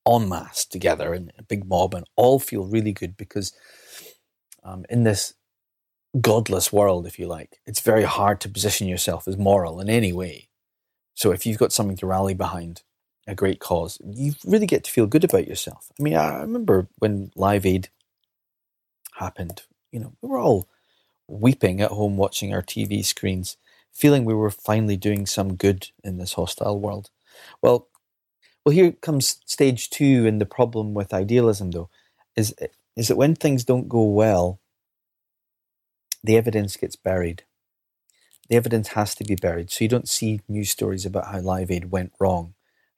en 0.07 0.29
masse 0.29 0.65
together 0.65 1.15
in 1.15 1.33
a 1.39 1.43
big 1.43 1.67
mob 1.67 1.95
and 1.95 2.07
all 2.17 2.39
feel 2.39 2.67
really 2.67 2.93
good 2.93 3.17
because 3.17 3.53
um, 4.63 4.85
in 4.89 5.05
this 5.05 5.35
godless 6.21 6.73
world, 6.73 7.07
if 7.07 7.19
you 7.19 7.27
like, 7.27 7.61
it's 7.67 7.81
very 7.81 8.05
hard 8.05 8.41
to 8.41 8.49
position 8.49 8.87
yourself 8.87 9.27
as 9.27 9.37
moral 9.37 9.81
in 9.81 9.89
any 9.89 10.13
way. 10.13 10.49
So 11.15 11.33
if 11.33 11.47
you've 11.47 11.59
got 11.59 11.73
something 11.73 11.97
to 11.99 12.07
rally 12.07 12.35
behind, 12.35 12.83
a 13.27 13.35
great 13.35 13.61
cause, 13.61 13.99
you 14.05 14.35
really 14.45 14.67
get 14.67 14.85
to 14.85 14.91
feel 14.91 15.07
good 15.07 15.25
about 15.25 15.49
yourself. 15.49 15.91
I 15.99 16.03
mean, 16.03 16.15
I 16.15 16.41
remember 16.41 16.89
when 16.99 17.31
Live 17.37 17.67
Aid 17.67 17.89
happened, 19.17 19.63
you 19.93 20.01
know, 20.01 20.13
we 20.21 20.29
were 20.29 20.39
all 20.39 20.69
weeping 21.29 21.81
at 21.81 21.91
home 21.93 22.17
watching 22.17 22.55
our 22.55 22.63
TV 22.63 23.03
screens, 23.03 23.57
feeling 23.93 24.25
we 24.25 24.35
were 24.35 24.51
finally 24.51 24.97
doing 24.97 25.27
some 25.27 25.57
good 25.57 25.89
in 26.05 26.19
this 26.19 26.35
hostile 26.35 26.81
world. 26.81 27.11
Well, 27.63 27.89
well, 28.65 28.75
here 28.75 28.93
comes 28.93 29.41
stage 29.47 29.91
two, 29.91 30.27
and 30.27 30.41
the 30.41 30.47
problem 30.47 30.95
with 30.95 31.15
idealism, 31.15 31.73
though, 31.73 31.91
is 32.37 32.55
is 32.97 33.09
that 33.09 33.17
when 33.17 33.35
things 33.35 33.65
don't 33.65 33.89
go 33.89 34.03
well, 34.05 34.61
the 36.25 36.37
evidence 36.37 36.77
gets 36.77 36.97
buried. 36.97 37.45
The 38.49 38.57
evidence 38.57 38.89
has 38.89 39.15
to 39.17 39.25
be 39.25 39.35
buried, 39.37 39.71
so 39.71 39.85
you 39.85 39.89
don't 39.89 40.09
see 40.09 40.41
news 40.49 40.71
stories 40.71 41.05
about 41.07 41.27
how 41.27 41.41
Live 41.41 41.71
Aid 41.71 41.91
went 41.91 42.13
wrong 42.19 42.54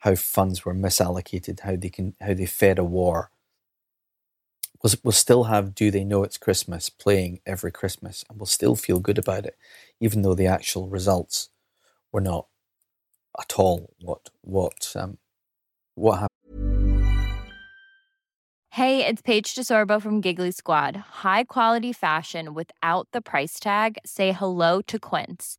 how 0.06 0.14
funds 0.14 0.64
were 0.64 0.72
misallocated, 0.72 1.60
how 1.60 1.74
they 1.74 1.88
can 1.88 2.14
how 2.20 2.32
they 2.32 2.46
fed 2.46 2.78
a 2.78 2.84
war. 2.84 3.32
We'll, 5.02 5.10
still 5.10 5.44
have 5.44 5.74
"Do 5.74 5.90
They 5.90 6.04
Know 6.04 6.22
It's 6.22 6.38
Christmas" 6.38 6.88
playing 6.88 7.40
every 7.44 7.72
Christmas, 7.72 8.24
and 8.30 8.38
we'll 8.38 8.46
still 8.46 8.76
feel 8.76 9.00
good 9.00 9.18
about 9.18 9.46
it, 9.46 9.56
even 9.98 10.22
though 10.22 10.36
the 10.36 10.46
actual 10.46 10.86
results 10.88 11.48
were 12.12 12.20
not 12.20 12.46
at 13.36 13.58
all 13.58 13.90
what 14.00 14.30
what 14.42 14.92
um, 14.94 15.18
what 15.96 16.20
happened. 16.20 16.30
Hey, 18.70 19.04
it's 19.04 19.22
Paige 19.22 19.56
DeSorbo 19.56 20.00
from 20.00 20.20
Giggly 20.20 20.52
Squad. 20.52 20.94
High 21.24 21.42
quality 21.42 21.92
fashion 21.92 22.54
without 22.54 23.08
the 23.10 23.22
price 23.22 23.58
tag. 23.58 23.98
Say 24.04 24.30
hello 24.30 24.82
to 24.82 25.00
Quince. 25.00 25.58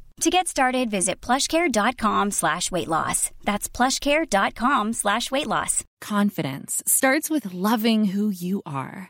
To 0.21 0.29
get 0.29 0.47
started, 0.47 0.91
visit 0.91 1.19
plushcare.com 1.19 2.29
slash 2.29 2.71
weight 2.71 2.87
loss. 2.87 3.31
That's 3.43 3.67
plushcare.com 3.67 4.93
slash 4.93 5.31
weight 5.31 5.47
loss. 5.47 5.83
Confidence 5.99 6.83
starts 6.85 7.31
with 7.31 7.55
loving 7.55 8.05
who 8.05 8.29
you 8.29 8.61
are. 8.63 9.09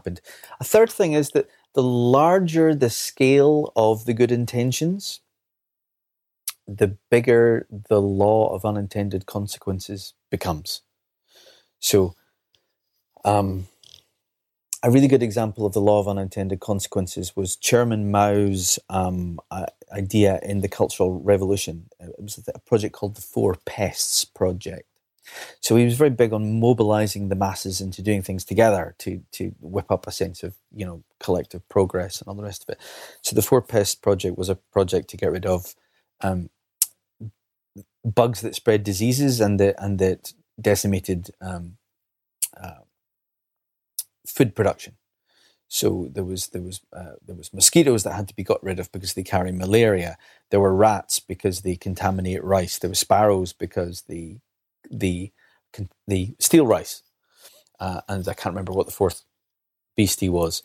Happened. 0.00 0.20
A 0.60 0.64
third 0.64 0.90
thing 0.90 1.12
is 1.12 1.30
that 1.30 1.48
the 1.74 1.82
larger 1.82 2.74
the 2.74 2.90
scale 2.90 3.72
of 3.76 4.06
the 4.06 4.14
good 4.14 4.32
intentions, 4.32 5.20
the 6.66 6.96
bigger 7.10 7.66
the 7.88 8.00
law 8.00 8.54
of 8.54 8.64
unintended 8.64 9.26
consequences 9.26 10.14
becomes. 10.30 10.82
So, 11.80 12.14
um, 13.24 13.68
a 14.82 14.90
really 14.90 15.08
good 15.08 15.22
example 15.22 15.66
of 15.66 15.74
the 15.74 15.80
law 15.80 16.00
of 16.00 16.08
unintended 16.08 16.60
consequences 16.60 17.36
was 17.36 17.56
Chairman 17.56 18.10
Mao's 18.10 18.78
um, 18.88 19.38
idea 19.92 20.40
in 20.42 20.62
the 20.62 20.68
Cultural 20.68 21.20
Revolution. 21.20 21.90
It 22.00 22.14
was 22.18 22.40
a 22.54 22.58
project 22.60 22.94
called 22.94 23.16
the 23.16 23.20
Four 23.20 23.58
Pests 23.66 24.24
Project. 24.24 24.89
So 25.60 25.76
he 25.76 25.84
was 25.84 25.96
very 25.96 26.10
big 26.10 26.32
on 26.32 26.60
mobilizing 26.60 27.28
the 27.28 27.36
masses 27.36 27.80
into 27.80 28.02
doing 28.02 28.22
things 28.22 28.44
together 28.44 28.94
to 28.98 29.22
to 29.32 29.54
whip 29.60 29.90
up 29.90 30.06
a 30.06 30.12
sense 30.12 30.42
of 30.42 30.54
you 30.74 30.86
know 30.86 31.02
collective 31.18 31.68
progress 31.68 32.20
and 32.20 32.28
all 32.28 32.34
the 32.34 32.42
rest 32.42 32.64
of 32.64 32.70
it. 32.70 32.80
So 33.22 33.34
the 33.34 33.42
Four 33.42 33.62
Pest 33.62 34.02
Project 34.02 34.38
was 34.38 34.48
a 34.48 34.56
project 34.56 35.08
to 35.10 35.16
get 35.16 35.32
rid 35.32 35.46
of 35.46 35.74
um, 36.20 36.50
bugs 38.04 38.40
that 38.40 38.54
spread 38.54 38.84
diseases 38.84 39.40
and 39.40 39.60
that 39.60 39.76
and 39.78 39.98
that 39.98 40.32
decimated 40.60 41.30
um, 41.40 41.76
uh, 42.60 42.80
food 44.26 44.54
production. 44.54 44.96
So 45.68 46.08
there 46.12 46.24
was 46.24 46.48
there 46.48 46.62
was 46.62 46.80
uh, 46.92 47.12
there 47.24 47.36
was 47.36 47.54
mosquitoes 47.54 48.02
that 48.02 48.14
had 48.14 48.26
to 48.28 48.34
be 48.34 48.42
got 48.42 48.62
rid 48.62 48.80
of 48.80 48.90
because 48.90 49.14
they 49.14 49.22
carry 49.22 49.52
malaria. 49.52 50.18
There 50.50 50.58
were 50.60 50.74
rats 50.74 51.20
because 51.20 51.60
they 51.60 51.76
contaminate 51.76 52.42
rice. 52.42 52.78
There 52.78 52.90
were 52.90 52.94
sparrows 52.94 53.52
because 53.52 54.02
they 54.02 54.40
the 54.90 55.32
the 56.08 56.34
steal 56.40 56.66
rice, 56.66 57.02
uh, 57.80 58.02
and 58.08 58.28
I 58.28 58.34
can't 58.34 58.54
remember 58.54 58.72
what 58.72 58.86
the 58.86 58.92
fourth 58.92 59.22
beastie 59.96 60.28
was. 60.28 60.62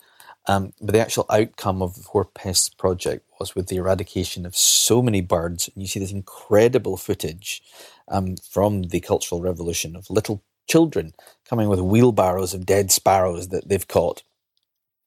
Um, 0.47 0.73
but 0.81 0.93
the 0.93 1.01
actual 1.01 1.25
outcome 1.29 1.81
of 1.81 1.95
the 1.95 2.03
Four 2.03 2.25
Pests 2.25 2.69
project 2.69 3.27
was 3.39 3.55
with 3.55 3.67
the 3.67 3.77
eradication 3.77 4.45
of 4.45 4.55
so 4.55 5.01
many 5.01 5.21
birds. 5.21 5.69
And 5.73 5.81
you 5.81 5.87
see 5.87 5.99
this 5.99 6.11
incredible 6.11 6.97
footage 6.97 7.61
um, 8.07 8.37
from 8.37 8.83
the 8.83 8.99
Cultural 8.99 9.41
Revolution 9.41 9.95
of 9.95 10.09
little 10.09 10.43
children 10.67 11.13
coming 11.49 11.69
with 11.69 11.79
wheelbarrows 11.79 12.53
of 12.53 12.65
dead 12.65 12.91
sparrows 12.91 13.49
that 13.49 13.67
they've 13.67 13.87
caught. 13.87 14.23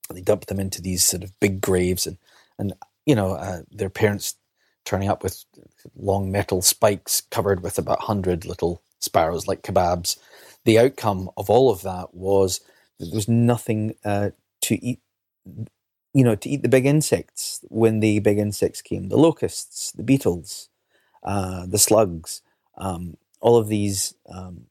And 0.09 0.17
they 0.17 0.21
dump 0.21 0.45
them 0.47 0.59
into 0.59 0.81
these 0.81 1.03
sort 1.03 1.23
of 1.23 1.39
big 1.39 1.61
graves, 1.61 2.07
and 2.07 2.17
and 2.57 2.73
you 3.05 3.15
know 3.15 3.33
uh, 3.33 3.61
their 3.71 3.89
parents 3.91 4.35
turning 4.85 5.09
up 5.09 5.23
with 5.23 5.45
long 5.95 6.31
metal 6.31 6.61
spikes 6.61 7.21
covered 7.29 7.61
with 7.61 7.77
about 7.77 8.01
hundred 8.01 8.45
little 8.45 8.81
sparrows 8.99 9.47
like 9.47 9.63
kebabs. 9.63 10.17
The 10.65 10.79
outcome 10.79 11.29
of 11.37 11.49
all 11.49 11.71
of 11.71 11.81
that 11.81 12.13
was 12.13 12.59
that 12.99 13.05
there 13.05 13.15
was 13.15 13.27
nothing 13.27 13.95
uh, 14.05 14.31
to 14.61 14.83
eat, 14.83 14.99
you 15.45 16.23
know, 16.23 16.35
to 16.35 16.49
eat 16.49 16.61
the 16.61 16.69
big 16.69 16.85
insects 16.85 17.63
when 17.69 18.01
the 18.01 18.19
big 18.19 18.37
insects 18.37 18.81
came 18.81 19.09
the 19.09 19.17
locusts, 19.17 19.91
the 19.93 20.03
beetles, 20.03 20.69
uh, 21.23 21.65
the 21.65 21.77
slugs, 21.77 22.41
um, 22.77 23.17
all 23.41 23.57
of 23.57 23.69
these 23.69 24.13
um, 24.29 24.65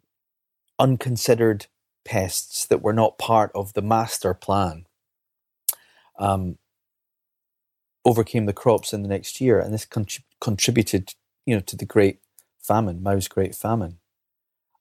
unconsidered 0.78 1.66
pests 2.04 2.66
that 2.66 2.82
were 2.82 2.92
not 2.92 3.18
part 3.18 3.50
of 3.54 3.72
the 3.72 3.82
master 3.82 4.34
plan. 4.34 4.86
Um, 6.18 6.58
overcame 8.04 8.46
the 8.46 8.52
crops 8.52 8.92
in 8.92 9.02
the 9.02 9.08
next 9.08 9.40
year, 9.40 9.60
and 9.60 9.72
this 9.72 9.86
contributed, 10.40 11.14
you 11.46 11.54
know, 11.54 11.60
to 11.60 11.76
the 11.76 11.84
Great 11.84 12.20
Famine, 12.60 13.02
Mao's 13.02 13.28
Great 13.28 13.54
Famine 13.54 13.98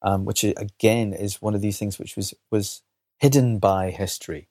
um, 0.08 0.24
which 0.24 0.46
again 0.46 1.12
is 1.12 1.42
one 1.42 1.54
of 1.54 1.62
these 1.62 1.78
things 1.78 2.00
which 2.00 2.16
was 2.16 2.34
was 2.50 2.82
hidden 3.18 3.60
by 3.60 3.92
history. 3.92 4.48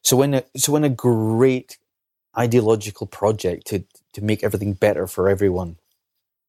So 0.00 0.16
when 0.16 0.34
a, 0.34 0.44
so 0.56 0.72
when 0.72 0.84
a 0.84 0.88
great 0.88 1.76
ideological 2.36 3.06
project 3.06 3.66
to 3.66 3.84
to 4.14 4.24
make 4.24 4.42
everything 4.42 4.72
better 4.72 5.06
for 5.06 5.28
everyone 5.28 5.76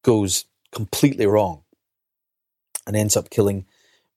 goes 0.02 0.46
completely 0.72 1.26
wrong 1.26 1.64
and 2.86 2.96
ends 2.96 3.16
up 3.16 3.28
killing 3.28 3.66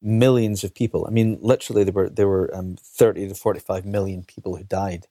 millions 0.01 0.63
of 0.63 0.73
people. 0.73 1.05
I 1.05 1.09
mean, 1.09 1.37
literally, 1.41 1.83
there 1.83 1.93
were 1.93 2.09
there 2.09 2.29
were 2.29 2.49
um, 2.55 2.77
thirty 2.81 3.27
to 3.27 3.35
forty 3.35 3.59
five 3.59 3.85
million 3.85 4.23
people 4.23 4.55
who 4.55 4.63
died 4.63 5.07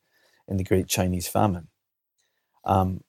in 0.48 0.56
the 0.56 0.64
Great 0.64 0.88
Chinese 0.88 1.28
Famine. 1.28 1.68
Um, 2.64 3.02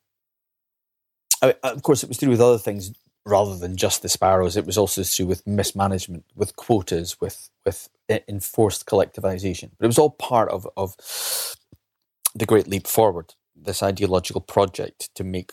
I, 1.42 1.56
of 1.64 1.82
course, 1.82 2.04
it 2.04 2.10
was 2.10 2.18
do 2.18 2.30
with 2.30 2.42
other 2.42 2.58
things 2.58 2.92
rather 3.28 3.58
than 3.58 3.76
just 3.76 4.02
the 4.02 4.10
sparrows, 4.10 4.56
it 4.56 4.66
was 4.66 4.78
also 4.78 5.04
to 5.04 5.16
do 5.16 5.28
with 5.28 5.46
mismanagement, 5.46 6.26
with 6.36 6.56
quotas, 6.56 7.20
with 7.20 7.50
with 7.66 7.90
enforced 8.28 8.86
collectivization. 8.86 9.72
But 9.78 9.86
it 9.86 9.88
was 9.88 10.00
all 10.00 10.12
part 10.12 10.50
of 10.50 10.68
of 10.78 10.96
the 12.34 12.46
Great 12.46 12.68
Leap 12.68 12.88
Forward, 12.88 13.34
this 13.56 13.84
ideological 13.84 14.42
project 14.42 15.14
to 15.16 15.24
make 15.24 15.52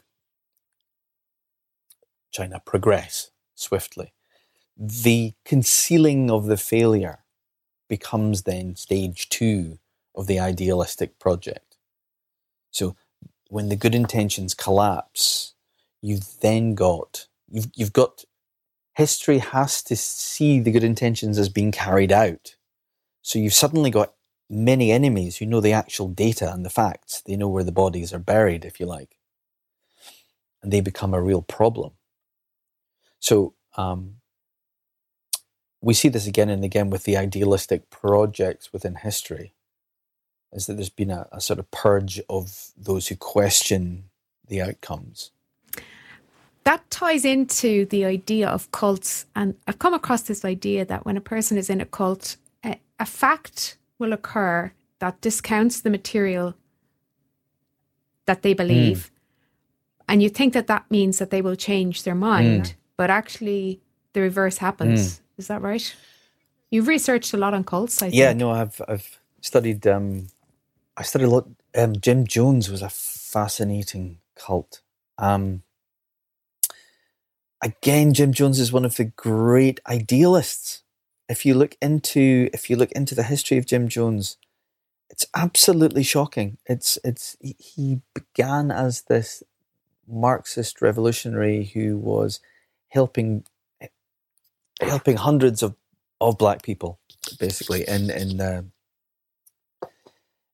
China 2.31 2.61
progress 2.65 3.31
swiftly. 3.55 4.13
The 4.77 5.35
concealing 5.45 6.31
of 6.31 6.47
the 6.47 6.57
failure 6.57 7.21
becomes 7.89 8.43
then 8.43 8.77
stage 8.77 9.29
two 9.29 9.79
of 10.15 10.27
the 10.27 10.39
idealistic 10.41 11.19
project. 11.19 11.77
So 12.71 12.97
when 13.49 13.69
the 13.69 13.77
good 13.77 13.95
intentions 13.95 14.55
collapse, 14.55 15.55
you've 16.03 16.41
then 16.41 16.75
got 16.75 17.27
you've 17.55 17.71
you've 17.75 17.93
got 17.93 18.25
history 18.95 19.39
has 19.39 19.83
to 19.83 19.97
see 19.97 20.61
the 20.61 20.73
good 20.73 20.85
intentions 20.85 21.39
as 21.39 21.49
being 21.49 21.73
carried 21.73 22.13
out. 22.13 22.57
So 23.23 23.39
you've 23.39 23.55
suddenly 23.55 23.91
got 23.91 24.15
many 24.51 24.93
enemies 24.93 25.37
who 25.37 25.47
know 25.47 25.61
the 25.61 25.73
actual 25.73 26.09
data 26.09 26.53
and 26.53 26.65
the 26.65 26.71
facts. 26.71 27.23
They 27.23 27.37
know 27.37 27.49
where 27.49 27.65
the 27.65 27.73
bodies 27.73 28.13
are 28.13 28.19
buried, 28.19 28.65
if 28.65 28.79
you 28.79 28.87
like. 28.87 29.17
And 30.63 30.73
they 30.73 30.81
become 30.81 31.15
a 31.15 31.23
real 31.23 31.43
problem. 31.43 31.93
So 33.19 33.55
um, 33.77 34.17
we 35.81 35.95
see 35.95 36.09
this 36.09 36.27
again 36.27 36.51
and 36.51 36.65
again 36.65 36.91
with 36.91 37.05
the 37.05 37.17
idealistic 37.17 37.91
projects 37.91 38.73
within 38.73 38.97
history, 38.97 39.55
is 40.53 40.67
that 40.67 40.75
there's 40.75 40.91
been 40.91 41.11
a, 41.11 41.27
a 41.33 41.41
sort 41.41 41.59
of 41.59 41.71
purge 41.71 42.21
of 42.29 42.69
those 42.77 43.09
who 43.09 43.17
question 43.17 44.11
the 44.47 44.61
outcomes. 44.61 45.31
That 46.65 46.89
ties 46.91 47.25
into 47.25 47.85
the 47.87 48.05
idea 48.05 48.49
of 48.49 48.71
cults. 48.71 49.27
And 49.37 49.55
I've 49.67 49.79
come 49.79 49.95
across 49.95 50.23
this 50.23 50.45
idea 50.45 50.85
that 50.87 51.05
when 51.05 51.17
a 51.17 51.21
person 51.21 51.59
is 51.59 51.69
in 51.69 51.81
a 51.81 51.87
cult, 51.87 52.37
a, 52.65 52.79
a 52.99 53.07
fact 53.07 53.77
will 53.99 54.13
occur 54.13 54.73
that 54.99 55.21
discounts 55.21 55.83
the 55.83 55.91
material 55.91 56.55
that 58.27 58.43
they 58.43 58.55
believe. 58.55 58.99
Mm. 58.99 59.11
And 60.09 60.23
you 60.23 60.29
think 60.29 60.55
that 60.55 60.67
that 60.67 60.91
means 60.91 61.19
that 61.19 61.31
they 61.31 61.43
will 61.43 61.57
change 61.57 62.03
their 62.03 62.15
mind, 62.15 62.65
mm. 62.65 62.75
but 62.97 63.11
actually 63.11 63.81
the 64.15 64.21
reverse 64.21 64.59
happens. 64.59 65.01
Mm. 65.01 65.21
Is 65.39 65.49
that 65.49 65.61
right? 65.61 65.95
You've 66.71 66.89
researched 66.89 67.35
a 67.35 67.37
lot 67.37 67.55
on 67.55 67.65
cults, 67.65 68.03
I 68.03 68.07
think. 68.07 68.15
yeah, 68.15 68.29
think. 68.29 68.41
no, 68.41 68.51
I've 68.51 68.81
I've 68.89 69.21
studied. 69.41 69.87
Um, 69.87 70.29
I 70.97 71.03
studied 71.03 71.27
a 71.27 71.31
lot. 71.31 71.49
Um, 71.77 71.97
Jim 72.01 72.27
Jones 72.27 72.71
was 72.71 72.83
a 72.83 72.89
fascinating 72.89 74.19
cult. 74.35 74.81
Um, 75.19 75.63
again, 77.65 78.15
Jim 78.15 78.35
Jones 78.35 78.61
is 78.61 78.73
one 78.73 78.87
of 78.87 78.97
the 78.97 79.07
great 79.07 79.81
idealists 79.89 80.83
if 81.29 81.47
you 81.47 81.55
look 81.55 81.77
into 81.81 82.51
if 82.53 82.69
you 82.71 82.77
look 82.77 82.93
into 82.93 83.15
the 83.15 83.23
history 83.23 83.59
of 83.59 83.67
Jim 83.67 83.89
Jones, 83.89 84.37
it's 85.11 85.27
absolutely 85.35 86.03
shocking. 86.03 86.59
It's 86.67 86.99
it's 87.05 87.37
he 87.41 88.01
began 88.15 88.71
as 88.71 89.03
this 89.03 89.43
Marxist 90.07 90.83
revolutionary 90.83 91.65
who 91.65 91.99
was 91.99 92.41
helping 92.89 93.45
helping 94.81 95.17
hundreds 95.17 95.63
of, 95.63 95.75
of 96.21 96.39
black 96.39 96.63
people 96.63 96.99
basically 97.39 97.89
in 97.89 98.11
in 98.11 98.41
uh, 98.41 98.63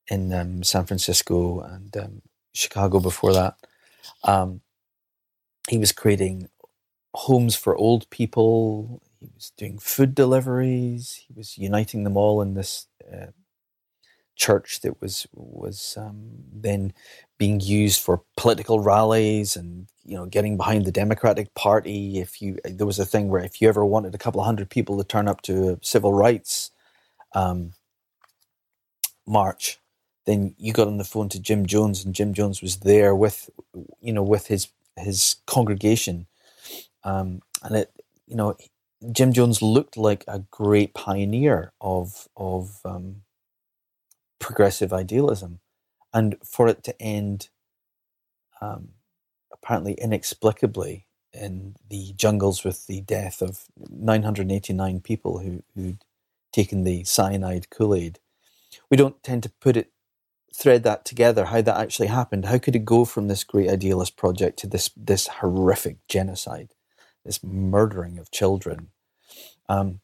in 0.09 0.33
um, 0.33 0.63
San 0.63 0.87
Francisco 0.87 1.61
and 1.61 1.97
um, 1.97 2.23
Chicago 2.55 3.01
before 3.01 3.33
that. 3.33 3.57
Um, 4.25 4.61
he 5.69 5.79
was 5.79 5.93
creating 5.93 6.49
homes 7.15 7.57
for 7.57 7.77
old 7.77 8.09
people. 8.11 9.03
He 9.21 9.31
was 9.35 9.53
doing 9.57 9.79
food 9.79 10.15
deliveries. 10.15 11.25
He 11.27 11.35
was 11.35 11.59
uniting 11.59 12.05
them 12.05 12.17
all 12.17 12.43
in 12.43 12.55
this 12.55 12.89
uh, 13.13 13.29
church 14.37 14.81
that 14.81 15.01
was 15.01 15.27
was 15.35 15.97
um, 15.99 16.31
then 16.53 16.93
being 17.39 17.61
used 17.61 18.01
for 18.03 18.23
political 18.37 18.81
rallies 18.81 19.57
and 19.57 19.87
you 20.05 20.17
know 20.17 20.27
getting 20.27 20.57
behind 20.57 20.85
the 20.85 20.93
Democratic 20.93 21.55
Party. 21.55 22.19
If 22.19 22.41
you 22.43 22.59
there 22.65 22.87
was 22.87 22.99
a 22.99 23.07
thing 23.07 23.29
where 23.29 23.45
if 23.45 23.61
you 23.61 23.69
ever 23.69 23.85
wanted 23.85 24.15
a 24.15 24.19
couple 24.19 24.41
of 24.41 24.47
hundred 24.47 24.71
people 24.71 24.99
to 24.99 25.05
turn 25.05 25.29
up 25.29 25.43
to 25.43 25.71
a 25.75 25.79
civil 25.83 26.15
rights 26.15 26.71
um, 27.35 27.75
march, 29.27 29.79
then 30.27 30.55
you 30.59 30.73
got 30.73 30.89
on 30.89 30.99
the 30.99 31.05
phone 31.05 31.29
to 31.31 31.41
Jim 31.41 31.67
Jones, 31.67 32.05
and 32.05 32.15
Jim 32.15 32.35
Jones 32.35 32.63
was 32.63 32.79
there 32.79 33.15
with 33.15 33.51
you 34.01 34.13
know 34.13 34.23
with 34.25 34.49
his 34.49 34.69
his 34.99 35.37
congregation, 35.47 36.27
um, 37.05 37.43
and 37.63 37.77
it 37.77 37.93
you 38.27 38.37
know 38.37 38.57
Jim 39.13 39.33
Jones 39.33 39.63
looked 39.63 39.97
like 39.97 40.25
a 40.29 40.41
great 40.51 40.95
pioneer 40.95 41.73
of 41.81 42.29
of 42.37 42.81
um, 42.85 43.23
progressive 44.41 44.93
idealism, 44.93 45.61
and 46.15 46.37
for 46.45 46.69
it 46.69 46.85
to 46.85 47.03
end 47.03 47.51
um, 48.61 48.91
apparently 49.53 49.95
inexplicably 49.95 51.07
in 51.33 51.77
the 51.89 52.13
jungles 52.17 52.65
with 52.65 52.87
the 52.87 53.01
death 53.03 53.43
of 53.43 53.67
989 53.91 55.01
people 55.01 55.41
who 55.41 55.63
who'd 55.75 56.05
taken 56.53 56.85
the 56.85 57.05
cyanide 57.05 57.71
Kool 57.71 57.95
Aid, 57.95 58.19
we 58.91 58.97
don't 58.97 59.23
tend 59.23 59.43
to 59.45 59.53
put 59.61 59.77
it 59.77 59.93
thread 60.55 60.83
that 60.85 61.05
together 61.05 61.47
how 61.47 61.63
that 61.63 61.79
actually 61.79 62.09
happened. 62.09 62.47
How 62.47 62.59
could 62.59 62.77
it 62.77 62.85
go 62.85 63.05
from 63.05 63.29
this 63.29 63.45
great 63.45 63.71
idealist 63.71 64.17
project 64.17 64.59
to 64.61 64.67
this 64.67 64.91
this 64.97 65.29
horrific 65.29 65.99
genocide? 66.09 66.75
This 67.25 67.43
murdering 67.43 68.19
of 68.19 68.31
children. 68.31 68.89
Um, 69.69 70.01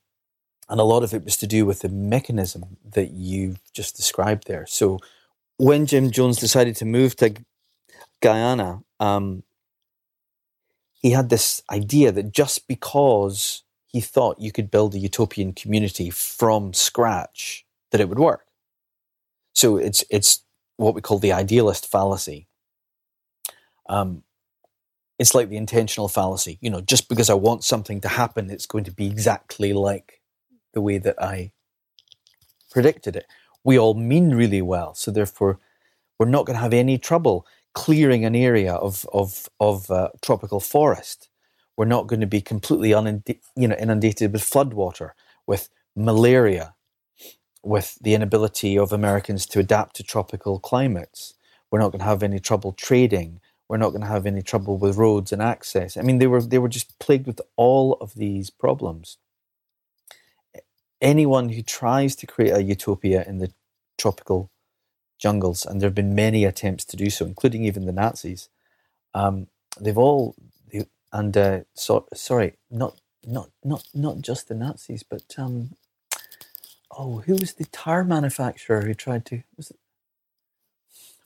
and 0.69 0.81
a 0.81 0.85
lot 0.85 1.03
of 1.03 1.15
it 1.15 1.25
was 1.25 1.37
to 1.39 1.47
do 1.47 1.65
with 1.65 1.81
the 1.81 1.89
mechanism 1.89 2.77
that 2.85 3.13
you've 3.13 3.61
just 3.73 3.97
described 3.97 4.47
there. 4.47 4.67
So 4.67 4.99
when 5.59 5.87
Jim 5.87 6.11
Jones 6.11 6.39
decided 6.39 6.77
to 6.77 6.85
move 6.85 7.17
to 7.17 7.35
Guyana, 8.21 8.83
um, 9.01 9.45
he 11.01 11.13
had 11.13 11.29
this 11.29 11.63
idea 11.71 12.11
that 12.13 12.33
just 12.33 12.67
because 12.67 13.63
he 13.87 14.01
thought 14.01 14.41
you 14.41 14.51
could 14.51 14.71
build 14.71 14.95
a 14.95 14.99
utopian 14.99 15.53
community 15.53 16.11
from 16.11 16.75
scratch, 16.75 17.65
that 17.93 18.01
it 18.01 18.09
would 18.09 18.19
work. 18.19 18.47
So 19.55 19.77
it's 19.77 20.05
it's 20.11 20.43
what 20.77 20.95
we 20.95 21.01
call 21.01 21.19
the 21.19 21.33
idealist 21.33 21.91
fallacy. 21.91 22.49
Um, 23.89 24.25
it's 25.19 25.35
like 25.35 25.49
the 25.49 25.57
intentional 25.57 26.09
fallacy. 26.09 26.59
You 26.61 26.71
know, 26.71 26.81
just 26.81 27.09
because 27.09 27.31
I 27.31 27.35
want 27.35 27.65
something 27.65 28.01
to 28.03 28.09
happen, 28.09 28.51
it's 28.51 28.67
going 28.67 28.85
to 28.85 28.93
be 28.93 29.07
exactly 29.07 29.73
like 29.73 30.21
the 30.75 30.81
way 30.81 30.99
that 30.99 31.21
I 31.23 31.53
predicted 32.71 33.17
it. 33.17 33.27
We 33.65 33.79
all 33.79 33.95
mean 33.95 34.35
really 34.35 34.63
well, 34.63 34.95
so 34.95 35.11
therefore, 35.11 35.59
we're 36.19 36.27
not 36.29 36.47
going 36.47 36.57
to 36.57 36.63
have 36.63 36.75
any 36.75 36.99
trouble 36.99 37.47
clearing 37.75 38.25
an 38.25 38.35
area 38.35 38.75
of 38.75 39.07
of 39.13 39.49
of 39.61 39.91
uh, 39.91 40.09
tropical 40.23 40.61
forest. 40.61 41.29
We're 41.77 41.85
not 41.85 42.07
going 42.07 42.21
to 42.21 42.27
be 42.27 42.41
completely 42.41 42.91
you 42.91 43.69
know, 43.69 43.77
inundated 43.77 44.33
with 44.33 44.43
floodwater, 44.43 45.11
with 45.47 45.69
malaria, 45.95 46.75
with 47.63 47.99
the 48.01 48.15
inability 48.15 48.79
of 48.79 48.93
Americans 48.93 49.45
to 49.47 49.59
adapt 49.59 49.97
to 49.97 50.03
tropical 50.03 50.59
climates. 50.59 51.35
We're 51.71 51.81
not 51.81 51.93
going 51.93 52.01
to 52.01 52.07
have 52.07 52.23
any 52.23 52.39
trouble 52.39 52.73
trading 52.73 53.41
we're 53.69 53.79
not 53.79 53.91
going 53.91 54.03
to 54.03 54.09
have 54.09 54.27
any 54.27 54.43
trouble 54.43 54.79
with 54.79 54.97
roads 54.99 55.33
and 55.33 55.43
access. 55.43 55.97
I 55.97 56.03
mean, 56.03 56.19
they 56.19 56.29
were 56.29 56.43
they 56.43 56.59
were 56.61 56.69
just 56.69 56.99
plagued 57.01 57.27
with 57.27 57.41
all 57.57 57.95
of 57.95 58.15
these 58.15 58.51
problems. 58.51 59.19
Anyone 61.01 61.51
who 61.51 61.63
tries 61.63 62.17
to 62.17 62.27
create 62.27 62.53
a 62.53 62.63
utopia 62.63 63.25
in 63.27 63.39
the 63.39 63.53
tropical 63.99 64.51
jungles, 65.21 65.67
and 65.67 65.81
there 65.81 65.89
have 65.89 65.95
been 65.97 66.15
many 66.15 66.45
attempts 66.45 66.85
to 66.87 66.97
do 66.97 67.11
so, 67.11 67.27
including 67.27 67.65
even 67.65 67.87
the 67.87 67.93
Nazis, 67.93 68.49
um, 69.15 69.49
they've 69.81 69.99
all 69.99 70.37
they, 70.73 70.87
and 71.13 71.37
uh, 71.37 71.61
so, 71.75 72.07
sorry, 72.15 72.55
not 72.71 73.01
not 73.27 73.51
not 73.65 73.85
not 73.95 74.21
just 74.23 74.49
the 74.49 74.55
Nazis, 74.57 75.03
but 75.03 75.35
um, 75.39 75.77
oh, 76.97 77.19
who 77.27 77.35
was 77.35 77.55
the 77.55 77.67
tire 77.67 78.05
manufacturer 78.05 78.83
who 78.83 78.95
tried 78.95 79.27
to 79.27 79.43
was 79.57 79.71
it 79.73 79.79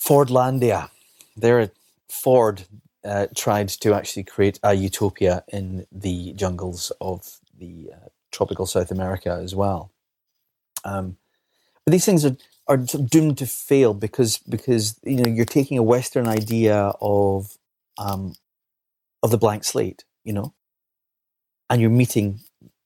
Fordlandia? 0.01 0.91
They're 1.37 1.71
Ford 2.11 2.65
uh, 3.05 3.29
tried 3.37 3.69
to 3.71 3.95
actually 3.95 4.25
create 4.25 4.61
a 4.63 4.75
utopia 4.75 5.45
in 5.49 5.87
the 5.93 6.33
jungles 6.35 6.93
of 7.01 7.39
the 7.59 7.91
uh, 7.95 8.09
tropical 8.33 8.67
South 8.67 8.91
America 8.91 9.39
as 9.43 9.55
well. 9.55 9.93
Um, 10.85 11.17
but 11.85 11.93
these 11.93 12.05
things 12.07 12.25
are 12.25 12.37
are 12.69 12.77
doomed 12.77 13.39
to 13.39 13.47
fail 13.47 13.95
because 13.95 14.39
because 14.39 14.99
you 15.03 15.17
know 15.17 15.31
you're 15.31 15.45
taking 15.45 15.79
a 15.79 15.83
Western 15.83 16.29
idea 16.29 16.93
of 17.01 17.59
um, 17.99 18.35
of 19.23 19.31
the 19.31 19.39
blank 19.39 19.65
slate, 19.65 20.05
you 20.25 20.33
know, 20.33 20.55
and 21.71 21.81
you're 21.81 21.91
meeting 21.91 22.41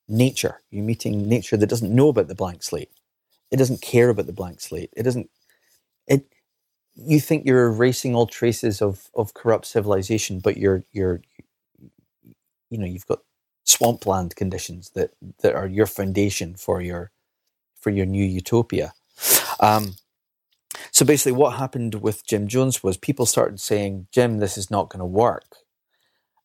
nature. 0.08 0.60
You're 0.70 0.84
meeting 0.84 1.28
nature 1.28 1.56
that 1.56 1.68
doesn't 1.68 1.94
know 1.94 2.08
about 2.08 2.28
the 2.28 2.34
blank 2.34 2.62
slate. 2.62 2.90
It 3.50 3.56
doesn't 3.58 3.82
care 3.82 4.10
about 4.10 4.26
the 4.26 4.32
blank 4.32 4.60
slate. 4.60 4.90
It 4.96 5.04
doesn't. 5.04 5.30
You 6.96 7.20
think 7.20 7.46
you're 7.46 7.66
erasing 7.68 8.14
all 8.14 8.26
traces 8.26 8.82
of, 8.82 9.10
of 9.14 9.34
corrupt 9.34 9.66
civilization, 9.66 10.40
but 10.40 10.56
you're 10.58 10.84
you're 10.92 11.22
you 12.70 12.78
know 12.78 12.86
you've 12.86 13.06
got 13.06 13.20
swampland 13.64 14.36
conditions 14.36 14.90
that 14.90 15.12
that 15.42 15.54
are 15.54 15.68
your 15.68 15.86
foundation 15.86 16.54
for 16.54 16.80
your 16.82 17.10
for 17.80 17.90
your 17.90 18.06
new 18.06 18.24
utopia. 18.24 18.94
Um, 19.60 19.96
so 20.92 21.04
basically, 21.06 21.32
what 21.32 21.56
happened 21.58 21.96
with 21.96 22.26
Jim 22.26 22.48
Jones 22.48 22.82
was 22.82 22.96
people 22.96 23.26
started 23.26 23.60
saying, 23.60 24.08
"Jim, 24.12 24.38
this 24.38 24.58
is 24.58 24.70
not 24.70 24.90
going 24.90 25.00
to 25.00 25.06
work," 25.06 25.56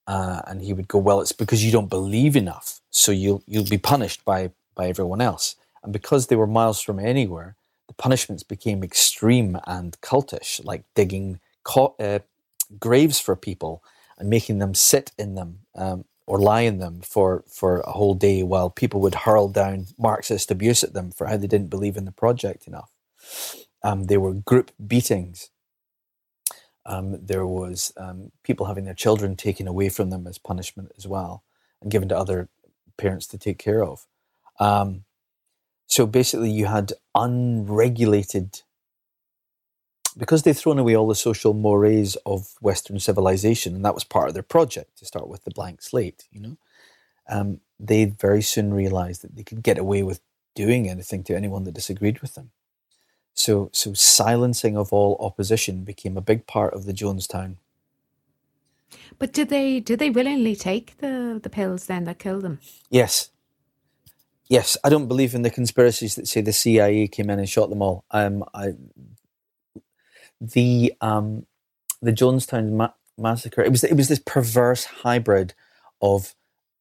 uh, 0.07 0.41
and 0.47 0.61
he 0.61 0.73
would 0.73 0.87
go, 0.87 0.99
"Well, 0.99 1.21
it's 1.21 1.33
because 1.33 1.65
you 1.65 1.71
don't 1.71 1.89
believe 1.89 2.35
enough, 2.35 2.81
so 2.91 3.11
you'll 3.11 3.43
you'll 3.47 3.65
be 3.65 3.77
punished 3.79 4.25
by 4.25 4.51
by 4.75 4.89
everyone 4.89 5.21
else." 5.21 5.55
And 5.83 5.93
because 5.93 6.27
they 6.27 6.37
were 6.37 6.47
miles 6.47 6.81
from 6.81 6.99
anywhere, 6.99 7.55
the 7.89 7.93
punishments 7.95 8.43
became 8.43 8.83
extreme 8.83 9.59
and 9.67 9.99
cultish, 9.99 10.63
like 10.63 10.83
digging 10.95 11.39
co- 11.63 11.95
uh, 11.99 12.19
graves 12.79 13.19
for 13.19 13.35
people 13.35 13.83
and 14.19 14.29
making 14.29 14.59
them 14.59 14.75
sit 14.75 15.11
in 15.17 15.33
them 15.33 15.61
um, 15.75 16.05
or 16.27 16.39
lie 16.39 16.61
in 16.61 16.77
them 16.77 17.01
for, 17.01 17.43
for 17.47 17.79
a 17.81 17.91
whole 17.91 18.13
day 18.13 18.43
while 18.43 18.69
people 18.69 19.01
would 19.01 19.15
hurl 19.15 19.49
down 19.49 19.87
Marxist 19.97 20.51
abuse 20.51 20.83
at 20.83 20.93
them 20.93 21.09
for 21.09 21.25
how 21.25 21.35
they 21.35 21.47
didn't 21.47 21.71
believe 21.71 21.97
in 21.97 22.05
the 22.05 22.11
project 22.11 22.67
enough. 22.67 22.91
Um, 23.81 24.03
there 24.03 24.19
were 24.19 24.33
group 24.35 24.71
beatings. 24.85 25.49
Um, 26.85 27.25
there 27.25 27.47
was 27.47 27.91
um, 27.97 28.31
people 28.43 28.67
having 28.67 28.85
their 28.85 28.93
children 28.93 29.35
taken 29.35 29.67
away 29.67 29.89
from 29.89 30.11
them 30.11 30.27
as 30.27 30.37
punishment 30.37 30.91
as 30.95 31.07
well, 31.07 31.43
and 31.81 31.91
given 31.91 32.09
to 32.09 32.17
other 32.17 32.49
parents 32.97 33.25
to 33.27 33.39
take 33.39 33.57
care 33.57 33.83
of. 33.83 34.05
Um, 34.59 35.05
so 35.89 36.05
basically, 36.05 36.51
you 36.51 36.67
had 36.67 36.93
unregulated 37.15 38.61
because 40.17 40.43
they'd 40.43 40.53
thrown 40.53 40.77
away 40.77 40.95
all 40.95 41.07
the 41.07 41.15
social 41.15 41.53
mores 41.53 42.15
of 42.25 42.53
Western 42.61 42.99
civilization, 42.99 43.73
and 43.73 43.83
that 43.83 43.95
was 43.95 44.03
part 44.03 44.27
of 44.27 44.33
their 44.33 44.43
project 44.43 44.97
to 44.99 45.05
start 45.05 45.27
with 45.27 45.43
the 45.45 45.51
blank 45.51 45.81
slate, 45.81 46.27
you 46.31 46.41
know, 46.41 46.57
um, 47.27 47.61
they 47.79 48.05
very 48.05 48.41
soon 48.41 48.73
realized 48.73 49.23
that 49.23 49.35
they 49.35 49.43
could 49.43 49.63
get 49.63 49.77
away 49.77 50.03
with 50.03 50.19
doing 50.55 50.89
anything 50.89 51.23
to 51.23 51.35
anyone 51.35 51.63
that 51.63 51.73
disagreed 51.73 52.21
with 52.21 52.35
them. 52.35 52.51
So, 53.33 53.69
so 53.71 53.93
silencing 53.93 54.75
of 54.77 54.91
all 54.91 55.17
opposition 55.19 55.83
became 55.83 56.17
a 56.17 56.21
big 56.21 56.45
part 56.45 56.73
of 56.73 56.85
the 56.85 56.93
Jonestown. 56.93 57.55
But 59.17 59.33
did 59.33 59.49
they 59.49 59.79
did 59.79 59.99
they 59.99 60.09
willingly 60.09 60.55
take 60.55 60.97
the, 60.97 61.39
the 61.41 61.49
pills 61.49 61.85
then 61.85 62.05
that 62.05 62.19
killed 62.19 62.41
them? 62.41 62.59
Yes. 62.89 63.29
Yes, 64.49 64.77
I 64.83 64.89
don't 64.89 65.07
believe 65.07 65.35
in 65.35 65.43
the 65.43 65.51
conspiracies 65.51 66.15
that 66.15 66.27
say 66.27 66.41
the 66.41 66.53
CIA 66.53 67.07
came 67.07 67.29
in 67.29 67.39
and 67.39 67.49
shot 67.49 67.69
them 67.69 67.83
all. 67.83 68.05
Um, 68.11 68.43
I, 68.53 68.73
the 70.41 70.93
um, 71.01 71.45
the 72.01 72.11
Jonestown 72.13 72.71
ma- 72.71 72.93
massacre. 73.17 73.61
It 73.61 73.71
was 73.71 73.83
it 73.83 73.95
was 73.95 74.09
this 74.09 74.19
perverse 74.19 74.85
hybrid 74.85 75.53
of 76.01 76.35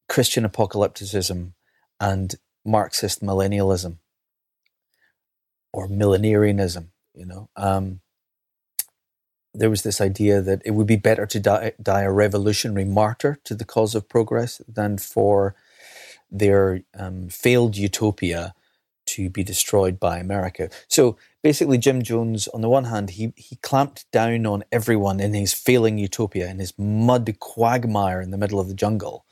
Christian 0.09 0.45
apocalypticism 0.45 1.53
and 1.99 2.35
Marxist 2.65 3.23
millennialism 3.23 3.97
or 5.73 5.87
millenarianism. 5.87 6.89
You 7.15 7.25
know, 7.25 7.49
um, 7.55 8.01
there 9.53 9.69
was 9.69 9.83
this 9.83 10.01
idea 10.01 10.41
that 10.41 10.61
it 10.65 10.71
would 10.71 10.87
be 10.87 10.97
better 10.97 11.25
to 11.27 11.39
die, 11.39 11.73
die 11.81 12.03
a 12.03 12.11
revolutionary 12.11 12.85
martyr 12.85 13.39
to 13.45 13.55
the 13.55 13.65
cause 13.65 13.95
of 13.95 14.09
progress 14.09 14.61
than 14.67 14.97
for 14.97 15.55
their 16.31 16.81
um, 16.97 17.29
failed 17.29 17.75
utopia 17.75 18.53
to 19.07 19.29
be 19.29 19.43
destroyed 19.43 19.99
by 19.99 20.19
America. 20.19 20.69
So 20.87 21.17
basically, 21.41 21.79
Jim 21.79 22.03
Jones, 22.03 22.47
on 22.49 22.61
the 22.61 22.69
one 22.69 22.85
hand, 22.85 23.11
he, 23.11 23.33
he 23.35 23.55
clamped 23.57 24.09
down 24.11 24.45
on 24.45 24.63
everyone 24.71 25.19
in 25.19 25.33
his 25.33 25.53
failing 25.53 25.97
utopia, 25.97 26.47
in 26.49 26.59
his 26.59 26.77
mud 26.77 27.35
quagmire 27.39 28.21
in 28.21 28.31
the 28.31 28.37
middle 28.37 28.59
of 28.59 28.67
the 28.67 28.73
jungle. 28.75 29.25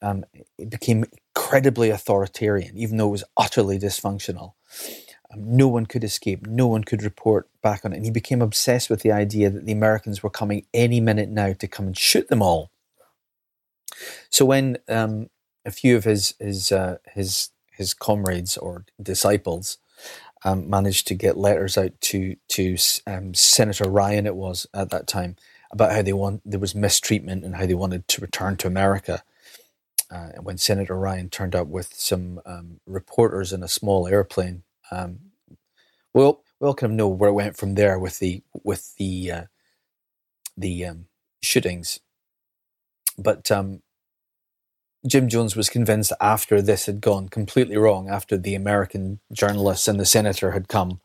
Um, 0.00 0.24
it 0.58 0.70
became 0.70 1.04
incredibly 1.36 1.90
authoritarian, 1.90 2.76
even 2.76 2.96
though 2.96 3.08
it 3.08 3.12
was 3.12 3.24
utterly 3.36 3.78
dysfunctional. 3.78 4.52
Um, 5.32 5.56
no 5.56 5.68
one 5.68 5.86
could 5.86 6.04
escape, 6.04 6.46
no 6.46 6.66
one 6.66 6.84
could 6.84 7.02
report 7.02 7.48
back 7.62 7.84
on 7.84 7.92
it. 7.92 7.96
And 7.96 8.04
he 8.04 8.10
became 8.10 8.42
obsessed 8.42 8.88
with 8.88 9.00
the 9.00 9.12
idea 9.12 9.50
that 9.50 9.66
the 9.66 9.72
Americans 9.72 10.22
were 10.22 10.30
coming 10.30 10.66
any 10.72 11.00
minute 11.00 11.28
now 11.28 11.52
to 11.52 11.66
come 11.66 11.86
and 11.86 11.96
shoot 11.96 12.28
them 12.28 12.42
all. 12.42 12.70
So 14.30 14.44
when 14.44 14.78
um, 14.88 15.28
a 15.64 15.70
few 15.70 15.96
of 15.96 16.04
his 16.04 16.34
his 16.38 16.72
uh, 16.72 16.98
his 17.12 17.50
his 17.72 17.94
comrades 17.94 18.56
or 18.56 18.84
disciples 19.02 19.78
um, 20.44 20.68
managed 20.68 21.06
to 21.08 21.14
get 21.14 21.36
letters 21.36 21.78
out 21.78 21.92
to 22.02 22.36
to 22.48 22.76
um, 23.06 23.34
Senator 23.34 23.88
Ryan. 23.88 24.26
It 24.26 24.36
was 24.36 24.66
at 24.74 24.90
that 24.90 25.06
time 25.06 25.36
about 25.70 25.92
how 25.92 26.02
they 26.02 26.12
want 26.12 26.42
there 26.44 26.60
was 26.60 26.74
mistreatment 26.74 27.44
and 27.44 27.56
how 27.56 27.66
they 27.66 27.74
wanted 27.74 28.06
to 28.08 28.20
return 28.20 28.56
to 28.58 28.66
America. 28.68 29.22
Uh, 30.10 30.30
when 30.42 30.58
Senator 30.58 30.96
Ryan 30.98 31.30
turned 31.30 31.56
up 31.56 31.66
with 31.66 31.92
some 31.94 32.40
um, 32.46 32.78
reporters 32.86 33.52
in 33.52 33.62
a 33.62 33.68
small 33.68 34.06
airplane, 34.06 34.62
um, 34.90 35.18
well, 36.12 36.42
we 36.60 36.66
all 36.68 36.74
kind 36.74 36.92
of 36.92 36.96
know 36.96 37.08
where 37.08 37.30
it 37.30 37.34
went 37.34 37.56
from 37.56 37.74
there 37.74 37.98
with 37.98 38.18
the 38.18 38.42
with 38.62 38.94
the 38.96 39.32
uh, 39.32 39.44
the 40.56 40.86
um, 40.86 41.06
shootings. 41.42 42.00
But 43.18 43.50
um, 43.50 43.82
Jim 45.06 45.28
Jones 45.28 45.54
was 45.54 45.68
convinced 45.68 46.12
after 46.20 46.62
this 46.62 46.86
had 46.86 47.00
gone 47.00 47.28
completely 47.28 47.76
wrong, 47.76 48.08
after 48.08 48.38
the 48.38 48.54
American 48.54 49.20
journalists 49.32 49.86
and 49.86 50.00
the 50.00 50.06
senator 50.06 50.52
had 50.52 50.68
come, 50.68 51.00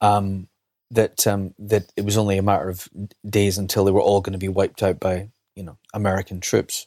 um, 0.00 0.48
that 0.90 1.26
um, 1.26 1.54
that 1.58 1.92
it 1.96 2.04
was 2.04 2.16
only 2.16 2.38
a 2.38 2.42
matter 2.42 2.68
of 2.68 2.88
days 3.28 3.58
until 3.58 3.84
they 3.84 3.92
were 3.92 4.00
all 4.00 4.20
going 4.20 4.32
to 4.32 4.38
be 4.38 4.48
wiped 4.48 4.82
out 4.82 5.00
by 5.00 5.28
you 5.56 5.62
know 5.62 5.78
American 5.92 6.40
troops. 6.40 6.86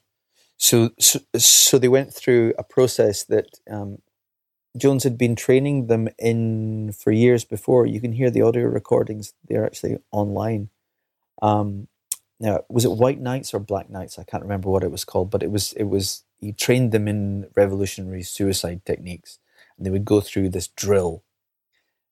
So 0.58 0.92
so, 1.00 1.20
so 1.38 1.78
they 1.78 1.90
went 1.90 2.14
through 2.14 2.54
a 2.58 2.64
process 2.64 3.24
that 3.26 3.48
um, 3.70 3.98
Jones 4.78 5.04
had 5.04 5.18
been 5.18 5.36
training 5.36 5.88
them 5.88 6.08
in 6.18 6.94
for 6.94 7.12
years 7.12 7.44
before. 7.44 7.86
You 7.86 8.00
can 8.00 8.14
hear 8.14 8.30
the 8.30 8.42
audio 8.42 8.64
recordings; 8.64 9.34
they're 9.48 9.66
actually 9.66 9.98
online. 10.12 10.70
Um, 11.42 11.90
now 12.44 12.66
was 12.70 12.84
it 12.86 12.91
White 12.91 13.22
Nights 13.22 13.54
or 13.54 13.60
Black 13.60 13.89
Knights? 13.89 14.20
I 14.20 14.24
can't 14.24 14.44
remember 14.44 14.70
what 14.70 14.84
it 14.84 14.91
was 14.91 15.06
called, 15.06 15.32
but 15.32 15.41
it 15.41 15.50
was 15.50 15.74
it 15.74 15.86
was 15.86 16.24
he 16.39 16.52
trained 16.52 16.91
them 16.91 17.08
in 17.08 17.48
revolutionary 17.56 18.22
suicide 18.24 18.82
techniques, 18.86 19.39
and 19.78 19.86
they 19.86 19.89
would 19.89 20.06
go 20.06 20.20
through 20.20 20.50
this 20.50 20.68
drill 20.68 21.24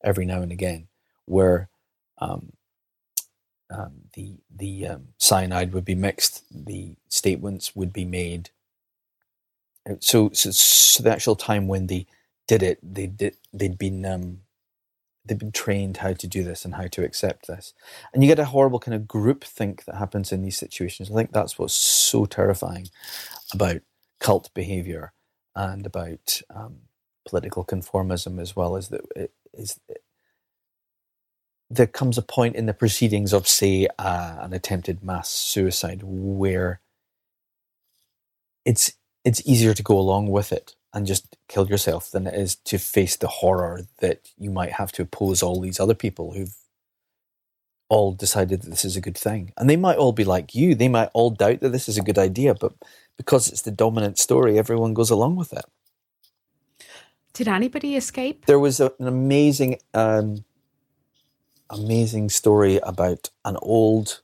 every 0.03 0.25
now 0.25 0.41
and 0.41 0.51
again, 0.51 0.87
where 1.25 1.69
um, 2.19 2.53
um, 3.69 4.03
the 4.13 4.37
the 4.49 4.87
um, 4.87 5.09
cyanide 5.19 5.73
would 5.73 5.85
be 5.85 5.95
mixed, 5.95 6.43
the 6.49 6.95
statements 7.09 7.75
would 7.75 7.91
be 7.91 8.05
made. 8.05 8.51
So, 9.99 10.29
so, 10.33 10.51
so 10.51 11.03
the 11.03 11.11
actual 11.11 11.35
time 11.35 11.67
when 11.67 11.87
they 11.87 12.05
did 12.47 12.63
it, 12.63 12.79
they 12.81 13.07
did 13.07 13.35
they'd 13.51 13.77
been 13.77 14.05
um, 14.05 14.41
they've 15.25 15.37
been 15.37 15.51
trained 15.51 15.97
how 15.97 16.13
to 16.13 16.27
do 16.27 16.43
this 16.43 16.65
and 16.65 16.75
how 16.75 16.87
to 16.87 17.03
accept 17.03 17.47
this. 17.47 17.73
And 18.13 18.23
you 18.23 18.29
get 18.29 18.39
a 18.39 18.45
horrible 18.45 18.79
kind 18.79 18.95
of 18.95 19.07
group 19.07 19.43
think 19.43 19.85
that 19.85 19.95
happens 19.95 20.31
in 20.31 20.41
these 20.41 20.57
situations. 20.57 21.11
I 21.11 21.15
think 21.15 21.31
that's 21.31 21.59
what's 21.59 21.73
so 21.73 22.25
terrifying 22.25 22.87
about 23.53 23.81
cult 24.19 24.51
behavior 24.53 25.13
and 25.55 25.85
about 25.85 26.41
um, 26.53 26.77
political 27.27 27.65
conformism 27.65 28.39
as 28.41 28.55
well 28.55 28.75
as 28.75 28.89
that 28.89 29.01
it 29.15 29.33
is 29.53 29.79
there 31.69 31.87
comes 31.87 32.17
a 32.17 32.21
point 32.21 32.55
in 32.55 32.65
the 32.65 32.73
proceedings 32.73 33.33
of 33.33 33.47
say 33.47 33.87
uh, 33.97 34.37
an 34.41 34.53
attempted 34.53 35.03
mass 35.03 35.29
suicide 35.29 36.01
where 36.03 36.81
it's 38.65 38.93
it's 39.23 39.45
easier 39.47 39.73
to 39.73 39.83
go 39.83 39.97
along 39.97 40.27
with 40.29 40.51
it 40.51 40.75
and 40.93 41.07
just 41.07 41.37
kill 41.47 41.67
yourself 41.67 42.11
than 42.11 42.27
it 42.27 42.33
is 42.33 42.55
to 42.55 42.77
face 42.77 43.15
the 43.15 43.27
horror 43.27 43.83
that 43.99 44.29
you 44.37 44.49
might 44.49 44.73
have 44.73 44.91
to 44.93 45.03
oppose 45.03 45.41
all 45.41 45.59
these 45.61 45.79
other 45.79 45.93
people 45.93 46.33
who've 46.33 46.55
all 47.89 48.13
decided 48.13 48.61
that 48.61 48.69
this 48.69 48.85
is 48.85 48.95
a 48.95 49.01
good 49.01 49.17
thing. 49.17 49.51
And 49.57 49.69
they 49.69 49.75
might 49.75 49.97
all 49.97 50.13
be 50.13 50.23
like 50.23 50.55
you. 50.55 50.75
They 50.75 50.87
might 50.87 51.09
all 51.13 51.29
doubt 51.29 51.59
that 51.59 51.69
this 51.69 51.89
is 51.89 51.97
a 51.97 52.01
good 52.01 52.17
idea, 52.17 52.53
but 52.53 52.73
because 53.17 53.49
it's 53.49 53.63
the 53.63 53.71
dominant 53.71 54.17
story, 54.17 54.57
everyone 54.57 54.93
goes 54.93 55.09
along 55.09 55.35
with 55.35 55.53
it. 55.53 55.65
Did 57.33 57.47
anybody 57.47 57.95
escape? 57.95 58.45
There 58.45 58.59
was 58.59 58.79
a, 58.79 58.93
an 58.99 59.07
amazing, 59.07 59.77
um, 59.93 60.43
amazing 61.69 62.29
story 62.29 62.77
about 62.77 63.29
an 63.45 63.57
old, 63.61 64.21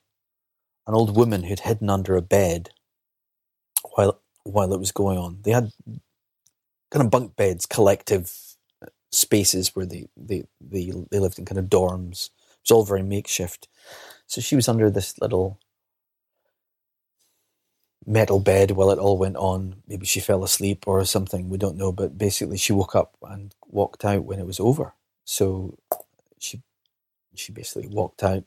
an 0.88 0.94
old 0.94 1.16
woman 1.16 1.44
who'd 1.44 1.62
hidden 1.62 1.90
under 1.90 2.16
a 2.16 2.22
bed 2.22 2.70
while 3.96 4.22
while 4.44 4.74
it 4.74 4.80
was 4.80 4.92
going 4.94 5.18
on. 5.18 5.40
They 5.44 5.52
had 5.52 5.72
kind 6.92 7.06
of 7.06 7.12
bunk 7.12 7.36
beds, 7.36 7.66
collective 7.66 8.34
uh, 8.84 8.88
spaces 9.12 9.76
where 9.76 9.86
they, 9.86 10.08
they, 10.18 10.46
they, 10.62 10.92
they 11.12 11.20
lived 11.20 11.40
in 11.40 11.46
kind 11.46 11.60
of 11.60 11.66
dorms. 11.66 12.30
It's 12.62 12.72
all 12.72 12.86
very 12.86 13.04
makeshift. 13.04 13.68
So 14.28 14.42
she 14.42 14.56
was 14.56 14.68
under 14.68 14.90
this 14.90 15.20
little 15.20 15.60
metal 18.06 18.40
bed 18.40 18.72
while 18.72 18.92
it 18.92 19.00
all 19.00 19.18
went 19.18 19.38
on. 19.38 19.84
Maybe 19.88 20.06
she 20.06 20.20
fell 20.20 20.44
asleep 20.44 20.86
or 20.88 21.04
something. 21.06 21.50
We 21.50 21.58
don't 21.58 21.78
know. 21.78 21.92
But 21.92 22.18
basically, 22.18 22.58
she 22.58 22.74
woke 22.74 22.96
up 22.96 23.16
and 23.24 23.54
walked 23.68 24.06
out 24.06 24.26
when 24.26 24.40
it 24.40 24.48
was 24.48 24.60
over. 24.60 24.94
So 25.26 25.78
she 26.40 26.62
she 27.36 27.52
basically 27.52 27.88
walked 27.90 28.24
out 28.24 28.44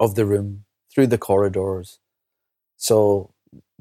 of 0.00 0.14
the 0.14 0.26
room 0.26 0.64
through 0.92 1.08
the 1.08 1.18
corridors. 1.18 2.00
So 2.76 3.32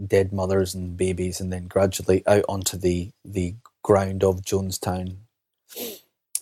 dead 0.04 0.32
mothers 0.32 0.74
and 0.74 0.98
babies, 0.98 1.40
and 1.40 1.52
then 1.52 1.68
gradually 1.68 2.24
out 2.28 2.46
onto 2.50 2.78
the 2.78 3.12
the 3.24 3.56
ground 3.84 4.24
of 4.24 4.42
Jonestown, 4.42 5.18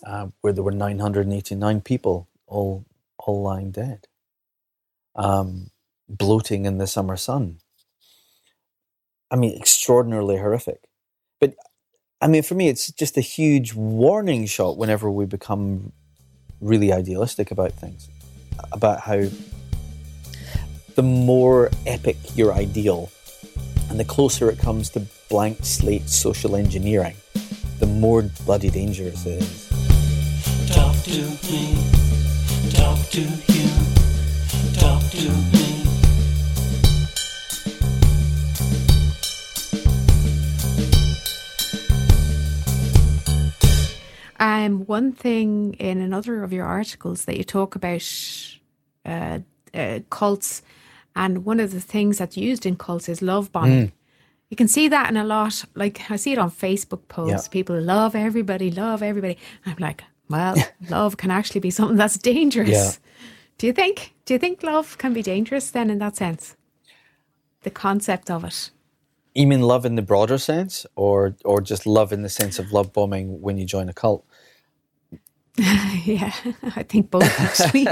uh, 0.04 0.28
where 0.40 0.52
there 0.52 0.64
were 0.64 0.72
989 0.72 1.80
people, 1.80 2.28
all 2.46 2.84
all 3.18 3.42
lying 3.42 3.70
dead, 3.70 4.06
um, 5.14 5.70
bloating 6.08 6.64
in 6.64 6.78
the 6.78 6.86
summer 6.86 7.16
sun. 7.16 7.58
I 9.30 9.36
mean, 9.36 9.56
extraordinarily 9.56 10.38
horrific. 10.38 10.88
But 11.40 11.54
I 12.20 12.28
mean, 12.28 12.42
for 12.42 12.54
me, 12.54 12.68
it's 12.68 12.90
just 12.92 13.16
a 13.16 13.22
huge 13.22 13.74
warning 13.74 14.46
shot 14.46 14.76
whenever 14.76 15.10
we 15.10 15.26
become 15.26 15.92
really 16.60 16.92
idealistic 16.92 17.50
about 17.50 17.72
things, 17.72 18.08
about 18.72 19.00
how 19.00 19.24
the 20.94 21.02
more 21.02 21.70
epic 21.86 22.16
your 22.34 22.52
ideal, 22.52 23.10
and 23.90 23.98
the 23.98 24.04
closer 24.04 24.50
it 24.50 24.58
comes 24.58 24.90
to 24.90 25.00
blank 25.28 25.58
slate 25.64 26.08
social 26.08 26.56
engineering, 26.56 27.16
the 27.78 27.86
more 27.86 28.22
bloody 28.44 28.70
dangerous 28.70 29.26
it 29.26 29.42
is. 29.42 29.68
Talk 30.68 30.96
to 31.04 31.22
me. 31.50 31.76
Talk 32.70 32.98
to 33.10 33.20
you. 33.20 33.68
Talk 34.74 35.02
to 35.10 35.30
me. 35.30 35.58
Um, 44.40 44.84
one 44.86 45.12
thing 45.12 45.74
in 45.74 46.00
another 46.00 46.44
of 46.44 46.52
your 46.52 46.64
articles 46.66 47.24
that 47.24 47.36
you 47.36 47.44
talk 47.44 47.74
about 47.74 48.04
uh, 49.04 49.40
uh, 49.74 50.00
cults, 50.10 50.62
and 51.18 51.44
one 51.44 51.58
of 51.58 51.72
the 51.72 51.80
things 51.80 52.18
that's 52.18 52.36
used 52.36 52.64
in 52.64 52.76
cults 52.76 53.08
is 53.08 53.20
love 53.20 53.50
bombing. 53.50 53.88
Mm. 53.88 53.92
You 54.50 54.56
can 54.56 54.68
see 54.68 54.86
that 54.88 55.10
in 55.10 55.16
a 55.16 55.24
lot. 55.24 55.64
Like 55.74 56.10
I 56.10 56.16
see 56.16 56.32
it 56.32 56.38
on 56.38 56.50
Facebook 56.50 57.08
posts. 57.08 57.48
Yeah. 57.48 57.52
People 57.52 57.78
love 57.80 58.14
everybody, 58.14 58.70
love 58.70 59.02
everybody. 59.02 59.36
I'm 59.66 59.76
like, 59.80 60.04
well, 60.30 60.54
love 60.88 61.16
can 61.16 61.32
actually 61.32 61.60
be 61.60 61.70
something 61.70 61.96
that's 61.96 62.16
dangerous. 62.16 62.70
Yeah. 62.70 62.90
Do 63.58 63.66
you 63.66 63.72
think? 63.72 64.14
Do 64.24 64.34
you 64.34 64.38
think 64.38 64.62
love 64.62 64.96
can 64.96 65.12
be 65.12 65.22
dangerous 65.22 65.72
then 65.72 65.90
in 65.90 65.98
that 65.98 66.16
sense? 66.16 66.56
The 67.62 67.70
concept 67.70 68.30
of 68.30 68.44
it. 68.44 68.70
You 69.34 69.48
mean 69.48 69.62
love 69.62 69.84
in 69.84 69.96
the 69.96 70.02
broader 70.02 70.38
sense, 70.38 70.86
or 70.94 71.34
or 71.44 71.60
just 71.60 71.84
love 71.84 72.12
in 72.12 72.22
the 72.22 72.28
sense 72.28 72.60
of 72.60 72.72
love 72.72 72.92
bombing 72.92 73.40
when 73.40 73.58
you 73.58 73.66
join 73.66 73.88
a 73.88 73.92
cult? 73.92 74.24
yeah, 76.04 76.32
I 76.76 76.84
think 76.84 77.10
both 77.10 77.40
actually. 77.40 77.88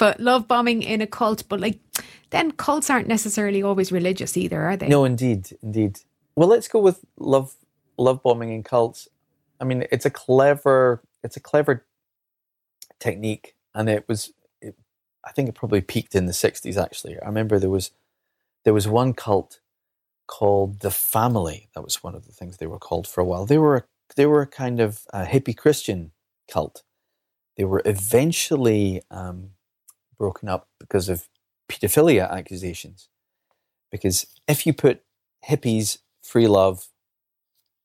But 0.00 0.18
love 0.18 0.48
bombing 0.48 0.82
in 0.82 1.02
a 1.02 1.06
cult, 1.06 1.44
but 1.50 1.60
like 1.60 1.78
then 2.30 2.52
cults 2.52 2.88
aren't 2.88 3.06
necessarily 3.06 3.62
always 3.62 3.92
religious 3.92 4.34
either, 4.36 4.62
are 4.62 4.76
they? 4.76 4.88
No, 4.88 5.04
indeed, 5.04 5.50
indeed. 5.62 6.00
Well, 6.34 6.48
let's 6.48 6.68
go 6.68 6.80
with 6.80 7.04
love 7.18 7.54
love 7.98 8.22
bombing 8.22 8.50
in 8.50 8.62
cults. 8.62 9.08
I 9.60 9.64
mean, 9.64 9.86
it's 9.92 10.06
a 10.06 10.10
clever 10.10 11.02
it's 11.22 11.36
a 11.36 11.40
clever 11.40 11.84
technique, 12.98 13.54
and 13.74 13.90
it 13.90 14.08
was. 14.08 14.32
It, 14.62 14.74
I 15.22 15.32
think 15.32 15.50
it 15.50 15.54
probably 15.54 15.82
peaked 15.82 16.14
in 16.14 16.24
the 16.24 16.32
'60s. 16.32 16.82
Actually, 16.82 17.20
I 17.20 17.26
remember 17.26 17.58
there 17.58 17.68
was 17.68 17.90
there 18.64 18.74
was 18.74 18.88
one 18.88 19.12
cult 19.12 19.60
called 20.26 20.80
the 20.80 20.90
Family. 20.90 21.68
That 21.74 21.84
was 21.84 22.02
one 22.02 22.14
of 22.14 22.24
the 22.24 22.32
things 22.32 22.56
they 22.56 22.66
were 22.66 22.78
called 22.78 23.06
for 23.06 23.20
a 23.20 23.24
while. 23.26 23.44
They 23.44 23.58
were 23.58 23.76
a, 23.76 23.84
they 24.16 24.24
were 24.24 24.40
a 24.40 24.46
kind 24.46 24.80
of 24.80 25.02
a 25.12 25.26
hippie 25.26 25.56
Christian 25.56 26.12
cult. 26.50 26.84
They 27.58 27.64
were 27.64 27.82
eventually 27.84 29.02
um, 29.10 29.50
broken 30.20 30.50
up 30.50 30.68
because 30.78 31.08
of 31.08 31.28
pedophilia 31.66 32.30
accusations. 32.30 33.08
Because 33.90 34.26
if 34.46 34.66
you 34.66 34.74
put 34.74 35.02
hippies, 35.48 35.98
free 36.22 36.46
love, 36.46 36.88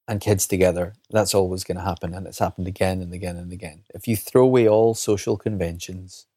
and 0.07 0.19
kids 0.19 0.45
together, 0.45 0.93
that's 1.09 1.33
always 1.33 1.63
going 1.63 1.77
to 1.77 1.83
happen, 1.83 2.13
and 2.13 2.27
it's 2.27 2.39
happened 2.39 2.67
again 2.67 3.01
and 3.01 3.13
again 3.13 3.37
and 3.37 3.53
again. 3.53 3.83
If 3.93 4.05
you 4.07 4.17
throw 4.17 4.43
away 4.43 4.67
all 4.67 4.93
social 4.93 5.37
conventions, 5.37 6.27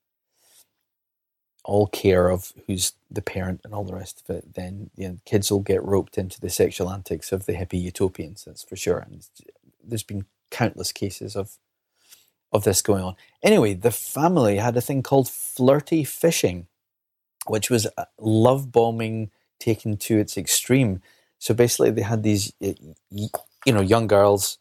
all 1.64 1.88
care 1.88 2.30
of 2.30 2.52
who's 2.66 2.92
the 3.10 3.20
parent 3.20 3.60
and 3.64 3.74
all 3.74 3.84
the 3.84 3.94
rest 3.94 4.22
of 4.22 4.36
it, 4.36 4.54
then 4.54 4.90
you 4.96 5.08
know, 5.08 5.18
kids 5.26 5.50
will 5.50 5.60
get 5.60 5.84
roped 5.84 6.16
into 6.16 6.40
the 6.40 6.48
sexual 6.48 6.90
antics 6.90 7.32
of 7.32 7.44
the 7.44 7.54
hippie 7.54 7.82
utopians. 7.82 8.44
That's 8.44 8.62
for 8.62 8.76
sure. 8.76 9.00
And 9.00 9.26
there's 9.84 10.04
been 10.04 10.26
countless 10.50 10.92
cases 10.92 11.36
of 11.36 11.58
of 12.52 12.64
this 12.64 12.82
going 12.82 13.04
on. 13.04 13.16
Anyway, 13.42 13.74
the 13.74 13.90
family 13.90 14.56
had 14.56 14.76
a 14.76 14.80
thing 14.80 15.02
called 15.02 15.28
flirty 15.28 16.04
fishing, 16.04 16.66
which 17.46 17.70
was 17.70 17.86
uh, 17.96 18.04
love 18.18 18.72
bombing 18.72 19.30
taken 19.58 19.96
to 19.96 20.18
its 20.18 20.36
extreme. 20.36 21.02
So 21.38 21.54
basically, 21.54 21.90
they 21.90 22.02
had 22.02 22.22
these, 22.22 22.52
you 22.60 23.72
know, 23.72 23.80
young 23.80 24.06
girls, 24.06 24.58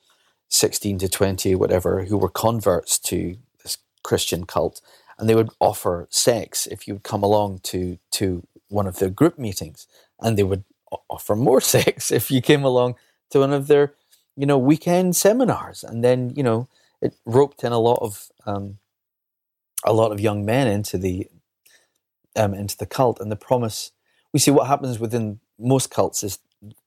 sixteen 0.49 0.97
to 0.99 1.09
twenty, 1.09 1.55
whatever, 1.55 2.05
who 2.05 2.17
were 2.17 2.29
converts 2.29 2.99
to 2.99 3.37
this 3.63 3.77
Christian 4.03 4.45
cult, 4.45 4.81
and 5.17 5.29
they 5.29 5.35
would 5.35 5.49
offer 5.59 6.07
sex 6.09 6.67
if 6.67 6.87
you 6.87 6.95
would 6.95 7.03
come 7.03 7.23
along 7.23 7.59
to 7.63 7.97
to 8.11 8.45
one 8.69 8.87
of 8.87 8.99
their 8.99 9.09
group 9.09 9.39
meetings, 9.39 9.87
and 10.21 10.37
they 10.37 10.43
would 10.43 10.63
offer 11.09 11.35
more 11.35 11.61
sex 11.75 12.11
if 12.11 12.29
you 12.29 12.41
came 12.41 12.63
along 12.63 12.95
to 13.29 13.39
one 13.39 13.53
of 13.53 13.67
their, 13.67 13.93
you 14.35 14.45
know, 14.45 14.57
weekend 14.57 15.15
seminars, 15.15 15.83
and 15.83 16.03
then 16.03 16.33
you 16.35 16.43
know 16.43 16.67
it 17.01 17.15
roped 17.25 17.63
in 17.63 17.71
a 17.71 17.79
lot 17.79 17.99
of 18.01 18.29
um, 18.45 18.79
a 19.85 19.93
lot 19.93 20.11
of 20.11 20.19
young 20.19 20.45
men 20.45 20.67
into 20.67 20.97
the 20.97 21.27
um, 22.35 22.53
into 22.53 22.77
the 22.77 22.85
cult, 22.85 23.19
and 23.19 23.31
the 23.31 23.37
promise. 23.37 23.91
We 24.33 24.39
see 24.39 24.51
what 24.51 24.67
happens 24.67 24.99
within 24.99 25.39
most 25.59 25.91
cults 25.91 26.23
is 26.23 26.39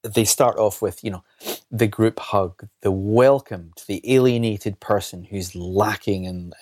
they 0.03 0.25
start 0.25 0.59
off 0.59 0.83
with 0.83 1.05
you 1.05 1.11
know 1.11 1.25
the 1.71 1.89
group 1.89 2.21
hug, 2.21 2.69
the 2.83 2.93
welcome 2.93 3.73
to 3.77 3.87
the 3.87 4.03
alienated 4.15 4.81
person 4.81 5.25
who's 5.25 5.55
lacking 5.57 6.25
in 6.25 6.53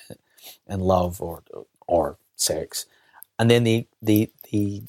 in 0.68 0.80
love 0.80 1.22
or 1.22 1.44
or 1.88 2.18
sex, 2.36 2.86
and 3.38 3.50
then 3.50 3.64
the 3.64 3.86
the 4.02 4.30
the 4.52 4.82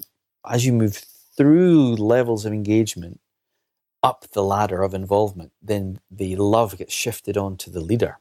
as 0.49 0.65
you 0.65 0.73
move 0.73 1.01
through 1.37 1.95
levels 1.95 2.45
of 2.45 2.53
engagement 2.53 3.19
up 4.03 4.25
the 4.31 4.43
ladder 4.43 4.83
of 4.83 4.93
involvement, 4.93 5.51
then 5.61 5.99
the 6.11 6.35
love 6.37 6.77
gets 6.77 6.93
shifted 6.93 7.37
on 7.37 7.57
to 7.57 7.69
the 7.69 7.81
leader. 7.81 8.17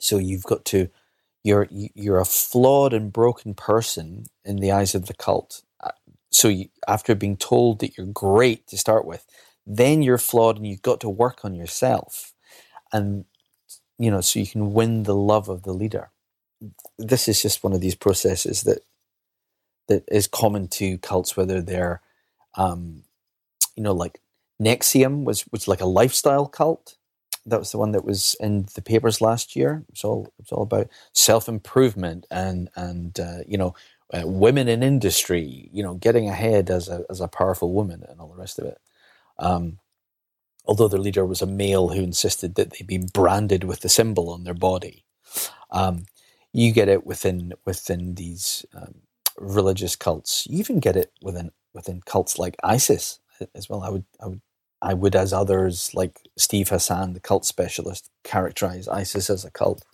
So 0.00 0.18
you've 0.18 0.44
got 0.44 0.66
to 0.66 0.90
you're 1.44 1.68
you're 1.70 2.20
a 2.20 2.26
flawed 2.26 2.94
and 2.94 3.12
broken 3.12 3.54
person 3.54 4.26
in 4.44 4.58
the 4.58 4.72
eyes 4.72 4.94
of 4.94 5.06
the 5.06 5.14
cult. 5.14 5.62
Uh, 5.82 5.92
So 6.30 6.48
you, 6.48 6.68
after 6.88 7.14
being 7.16 7.36
told 7.38 7.80
that 7.80 7.96
you're 7.98 8.06
great 8.06 8.66
to 8.68 8.78
start 8.78 9.06
with, 9.06 9.26
then 9.66 10.02
you're 10.02 10.18
flawed 10.18 10.56
and 10.58 10.66
you've 10.66 10.82
got 10.82 11.00
to 11.00 11.10
work 11.10 11.44
on 11.44 11.54
yourself, 11.54 12.34
and 12.92 13.24
you 13.98 14.10
know 14.10 14.20
so 14.22 14.40
you 14.40 14.46
can 14.48 14.74
win 14.74 15.04
the 15.04 15.16
love 15.16 15.48
of 15.50 15.62
the 15.64 15.74
leader. 15.74 16.10
This 16.98 17.28
is 17.28 17.42
just 17.42 17.64
one 17.64 17.74
of 17.74 17.80
these 17.82 17.96
processes 17.96 18.64
that 18.64 18.80
that 19.88 20.04
is 20.10 20.28
common 20.28 20.68
to 20.68 20.98
cults, 20.98 21.36
whether 21.36 21.62
they're 21.62 22.02
um, 22.56 23.04
you 23.76 23.82
know 23.84 23.94
like 23.94 24.20
NXIVM 24.62 25.24
was 25.24 25.46
was 25.52 25.68
like 25.68 25.82
a 25.82 25.86
lifestyle 25.86 26.46
cult 26.46 26.96
that 27.46 27.58
was 27.58 27.72
the 27.72 27.78
one 27.78 27.92
that 27.92 28.04
was 28.04 28.36
in 28.40 28.66
the 28.74 28.82
papers 28.82 29.20
last 29.20 29.56
year. 29.56 29.84
It's 29.90 30.04
all 30.04 30.32
it's 30.38 30.52
all 30.52 30.62
about 30.62 30.88
self 31.14 31.48
improvement 31.48 32.26
and 32.30 32.70
and 32.76 33.18
uh, 33.18 33.38
you 33.46 33.58
know 33.58 33.74
uh, 34.12 34.22
women 34.26 34.68
in 34.68 34.82
industry, 34.82 35.68
you 35.72 35.82
know, 35.82 35.94
getting 35.94 36.28
ahead 36.28 36.70
as 36.70 36.88
a 36.88 37.04
as 37.10 37.20
a 37.20 37.28
powerful 37.28 37.72
woman 37.72 38.04
and 38.08 38.20
all 38.20 38.28
the 38.28 38.36
rest 38.40 38.58
of 38.58 38.66
it. 38.66 38.78
Um, 39.38 39.78
although 40.66 40.88
their 40.88 41.00
leader 41.00 41.26
was 41.26 41.42
a 41.42 41.46
male 41.46 41.88
who 41.90 42.02
insisted 42.02 42.56
that 42.56 42.72
they 42.72 42.84
be 42.84 42.98
branded 42.98 43.64
with 43.64 43.80
the 43.80 43.88
symbol 43.90 44.30
on 44.30 44.44
their 44.44 44.54
body, 44.54 45.04
um, 45.70 46.06
you 46.52 46.72
get 46.72 46.88
it 46.88 47.06
within 47.06 47.54
within 47.66 48.16
these 48.16 48.66
um, 48.74 48.96
religious 49.38 49.96
cults. 49.96 50.46
You 50.50 50.58
even 50.60 50.80
get 50.80 50.96
it 50.96 51.12
within 51.22 51.52
within 51.74 52.02
cults 52.06 52.38
like 52.38 52.56
ISIS 52.64 53.20
as 53.54 53.68
well. 53.70 53.82
I 53.82 53.90
would 53.90 54.04
I 54.22 54.26
would 54.28 54.42
I 54.82 54.94
would, 54.94 55.16
as 55.16 55.32
others 55.32 55.92
like 55.94 56.20
Steve 56.38 56.70
Hassan, 56.70 57.14
the 57.14 57.20
cult 57.20 57.44
specialist, 57.46 58.10
characterize 58.24 58.88
ISIS 58.88 59.30
as 59.30 59.44
a 59.44 59.50
cult. 59.50 59.84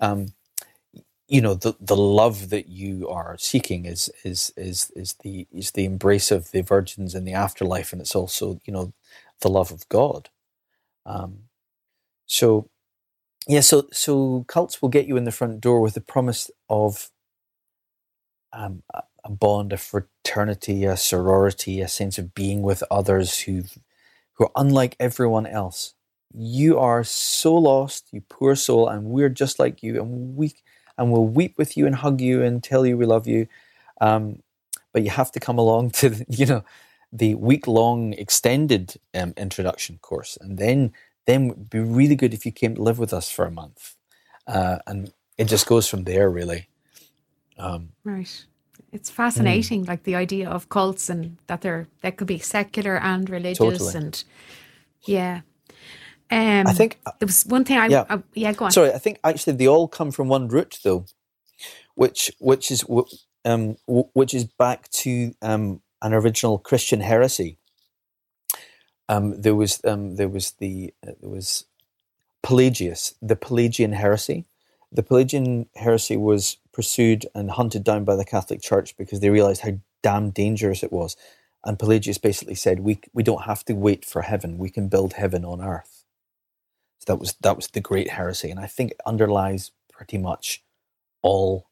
Um, 0.00 0.34
you 1.28 1.40
know, 1.40 1.54
the 1.54 1.74
the 1.80 1.96
love 1.96 2.50
that 2.50 2.68
you 2.68 3.08
are 3.08 3.36
seeking 3.38 3.86
is 3.86 4.10
is 4.24 4.52
is 4.56 4.92
is 4.96 5.14
the 5.22 5.46
is 5.52 5.72
the 5.72 5.84
embrace 5.86 6.30
of 6.30 6.50
the 6.52 6.62
virgins 6.62 7.14
in 7.14 7.24
the 7.24 7.34
afterlife, 7.34 7.92
and 7.92 8.00
it's 8.02 8.16
also 8.16 8.60
you 8.64 8.72
know 8.72 8.92
the 9.42 9.50
love 9.50 9.72
of 9.72 9.88
God. 9.88 10.30
Um, 11.06 11.44
so, 12.26 12.68
yeah, 13.48 13.60
so 13.60 13.88
so 13.92 14.44
cults 14.48 14.82
will 14.82 14.90
get 14.90 15.06
you 15.06 15.16
in 15.16 15.24
the 15.24 15.32
front 15.32 15.60
door 15.60 15.80
with 15.80 15.94
the 15.94 16.00
promise 16.02 16.50
of 16.70 17.10
um, 18.54 18.84
a 19.24 19.30
bond, 19.30 19.72
a 19.74 19.78
fraternity, 19.78 20.84
a 20.84 20.96
sorority, 20.98 21.82
a 21.82 21.88
sense 21.88 22.18
of 22.18 22.34
being 22.34 22.62
with 22.62 22.84
others 22.90 23.40
who 23.42 23.64
who 24.42 24.46
are 24.46 24.62
unlike 24.64 24.96
everyone 24.98 25.46
else. 25.46 25.94
You 26.34 26.78
are 26.78 27.04
so 27.04 27.54
lost, 27.54 28.08
you 28.10 28.22
poor 28.22 28.56
soul, 28.56 28.88
and 28.88 29.04
we're 29.04 29.28
just 29.28 29.58
like 29.60 29.82
you, 29.82 30.00
and 30.00 30.36
we 30.36 30.54
and 30.98 31.12
we'll 31.12 31.26
weep 31.26 31.56
with 31.58 31.76
you 31.76 31.86
and 31.86 31.94
hug 31.94 32.20
you 32.20 32.42
and 32.42 32.62
tell 32.62 32.84
you 32.84 32.96
we 32.96 33.06
love 33.06 33.28
you. 33.28 33.46
Um, 34.00 34.42
but 34.92 35.02
you 35.02 35.10
have 35.10 35.30
to 35.32 35.40
come 35.40 35.58
along 35.58 35.90
to 36.00 36.10
the, 36.10 36.26
you 36.28 36.46
know 36.46 36.64
the 37.12 37.34
week 37.36 37.68
long 37.68 38.14
extended 38.14 38.96
um, 39.14 39.32
introduction 39.36 39.98
course, 39.98 40.36
and 40.40 40.58
then 40.58 40.92
then 41.26 41.50
it'd 41.50 41.70
be 41.70 41.78
really 41.78 42.16
good 42.16 42.34
if 42.34 42.44
you 42.44 42.50
came 42.50 42.74
to 42.74 42.82
live 42.82 42.98
with 42.98 43.12
us 43.12 43.30
for 43.30 43.44
a 43.44 43.50
month, 43.50 43.94
uh, 44.48 44.78
and 44.88 45.12
it 45.38 45.44
just 45.44 45.66
goes 45.66 45.86
from 45.88 46.04
there 46.04 46.28
really. 46.28 46.68
Um, 47.58 47.90
Right. 48.02 48.44
It's 48.92 49.08
fascinating, 49.10 49.84
like 49.84 50.02
the 50.02 50.14
idea 50.16 50.50
of 50.50 50.68
cults 50.68 51.08
and 51.08 51.38
that 51.46 51.62
they're 51.62 51.88
that 52.02 52.18
could 52.18 52.26
be 52.26 52.38
secular 52.38 52.98
and 52.98 53.28
religious 53.28 53.58
Totally. 53.58 53.94
and 53.94 54.24
yeah. 55.06 55.40
Um, 56.30 56.66
I 56.66 56.72
think 56.72 56.98
there 57.18 57.26
was 57.26 57.44
one 57.44 57.64
thing 57.64 57.78
I 57.78 57.86
yeah. 57.86 58.04
I- 58.08 58.22
yeah 58.34 58.52
go 58.52 58.66
on. 58.66 58.70
Sorry, 58.70 58.92
I 58.92 58.98
think 58.98 59.18
actually 59.24 59.54
they 59.54 59.66
all 59.66 59.88
come 59.88 60.10
from 60.10 60.28
one 60.28 60.48
root 60.48 60.78
though, 60.84 61.06
which 61.94 62.30
which 62.38 62.70
is 62.70 62.84
um, 63.44 63.76
which 63.86 64.34
is 64.34 64.44
back 64.44 64.90
to 64.90 65.34
um, 65.40 65.80
an 66.02 66.12
original 66.12 66.58
Christian 66.58 67.00
heresy. 67.00 67.58
Um, 69.08 69.40
there 69.40 69.54
was 69.54 69.80
um, 69.84 70.16
there 70.16 70.28
was 70.28 70.52
the 70.52 70.92
uh, 71.06 71.12
there 71.20 71.30
was 71.30 71.64
Pelagius, 72.42 73.14
the 73.22 73.36
Pelagian 73.36 73.92
heresy. 73.92 74.44
The 74.92 75.02
Pelagian 75.02 75.68
heresy 75.76 76.16
was 76.18 76.58
pursued 76.72 77.26
and 77.34 77.50
hunted 77.50 77.84
down 77.84 78.04
by 78.04 78.16
the 78.16 78.24
Catholic 78.24 78.60
Church 78.60 78.96
because 78.96 79.20
they 79.20 79.30
realized 79.30 79.62
how 79.62 79.78
damn 80.02 80.30
dangerous 80.30 80.82
it 80.82 80.92
was. 80.92 81.16
And 81.64 81.78
Pelagius 81.78 82.18
basically 82.18 82.56
said, 82.56 82.80
"We 82.80 83.00
we 83.14 83.22
don't 83.22 83.44
have 83.44 83.64
to 83.66 83.74
wait 83.74 84.04
for 84.04 84.22
heaven; 84.22 84.58
we 84.58 84.70
can 84.70 84.88
build 84.88 85.14
heaven 85.14 85.44
on 85.44 85.62
earth." 85.62 86.04
So 86.98 87.12
that 87.12 87.20
was 87.20 87.34
that 87.40 87.56
was 87.56 87.68
the 87.68 87.80
great 87.80 88.10
heresy, 88.10 88.50
and 88.50 88.60
I 88.60 88.66
think 88.66 88.92
it 88.92 89.00
underlies 89.06 89.72
pretty 89.90 90.18
much 90.18 90.62
all 91.22 91.68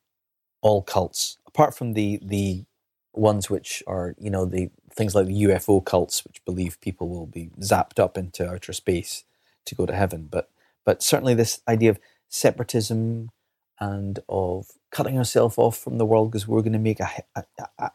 all 0.62 0.82
cults, 0.82 1.38
apart 1.46 1.74
from 1.76 1.94
the 1.94 2.20
the 2.22 2.64
ones 3.12 3.50
which 3.50 3.82
are 3.86 4.14
you 4.18 4.30
know 4.30 4.44
the 4.44 4.70
things 4.92 5.14
like 5.14 5.26
the 5.26 5.42
UFO 5.44 5.84
cults, 5.84 6.24
which 6.24 6.44
believe 6.44 6.80
people 6.80 7.08
will 7.08 7.26
be 7.26 7.50
zapped 7.60 7.98
up 7.98 8.16
into 8.18 8.48
outer 8.48 8.72
space 8.72 9.24
to 9.66 9.74
go 9.74 9.86
to 9.86 9.94
heaven. 9.94 10.28
But 10.30 10.50
but 10.84 11.02
certainly 11.02 11.34
this 11.34 11.60
idea 11.68 11.90
of 11.90 12.00
separatism 12.30 13.30
and 13.78 14.20
of 14.28 14.68
cutting 14.90 15.18
ourselves 15.18 15.58
off 15.58 15.76
from 15.76 15.98
the 15.98 16.06
world 16.06 16.30
because 16.30 16.48
we're 16.48 16.62
going 16.62 16.72
to 16.72 16.78
make 16.78 17.00
a, 17.00 17.08
a, 17.36 17.44
a, 17.78 17.90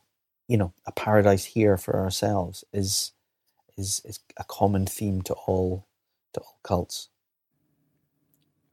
you 0.48 0.58
know 0.58 0.74
a 0.86 0.92
paradise 0.92 1.46
here 1.46 1.78
for 1.78 2.00
ourselves 2.00 2.64
is 2.72 3.14
is 3.78 4.02
is 4.06 4.20
a 4.38 4.44
common 4.44 4.86
theme 4.86 5.22
to 5.24 5.34
all 5.48 5.88
to 6.34 6.40
all 6.42 6.60
cults. 6.64 7.10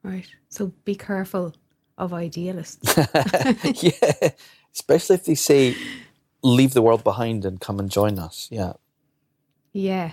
Right. 0.02 0.26
So 0.48 0.72
be 0.84 0.96
careful 0.96 1.54
of 1.96 2.12
idealists. 2.12 2.96
yeah, 3.82 4.30
especially 4.74 5.14
if 5.14 5.24
they 5.24 5.36
say 5.36 5.76
leave 6.42 6.74
the 6.74 6.82
world 6.82 7.04
behind 7.04 7.44
and 7.44 7.60
come 7.60 7.78
and 7.78 7.90
join 7.90 8.18
us. 8.18 8.48
Yeah. 8.50 8.72
Yeah. 9.72 10.12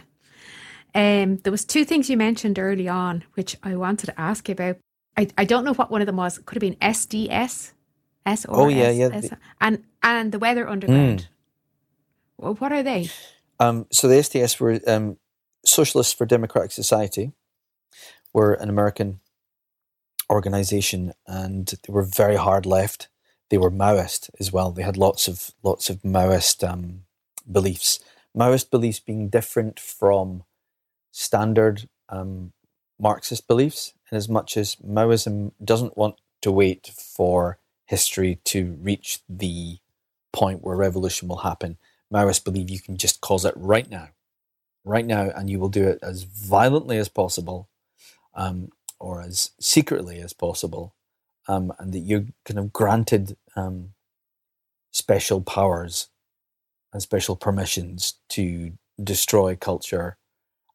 Um, 0.95 1.37
there 1.37 1.51
was 1.51 1.65
two 1.65 1.85
things 1.85 2.09
you 2.09 2.17
mentioned 2.17 2.59
early 2.59 2.87
on, 2.87 3.23
which 3.33 3.55
I 3.63 3.75
wanted 3.75 4.07
to 4.07 4.19
ask 4.19 4.47
you 4.47 4.53
about. 4.53 4.77
I, 5.17 5.27
I 5.37 5.45
don't 5.45 5.65
know 5.65 5.73
what 5.73 5.91
one 5.91 6.01
of 6.01 6.05
them 6.07 6.15
was. 6.17 6.37
It 6.37 6.45
could 6.45 6.55
have 6.55 6.61
been 6.61 6.75
SDS, 6.75 7.71
S 8.25 8.45
or 8.45 8.61
Oh, 8.61 8.67
yeah, 8.67 8.83
S- 8.85 8.97
yeah, 8.97 9.09
S- 9.13 9.29
and 9.59 9.83
and 10.01 10.31
the 10.31 10.39
Weather 10.39 10.67
Underground. 10.67 11.27
Well, 12.37 12.55
what 12.55 12.71
are 12.71 12.83
they? 12.83 13.09
Um, 13.59 13.85
so 13.91 14.07
the 14.07 14.15
SDS 14.15 14.59
were 14.59 14.79
um, 14.87 15.17
Socialists 15.65 16.13
for 16.13 16.25
Democratic 16.25 16.71
Society, 16.71 17.33
were 18.33 18.53
an 18.53 18.69
American 18.69 19.19
organization, 20.29 21.13
and 21.27 21.67
they 21.67 21.91
were 21.91 22.03
very 22.03 22.37
hard 22.37 22.65
left. 22.65 23.09
They 23.49 23.57
were 23.57 23.71
Maoist 23.71 24.29
as 24.39 24.51
well. 24.53 24.71
They 24.71 24.83
had 24.83 24.95
lots 24.95 25.27
of 25.27 25.51
lots 25.63 25.89
of 25.89 26.01
Maoist 26.03 26.67
um, 26.67 27.01
beliefs. 27.51 27.99
Maoist 28.37 28.69
beliefs 28.69 28.99
being 28.99 29.27
different 29.27 29.79
from 29.79 30.43
standard 31.11 31.89
um, 32.09 32.53
Marxist 32.99 33.47
beliefs, 33.47 33.93
in 34.11 34.17
as 34.17 34.29
much 34.29 34.57
as 34.57 34.75
Maoism 34.77 35.51
doesn't 35.63 35.97
want 35.97 36.15
to 36.41 36.51
wait 36.51 36.91
for 36.95 37.57
history 37.85 38.39
to 38.45 38.77
reach 38.81 39.19
the 39.27 39.77
point 40.31 40.63
where 40.63 40.75
revolution 40.75 41.27
will 41.27 41.37
happen. 41.37 41.77
Maoists 42.13 42.43
believe 42.43 42.69
you 42.69 42.79
can 42.79 42.97
just 42.97 43.21
cause 43.21 43.45
it 43.45 43.53
right 43.55 43.89
now, 43.89 44.09
right 44.83 45.05
now, 45.05 45.31
and 45.35 45.49
you 45.49 45.59
will 45.59 45.69
do 45.69 45.87
it 45.87 45.99
as 46.01 46.23
violently 46.23 46.97
as 46.97 47.09
possible, 47.09 47.67
um, 48.35 48.71
or 48.99 49.21
as 49.21 49.51
secretly 49.59 50.19
as 50.19 50.33
possible, 50.33 50.93
um, 51.47 51.73
and 51.79 51.93
that 51.93 51.99
you're 51.99 52.25
kind 52.45 52.59
of 52.59 52.73
granted 52.73 53.37
um, 53.55 53.93
special 54.91 55.41
powers 55.41 56.07
and 56.93 57.01
special 57.01 57.35
permissions 57.35 58.15
to 58.29 58.73
destroy 59.03 59.55
culture 59.55 60.17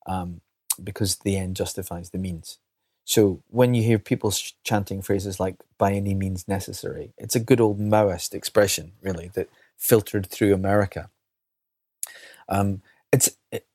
um, 0.06 0.40
because 0.82 1.16
the 1.16 1.36
end 1.36 1.56
justifies 1.56 2.10
the 2.10 2.18
means. 2.18 2.58
So 3.04 3.42
when 3.50 3.74
you 3.74 3.82
hear 3.82 3.98
people 3.98 4.30
sh- 4.30 4.52
chanting 4.64 5.02
phrases 5.02 5.38
like 5.38 5.56
"by 5.78 5.92
any 5.92 6.14
means 6.14 6.48
necessary," 6.48 7.12
it's 7.18 7.36
a 7.36 7.40
good 7.40 7.60
old 7.60 7.78
Maoist 7.78 8.34
expression, 8.34 8.92
really, 9.02 9.28
that 9.34 9.48
filtered 9.76 10.26
through 10.26 10.54
America. 10.54 11.10
Um, 12.48 12.82
it's 13.12 13.28
it, 13.50 13.66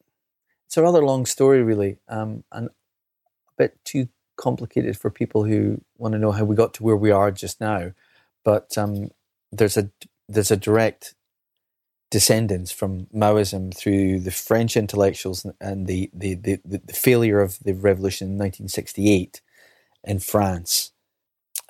it's 0.66 0.78
a 0.78 0.82
rather 0.82 1.04
long 1.04 1.26
story, 1.26 1.64
really, 1.64 1.98
um, 2.08 2.44
and 2.52 2.68
a 2.68 2.72
bit 3.58 3.78
too 3.86 4.08
complicated 4.36 4.98
for 4.98 5.10
people 5.10 5.44
who 5.44 5.82
want 5.98 6.14
to 6.14 6.20
know 6.20 6.32
how 6.32 6.46
we 6.46 6.56
got 6.56 6.74
to 6.76 6.84
where 6.84 6.96
we 6.96 7.12
are 7.12 7.32
just 7.32 7.60
now. 7.60 7.92
But 8.44 8.78
um, 8.78 9.12
there's 9.52 9.78
a 9.78 9.90
there's 10.28 10.52
a 10.52 10.58
direct 10.58 11.14
descendants 12.12 12.72
from 12.72 13.08
Maoism 13.14 13.76
through 13.76 14.20
the 14.20 14.32
French 14.32 14.76
intellectuals 14.76 15.46
and 15.62 15.88
the 15.88 16.10
the, 16.14 16.36
the, 16.36 16.60
the, 16.66 16.82
the 16.86 16.94
failure 16.94 17.42
of 17.42 17.60
the 17.60 17.74
revolution 17.74 18.28
in 18.28 18.34
1968 18.34 19.42
in 20.04 20.20
France. 20.20 20.92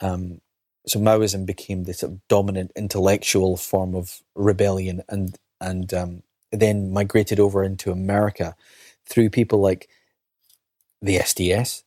Um, 0.02 0.42
so 0.88 1.00
Maoism 1.00 1.46
became 1.46 1.84
this 1.84 2.00
sort 2.00 2.14
of 2.14 2.28
dominant 2.28 2.72
intellectual 2.76 3.58
form 3.58 3.96
of 3.96 4.22
rebellion, 4.36 5.04
and 5.10 5.38
and 5.60 5.94
um, 5.94 6.24
then 6.52 6.92
migrated 6.92 7.40
over 7.40 7.64
into 7.64 7.92
America 7.92 8.56
through 9.06 9.30
people 9.30 9.60
like 9.60 9.90
the 11.02 11.18
SDS 11.18 11.84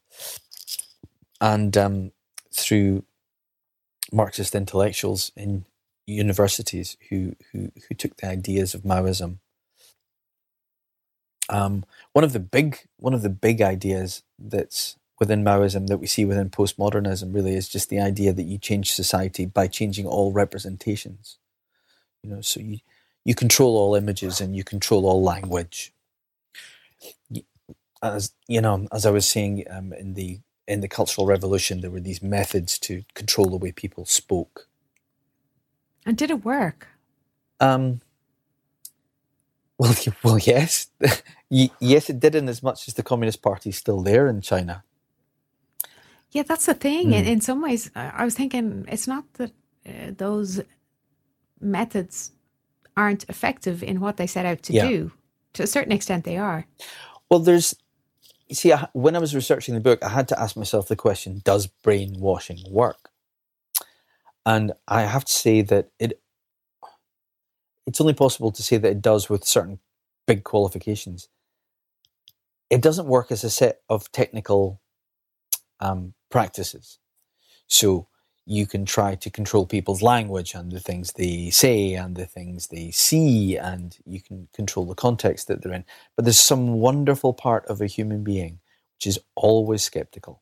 and 1.40 1.76
um, 1.76 2.12
through 2.52 3.04
Marxist 4.12 4.54
intellectuals 4.54 5.32
in 5.36 5.64
universities 6.06 6.96
who 7.08 7.36
who 7.52 7.72
who 7.88 7.94
took 7.94 8.16
the 8.16 8.28
ideas 8.28 8.74
of 8.74 8.82
Maoism. 8.82 9.38
Um, 11.48 11.84
one 12.12 12.24
of 12.24 12.32
the 12.32 12.40
big 12.40 12.78
one 12.96 13.14
of 13.14 13.22
the 13.22 13.30
big 13.30 13.60
ideas 13.60 14.22
that's 14.38 14.96
within 15.20 15.44
Maoism 15.44 15.86
that 15.88 15.98
we 15.98 16.06
see 16.06 16.24
within 16.24 16.50
postmodernism 16.50 17.34
really 17.34 17.54
is 17.54 17.68
just 17.68 17.88
the 17.88 18.00
idea 18.00 18.32
that 18.32 18.44
you 18.44 18.58
change 18.58 18.92
society 18.92 19.46
by 19.46 19.68
changing 19.68 20.06
all 20.06 20.32
representations. 20.32 21.38
You 22.22 22.30
know, 22.30 22.40
so 22.40 22.60
you 22.60 22.78
you 23.24 23.34
control 23.34 23.76
all 23.76 23.94
images 23.94 24.40
and 24.40 24.56
you 24.56 24.64
control 24.64 25.06
all 25.06 25.22
language. 25.22 25.92
As 28.02 28.32
you 28.48 28.60
know, 28.60 28.88
as 28.92 29.06
I 29.06 29.10
was 29.10 29.28
saying 29.28 29.64
um, 29.70 29.92
in 29.92 30.14
the 30.14 30.40
in 30.66 30.80
the 30.80 30.88
Cultural 30.88 31.26
Revolution, 31.26 31.80
there 31.80 31.90
were 31.90 32.00
these 32.00 32.22
methods 32.22 32.78
to 32.80 33.04
control 33.14 33.50
the 33.50 33.56
way 33.56 33.72
people 33.72 34.06
spoke. 34.06 34.68
And 36.06 36.16
did 36.16 36.30
it 36.30 36.44
work? 36.44 36.88
Um, 37.60 38.00
well, 39.78 39.94
well, 40.24 40.38
yes, 40.38 40.88
yes, 41.50 42.10
it 42.10 42.20
did. 42.20 42.34
In 42.34 42.48
as 42.48 42.62
much 42.62 42.88
as 42.88 42.94
the 42.94 43.02
Communist 43.04 43.42
Party 43.42 43.70
is 43.70 43.76
still 43.78 44.02
there 44.02 44.28
in 44.28 44.40
China. 44.42 44.84
Yeah, 46.32 46.44
that's 46.44 46.66
the 46.66 46.74
thing. 46.74 47.12
In, 47.12 47.24
Mm. 47.24 47.28
in 47.28 47.40
some 47.40 47.62
ways, 47.62 47.90
I 47.96 48.10
I 48.22 48.24
was 48.24 48.34
thinking 48.34 48.86
it's 48.88 49.08
not 49.08 49.24
that 49.34 49.52
uh, 49.86 50.12
those 50.16 50.60
methods 51.60 52.32
aren't 52.96 53.24
effective 53.30 53.82
in 53.82 54.00
what 54.00 54.16
they 54.16 54.26
set 54.28 54.46
out 54.46 54.62
to 54.64 54.74
Yeah. 54.74 54.88
do. 54.90 55.12
To 55.54 55.62
a 55.64 55.66
certain 55.68 55.92
extent, 55.92 56.24
they 56.24 56.38
are. 56.38 56.66
Well, 57.30 57.40
there's, 57.40 57.74
you 58.48 58.56
see, 58.56 58.72
I, 58.72 58.88
when 58.94 59.16
I 59.16 59.20
was 59.20 59.34
researching 59.34 59.74
the 59.74 59.80
book, 59.80 60.02
I 60.04 60.10
had 60.10 60.28
to 60.28 60.40
ask 60.40 60.56
myself 60.56 60.88
the 60.88 60.96
question: 60.96 61.42
Does 61.44 61.68
brainwashing 61.68 62.64
work? 62.70 63.10
And 64.44 64.72
I 64.88 65.02
have 65.02 65.24
to 65.24 65.32
say 65.32 65.62
that 65.62 65.90
it, 65.98 66.20
it's 67.86 68.00
only 68.00 68.14
possible 68.14 68.52
to 68.52 68.62
say 68.62 68.76
that 68.76 68.90
it 68.90 69.02
does 69.02 69.28
with 69.30 69.44
certain 69.44 69.78
big 70.26 70.44
qualifications. 70.44 71.28
It 72.70 72.82
doesn't 72.82 73.06
work 73.06 73.30
as 73.30 73.44
a 73.44 73.50
set 73.50 73.82
of 73.88 74.10
technical 74.12 74.80
um, 75.80 76.14
practices. 76.30 76.98
So 77.68 78.08
you 78.46 78.66
can 78.66 78.84
try 78.84 79.14
to 79.16 79.30
control 79.30 79.66
people's 79.66 80.02
language 80.02 80.54
and 80.54 80.72
the 80.72 80.80
things 80.80 81.12
they 81.12 81.50
say 81.50 81.94
and 81.94 82.16
the 82.16 82.26
things 82.26 82.68
they 82.68 82.90
see, 82.90 83.56
and 83.56 83.96
you 84.04 84.20
can 84.20 84.48
control 84.54 84.86
the 84.86 84.94
context 84.94 85.48
that 85.48 85.62
they're 85.62 85.72
in. 85.72 85.84
But 86.16 86.24
there's 86.24 86.40
some 86.40 86.74
wonderful 86.74 87.34
part 87.34 87.64
of 87.66 87.80
a 87.80 87.86
human 87.86 88.24
being 88.24 88.60
which 88.96 89.06
is 89.06 89.18
always 89.36 89.82
skeptical 89.82 90.41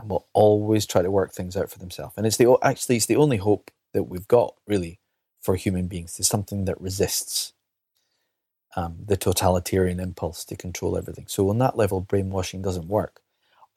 and 0.00 0.10
will 0.10 0.26
always 0.32 0.86
try 0.86 1.02
to 1.02 1.10
work 1.10 1.32
things 1.32 1.56
out 1.56 1.70
for 1.70 1.78
themselves. 1.78 2.14
And 2.16 2.26
it's 2.26 2.36
the 2.36 2.56
actually 2.62 2.96
it's 2.96 3.06
the 3.06 3.16
only 3.16 3.36
hope 3.36 3.70
that 3.92 4.04
we've 4.04 4.28
got 4.28 4.54
really 4.66 4.98
for 5.40 5.56
human 5.56 5.86
beings. 5.86 6.18
It's 6.18 6.28
something 6.28 6.64
that 6.66 6.80
resists 6.80 7.52
um, 8.76 8.96
the 9.04 9.16
totalitarian 9.16 10.00
impulse 10.00 10.44
to 10.44 10.56
control 10.56 10.96
everything. 10.96 11.26
So 11.28 11.48
on 11.50 11.58
that 11.58 11.76
level, 11.76 12.00
brainwashing 12.00 12.62
doesn't 12.62 12.88
work. 12.88 13.20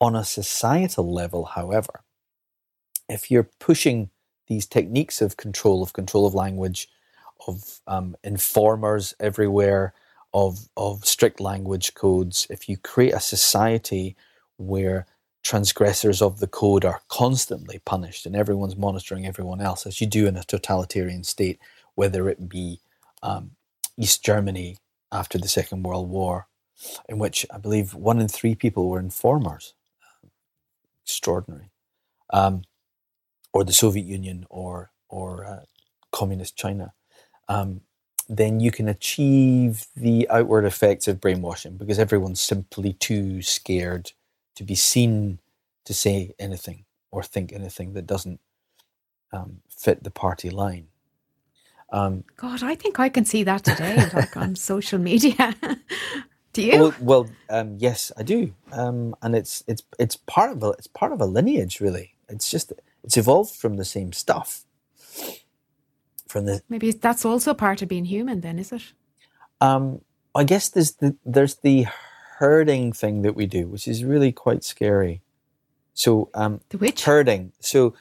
On 0.00 0.14
a 0.14 0.24
societal 0.24 1.12
level, 1.12 1.44
however, 1.44 2.02
if 3.08 3.30
you're 3.30 3.48
pushing 3.58 4.10
these 4.46 4.66
techniques 4.66 5.20
of 5.20 5.36
control, 5.36 5.82
of 5.82 5.92
control 5.92 6.26
of 6.26 6.34
language, 6.34 6.88
of 7.46 7.80
um, 7.86 8.16
informers 8.22 9.14
everywhere, 9.18 9.94
of 10.32 10.68
of 10.76 11.04
strict 11.04 11.40
language 11.40 11.94
codes, 11.94 12.46
if 12.50 12.68
you 12.68 12.76
create 12.76 13.14
a 13.14 13.20
society 13.20 14.16
where 14.56 15.06
transgressors 15.44 16.22
of 16.22 16.40
the 16.40 16.48
code 16.48 16.84
are 16.84 17.02
constantly 17.08 17.80
punished 17.84 18.26
and 18.26 18.34
everyone's 18.34 18.76
monitoring 18.76 19.26
everyone 19.26 19.60
else, 19.60 19.86
as 19.86 20.00
you 20.00 20.06
do 20.06 20.26
in 20.26 20.36
a 20.36 20.44
totalitarian 20.44 21.22
state, 21.22 21.60
whether 21.94 22.28
it 22.28 22.48
be 22.48 22.80
um, 23.22 23.52
East 23.96 24.24
Germany 24.24 24.78
after 25.12 25.38
the 25.38 25.48
Second 25.48 25.84
World 25.84 26.10
War, 26.10 26.48
in 27.08 27.18
which 27.18 27.46
I 27.52 27.58
believe 27.58 27.94
one 27.94 28.20
in 28.20 28.28
three 28.28 28.56
people 28.56 28.88
were 28.88 28.98
informers 28.98 29.74
extraordinary. 31.04 31.70
Um, 32.32 32.62
or 33.52 33.64
the 33.64 33.72
Soviet 33.72 34.06
Union 34.06 34.46
or 34.50 34.90
or 35.08 35.44
uh, 35.46 35.60
communist 36.12 36.56
China, 36.56 36.92
um, 37.48 37.82
then 38.28 38.60
you 38.60 38.72
can 38.72 38.88
achieve 38.88 39.86
the 39.96 40.28
outward 40.30 40.64
effects 40.64 41.06
of 41.06 41.20
brainwashing 41.20 41.76
because 41.76 41.98
everyone's 41.98 42.40
simply 42.40 42.94
too 42.94 43.42
scared 43.42 44.12
to 44.54 44.64
be 44.64 44.74
seen 44.74 45.38
to 45.84 45.94
say 45.94 46.34
anything 46.38 46.84
or 47.10 47.22
think 47.22 47.52
anything 47.52 47.92
that 47.92 48.06
doesn't 48.06 48.40
um, 49.32 49.60
fit 49.68 50.02
the 50.02 50.10
party 50.10 50.50
line. 50.50 50.88
Um, 51.92 52.24
God, 52.36 52.62
I 52.62 52.74
think 52.74 52.98
I 52.98 53.08
can 53.08 53.24
see 53.24 53.44
that 53.44 53.64
today, 53.64 54.08
like 54.14 54.36
on 54.36 54.56
social 54.56 54.98
media. 54.98 55.54
do 56.52 56.62
you? 56.62 56.78
Well, 56.78 56.94
well 57.00 57.30
um, 57.50 57.76
yes, 57.78 58.10
I 58.16 58.22
do, 58.22 58.54
um, 58.72 59.14
and 59.22 59.36
it's 59.36 59.62
it's 59.68 59.82
it's 59.98 60.16
part 60.16 60.50
of 60.50 60.62
a 60.62 60.70
it's 60.70 60.88
part 60.88 61.12
of 61.12 61.20
a 61.20 61.26
lineage, 61.26 61.80
really. 61.80 62.14
It's 62.28 62.50
just 62.50 62.72
it's 63.04 63.16
evolved 63.16 63.54
from 63.54 63.76
the 63.76 63.84
same 63.84 64.12
stuff. 64.12 64.64
From 66.26 66.46
the 66.46 66.62
Maybe 66.68 66.90
that's 66.90 67.24
also 67.24 67.54
part 67.54 67.82
of 67.82 67.88
being 67.88 68.06
human, 68.06 68.40
then, 68.40 68.58
is 68.58 68.72
it? 68.72 68.92
Um, 69.60 70.00
I 70.34 70.42
guess 70.42 70.68
there's 70.68 70.92
the 70.92 71.14
there's 71.24 71.56
the 71.56 71.86
herding 72.38 72.92
thing 72.92 73.22
that 73.22 73.34
we 73.34 73.46
do, 73.46 73.68
which 73.68 73.86
is 73.88 74.04
really 74.04 74.32
quite 74.32 74.64
scary. 74.64 75.22
So 75.94 76.30
um, 76.34 76.60
the 76.70 76.78
which 76.78 77.04
herding. 77.04 77.52
So 77.60 77.94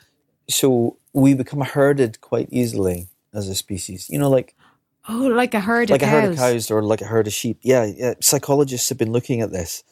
so 0.50 0.98
we 1.14 1.34
become 1.34 1.62
herded 1.62 2.20
quite 2.22 2.50
easily 2.52 3.08
as 3.34 3.48
a 3.48 3.56
species. 3.56 4.10
You 4.10 4.20
know, 4.20 4.30
like 4.30 4.56
oh, 5.08 5.28
like 5.28 5.54
a 5.54 5.60
herd 5.60 5.90
like 5.90 6.02
of 6.02 6.08
a 6.08 6.12
cows. 6.12 6.22
herd 6.24 6.32
of 6.32 6.38
cows 6.38 6.72
or 6.72 6.82
like 6.82 7.02
a 7.02 7.06
herd 7.06 7.28
of 7.28 7.34
sheep. 7.34 7.60
Yeah, 7.62 7.86
yeah. 7.86 8.14
Psychologists 8.20 8.90
have 8.90 8.98
been 8.98 9.12
looking 9.12 9.42
at 9.42 9.52
this. 9.52 9.84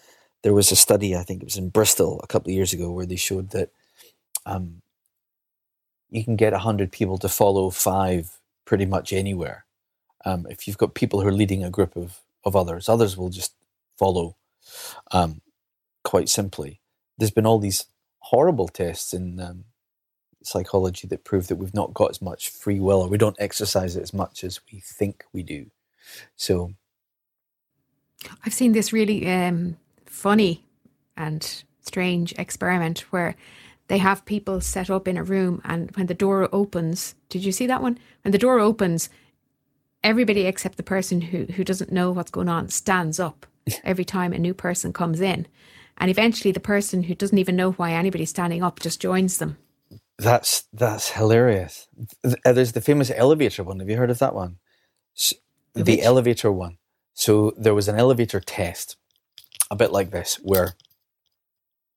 There 0.44 0.54
was 0.54 0.72
a 0.72 0.76
study, 0.76 1.16
I 1.16 1.22
think 1.22 1.44
it 1.44 1.46
was 1.46 1.58
in 1.58 1.70
Bristol 1.70 2.20
a 2.24 2.28
couple 2.28 2.50
of 2.50 2.56
years 2.56 2.74
ago, 2.74 2.92
where 2.92 3.06
they 3.06 3.16
showed 3.16 3.52
that 3.52 3.70
um, 4.48 4.82
you 6.10 6.24
can 6.24 6.36
get 6.36 6.52
100 6.52 6.92
people 6.92 7.20
to 7.20 7.30
follow 7.30 7.70
five 7.70 8.40
pretty 8.66 8.88
much 8.88 9.14
anywhere. 9.14 9.66
Um, 10.26 10.48
if 10.50 10.68
you've 10.68 10.80
got 10.80 10.96
people 10.96 11.22
who 11.22 11.28
are 11.28 11.34
leading 11.34 11.64
a 11.64 11.70
group 11.70 11.96
of, 11.96 12.22
of 12.44 12.56
others, 12.56 12.90
others 12.90 13.16
will 13.16 13.30
just 13.30 13.54
follow 14.02 14.36
um, 15.12 15.42
quite 16.04 16.28
simply. 16.28 16.82
There's 17.18 17.32
been 17.32 17.46
all 17.46 17.60
these 17.60 17.86
horrible 18.18 18.68
tests 18.68 19.14
in 19.14 19.40
um, 19.40 19.66
psychology 20.44 21.08
that 21.08 21.24
prove 21.24 21.48
that 21.48 21.58
we've 21.58 21.76
not 21.76 21.94
got 21.94 22.10
as 22.10 22.22
much 22.22 22.50
free 22.50 22.80
will 22.80 23.02
or 23.02 23.08
we 23.08 23.20
don't 23.20 23.36
exercise 23.40 23.96
it 23.96 24.02
as 24.02 24.12
much 24.14 24.44
as 24.44 24.60
we 24.72 24.80
think 24.80 25.24
we 25.32 25.44
do. 25.44 25.68
So, 26.36 26.74
I've 28.44 28.54
seen 28.54 28.72
this 28.72 28.92
really 28.92 29.32
um, 29.32 29.78
funny 30.08 30.66
and 31.16 31.64
strange 31.82 32.34
experiment 32.40 33.00
where 33.12 33.36
they 33.88 34.00
have 34.00 34.26
people 34.26 34.62
set 34.62 34.90
up 34.90 35.08
in 35.08 35.18
a 35.18 35.24
room, 35.24 35.62
and 35.64 35.96
when 35.96 36.08
the 36.08 36.14
door 36.14 36.50
opens, 36.52 37.14
did 37.30 37.44
you 37.44 37.52
see 37.52 37.68
that 37.68 37.82
one? 37.82 38.00
When 38.24 38.32
the 38.32 38.38
door 38.38 38.60
opens, 38.60 39.10
everybody 40.04 40.46
except 40.48 40.78
the 40.78 40.92
person 40.96 41.22
who, 41.22 41.46
who 41.56 41.64
doesn't 41.64 41.92
know 41.92 42.12
what's 42.12 42.32
going 42.32 42.50
on 42.50 42.70
stands 42.70 43.20
up 43.20 43.46
every 43.84 44.06
time 44.06 44.34
a 44.34 44.40
new 44.40 44.54
person 44.54 44.94
comes 44.94 45.22
in. 45.22 45.48
And 45.98 46.10
eventually, 46.10 46.52
the 46.52 46.60
person 46.60 47.04
who 47.04 47.16
doesn't 47.16 47.38
even 47.38 47.56
know 47.56 47.72
why 47.74 47.92
anybody's 47.92 48.30
standing 48.30 48.64
up 48.64 48.80
just 48.80 49.02
joins 49.02 49.38
them. 49.38 49.58
That's 50.18 50.64
that's 50.74 51.12
hilarious. 51.12 51.88
Uh, 52.24 52.54
There's 52.54 52.72
the 52.72 52.82
famous 52.82 53.12
elevator 53.14 53.64
one. 53.64 53.80
Have 53.80 53.90
you 53.90 53.98
heard 53.98 54.10
of 54.12 54.20
that 54.20 54.36
one? 54.36 54.58
The 55.74 55.84
The 55.84 56.02
elevator 56.02 56.52
one. 56.52 56.78
So 57.14 57.54
there 57.58 57.76
was 57.76 57.88
an 57.88 57.98
elevator 57.98 58.40
test, 58.40 58.98
a 59.70 59.76
bit 59.76 59.92
like 59.92 60.12
this, 60.12 60.36
where 60.36 60.74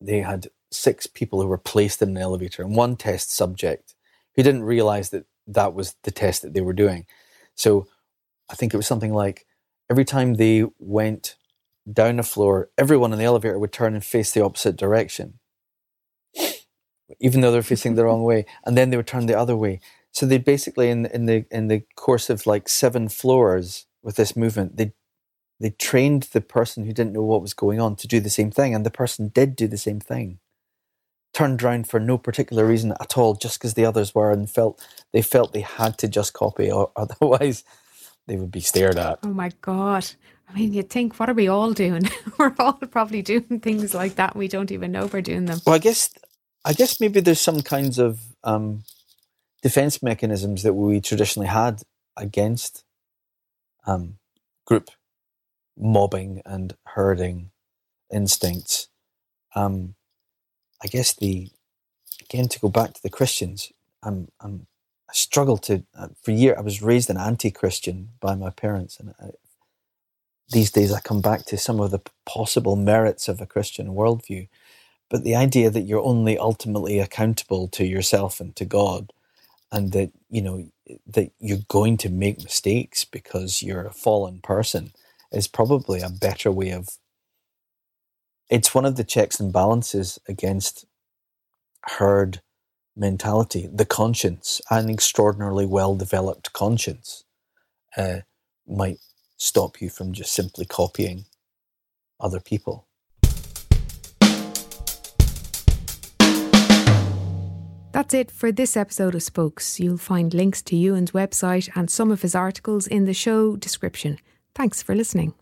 they 0.01 0.21
had 0.21 0.49
six 0.71 1.07
people 1.07 1.41
who 1.41 1.49
were 1.49 1.59
placed 1.59 2.03
in 2.03 2.11
an 2.11 2.19
elevator, 2.19 2.62
and 2.62 2.77
one 2.77 2.97
test 2.97 3.31
subject 3.31 3.95
who 4.35 4.43
didn't 4.43 4.65
realize 4.65 5.11
that 5.11 5.27
that 5.47 5.75
was 5.75 5.95
the 6.03 6.11
test 6.11 6.43
that 6.43 6.53
they 6.53 6.61
were 6.61 6.73
doing. 6.73 7.07
So 7.55 7.87
I 8.51 8.55
think 8.55 8.75
it 8.75 8.77
was 8.77 8.87
something 8.87 9.12
like 9.12 9.47
every 9.91 10.05
time 10.05 10.35
they 10.35 10.65
went 10.79 11.37
down 11.91 12.18
a 12.18 12.22
floor, 12.22 12.70
everyone 12.78 13.12
in 13.12 13.18
the 13.18 13.24
elevator 13.24 13.59
would 13.59 13.72
turn 13.72 13.95
and 13.95 14.05
face 14.05 14.32
the 14.32 14.45
opposite 14.45 14.76
direction 14.76 15.39
even 17.20 17.41
though 17.41 17.51
they're 17.51 17.62
facing 17.62 17.95
the 17.95 18.05
wrong 18.05 18.22
way, 18.22 18.47
and 18.64 18.76
then 18.76 18.91
they 18.91 18.97
would 18.97 19.07
turn 19.07 19.26
the 19.26 19.39
other 19.39 19.57
way. 19.57 19.80
So 20.12 20.26
they 20.26 20.39
basically, 20.39 20.91
in 20.91 21.07
in 21.07 21.26
the 21.26 21.45
in 21.51 21.68
the 21.68 21.85
course 21.97 22.30
of 22.30 22.47
like 22.47 22.68
seven 22.68 23.09
floors 23.09 23.87
with 24.03 24.16
this 24.16 24.37
movement, 24.37 24.76
they 24.76 24.93
they 25.61 25.70
trained 25.70 26.24
the 26.32 26.41
person 26.41 26.85
who 26.85 26.93
didn't 26.93 27.12
know 27.12 27.22
what 27.22 27.43
was 27.43 27.55
going 27.55 27.80
on 27.80 27.97
to 27.97 28.09
do 28.09 28.20
the 28.20 28.30
same 28.30 28.51
thing, 28.51 28.74
and 28.74 28.85
the 28.85 28.91
person 28.91 29.28
did 29.28 29.57
do 29.57 29.66
the 29.66 29.78
same 29.78 30.01
thing. 30.01 30.39
Turned 31.32 31.62
round 31.62 31.89
for 31.89 31.99
no 31.99 32.16
particular 32.16 32.64
reason 32.64 32.93
at 33.01 33.18
all, 33.18 33.35
just 33.35 33.59
because 33.59 33.74
the 33.74 33.85
others 33.85 34.14
were, 34.14 34.30
and 34.30 34.49
felt 34.49 34.87
they 35.12 35.22
felt 35.22 35.53
they 35.53 35.62
had 35.62 35.99
to 35.99 36.09
just 36.09 36.32
copy, 36.32 36.70
or 36.70 36.93
otherwise 36.97 37.64
they 38.26 38.37
would 38.37 38.53
be 38.53 38.61
stared 38.61 38.99
at. 38.99 39.18
Oh 39.22 39.28
my 39.28 39.51
God. 39.61 40.07
I 40.49 40.55
mean, 40.55 40.73
you'd 40.73 40.91
think, 40.91 41.19
what 41.21 41.31
are 41.31 41.35
we 41.35 41.49
all 41.49 41.73
doing? 41.73 42.09
we're 42.39 42.55
all 42.59 42.75
probably 42.75 43.23
doing 43.23 43.61
things 43.61 43.95
like 43.95 44.17
that. 44.17 44.37
We 44.37 44.49
don't 44.49 44.73
even 44.73 44.93
know 44.93 45.07
we're 45.07 45.23
doing 45.23 45.47
them. 45.47 45.61
Well, 45.67 45.75
I 45.75 45.79
guess 45.79 46.11
I 46.65 46.73
guess 46.73 47.01
maybe 47.01 47.21
there's 47.21 47.41
some 47.41 47.63
kinds 47.63 47.99
of 47.99 48.21
um, 48.45 48.85
defense 49.63 50.03
mechanisms 50.03 50.63
that 50.63 50.75
we 50.75 51.01
traditionally 51.01 51.49
had 51.49 51.83
against 52.17 52.85
um, 53.87 54.17
group 54.67 54.91
mobbing 55.77 56.43
and 56.47 56.77
herding 56.87 57.51
instincts. 58.13 58.89
Um, 59.55 59.95
I 60.83 60.89
guess 60.89 61.15
the 61.15 61.51
again 62.23 62.49
to 62.49 62.61
go 62.61 62.69
back 62.69 62.95
to 62.95 63.03
the 63.03 63.11
Christians, 63.11 63.73
I'm, 64.03 64.29
I'm 64.41 64.67
I 65.11 65.15
struggle 65.15 65.59
to 65.59 65.85
uh, 65.99 66.09
for 66.23 66.33
years. 66.33 66.57
I 66.59 66.63
was 66.63 66.83
raised 66.83 67.11
an 67.11 67.19
anti-Christian 67.19 68.11
by 68.21 68.35
my 68.35 68.51
parents, 68.51 68.99
and 69.01 69.15
I, 69.21 69.31
these 70.51 70.71
days 70.71 70.93
I 70.93 71.01
come 71.01 71.23
back 71.23 71.47
to 71.47 71.59
some 71.59 71.81
of 71.81 71.91
the 71.91 72.01
possible 72.27 72.77
merits 72.77 73.29
of 73.29 73.41
a 73.41 73.47
Christian 73.47 73.89
worldview. 73.89 74.49
But 75.11 75.25
the 75.25 75.37
idea 75.37 75.71
that 75.71 75.83
you're 75.83 76.03
only 76.05 76.39
ultimately 76.39 76.99
accountable 77.01 77.69
to 77.69 77.85
yourself 77.87 78.41
and 78.41 78.57
to 78.57 78.65
God, 78.65 79.13
and 79.73 79.93
that 79.93 80.13
you 80.31 80.43
know 80.43 80.69
that 81.07 81.33
you're 81.41 81.59
going 81.69 81.97
to 81.99 82.11
make 82.11 82.43
mistakes 82.43 83.05
because 83.05 83.63
you're 83.63 83.87
a 83.87 83.93
fallen 83.93 84.41
person, 84.43 84.93
is 85.33 85.49
probably 85.49 86.01
a 86.01 86.11
better 86.11 86.53
way 86.53 86.71
of. 86.71 86.89
It's 88.51 88.75
one 88.75 88.87
of 88.87 88.97
the 88.97 89.05
checks 89.05 89.41
and 89.41 89.53
balances 89.53 90.19
against 90.29 90.87
herd 91.85 92.43
mentality. 92.97 93.69
The 93.73 93.87
conscience, 93.87 94.61
an 94.71 94.91
extraordinarily 94.91 95.67
well 95.67 95.97
developed 95.97 96.53
conscience, 96.53 97.25
uh, 97.97 98.21
might 98.69 98.99
stop 99.37 99.80
you 99.80 99.91
from 99.91 100.12
just 100.12 100.32
simply 100.32 100.64
copying 100.64 101.26
other 102.20 102.41
people. 102.41 102.87
That's 107.93 108.12
it 108.12 108.32
for 108.32 108.51
this 108.51 108.76
episode 108.76 109.14
of 109.14 109.22
Spokes. 109.22 109.78
You'll 109.78 109.99
find 109.99 110.35
links 110.35 110.62
to 110.62 110.74
Ewan's 110.74 111.12
website 111.12 111.70
and 111.76 111.89
some 111.89 112.11
of 112.11 112.22
his 112.22 112.35
articles 112.35 112.89
in 112.89 113.05
the 113.05 113.14
show 113.14 113.55
description. 113.55 114.18
Thanks 114.53 114.82
for 114.82 114.97
listening. 114.97 115.32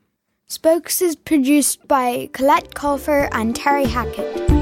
Spokes 0.49 1.01
is 1.01 1.16
produced 1.16 1.88
by 1.88 2.28
Colette 2.34 2.74
Colfer 2.74 3.30
and 3.32 3.57
Terry 3.57 3.86
Hackett. 3.86 4.62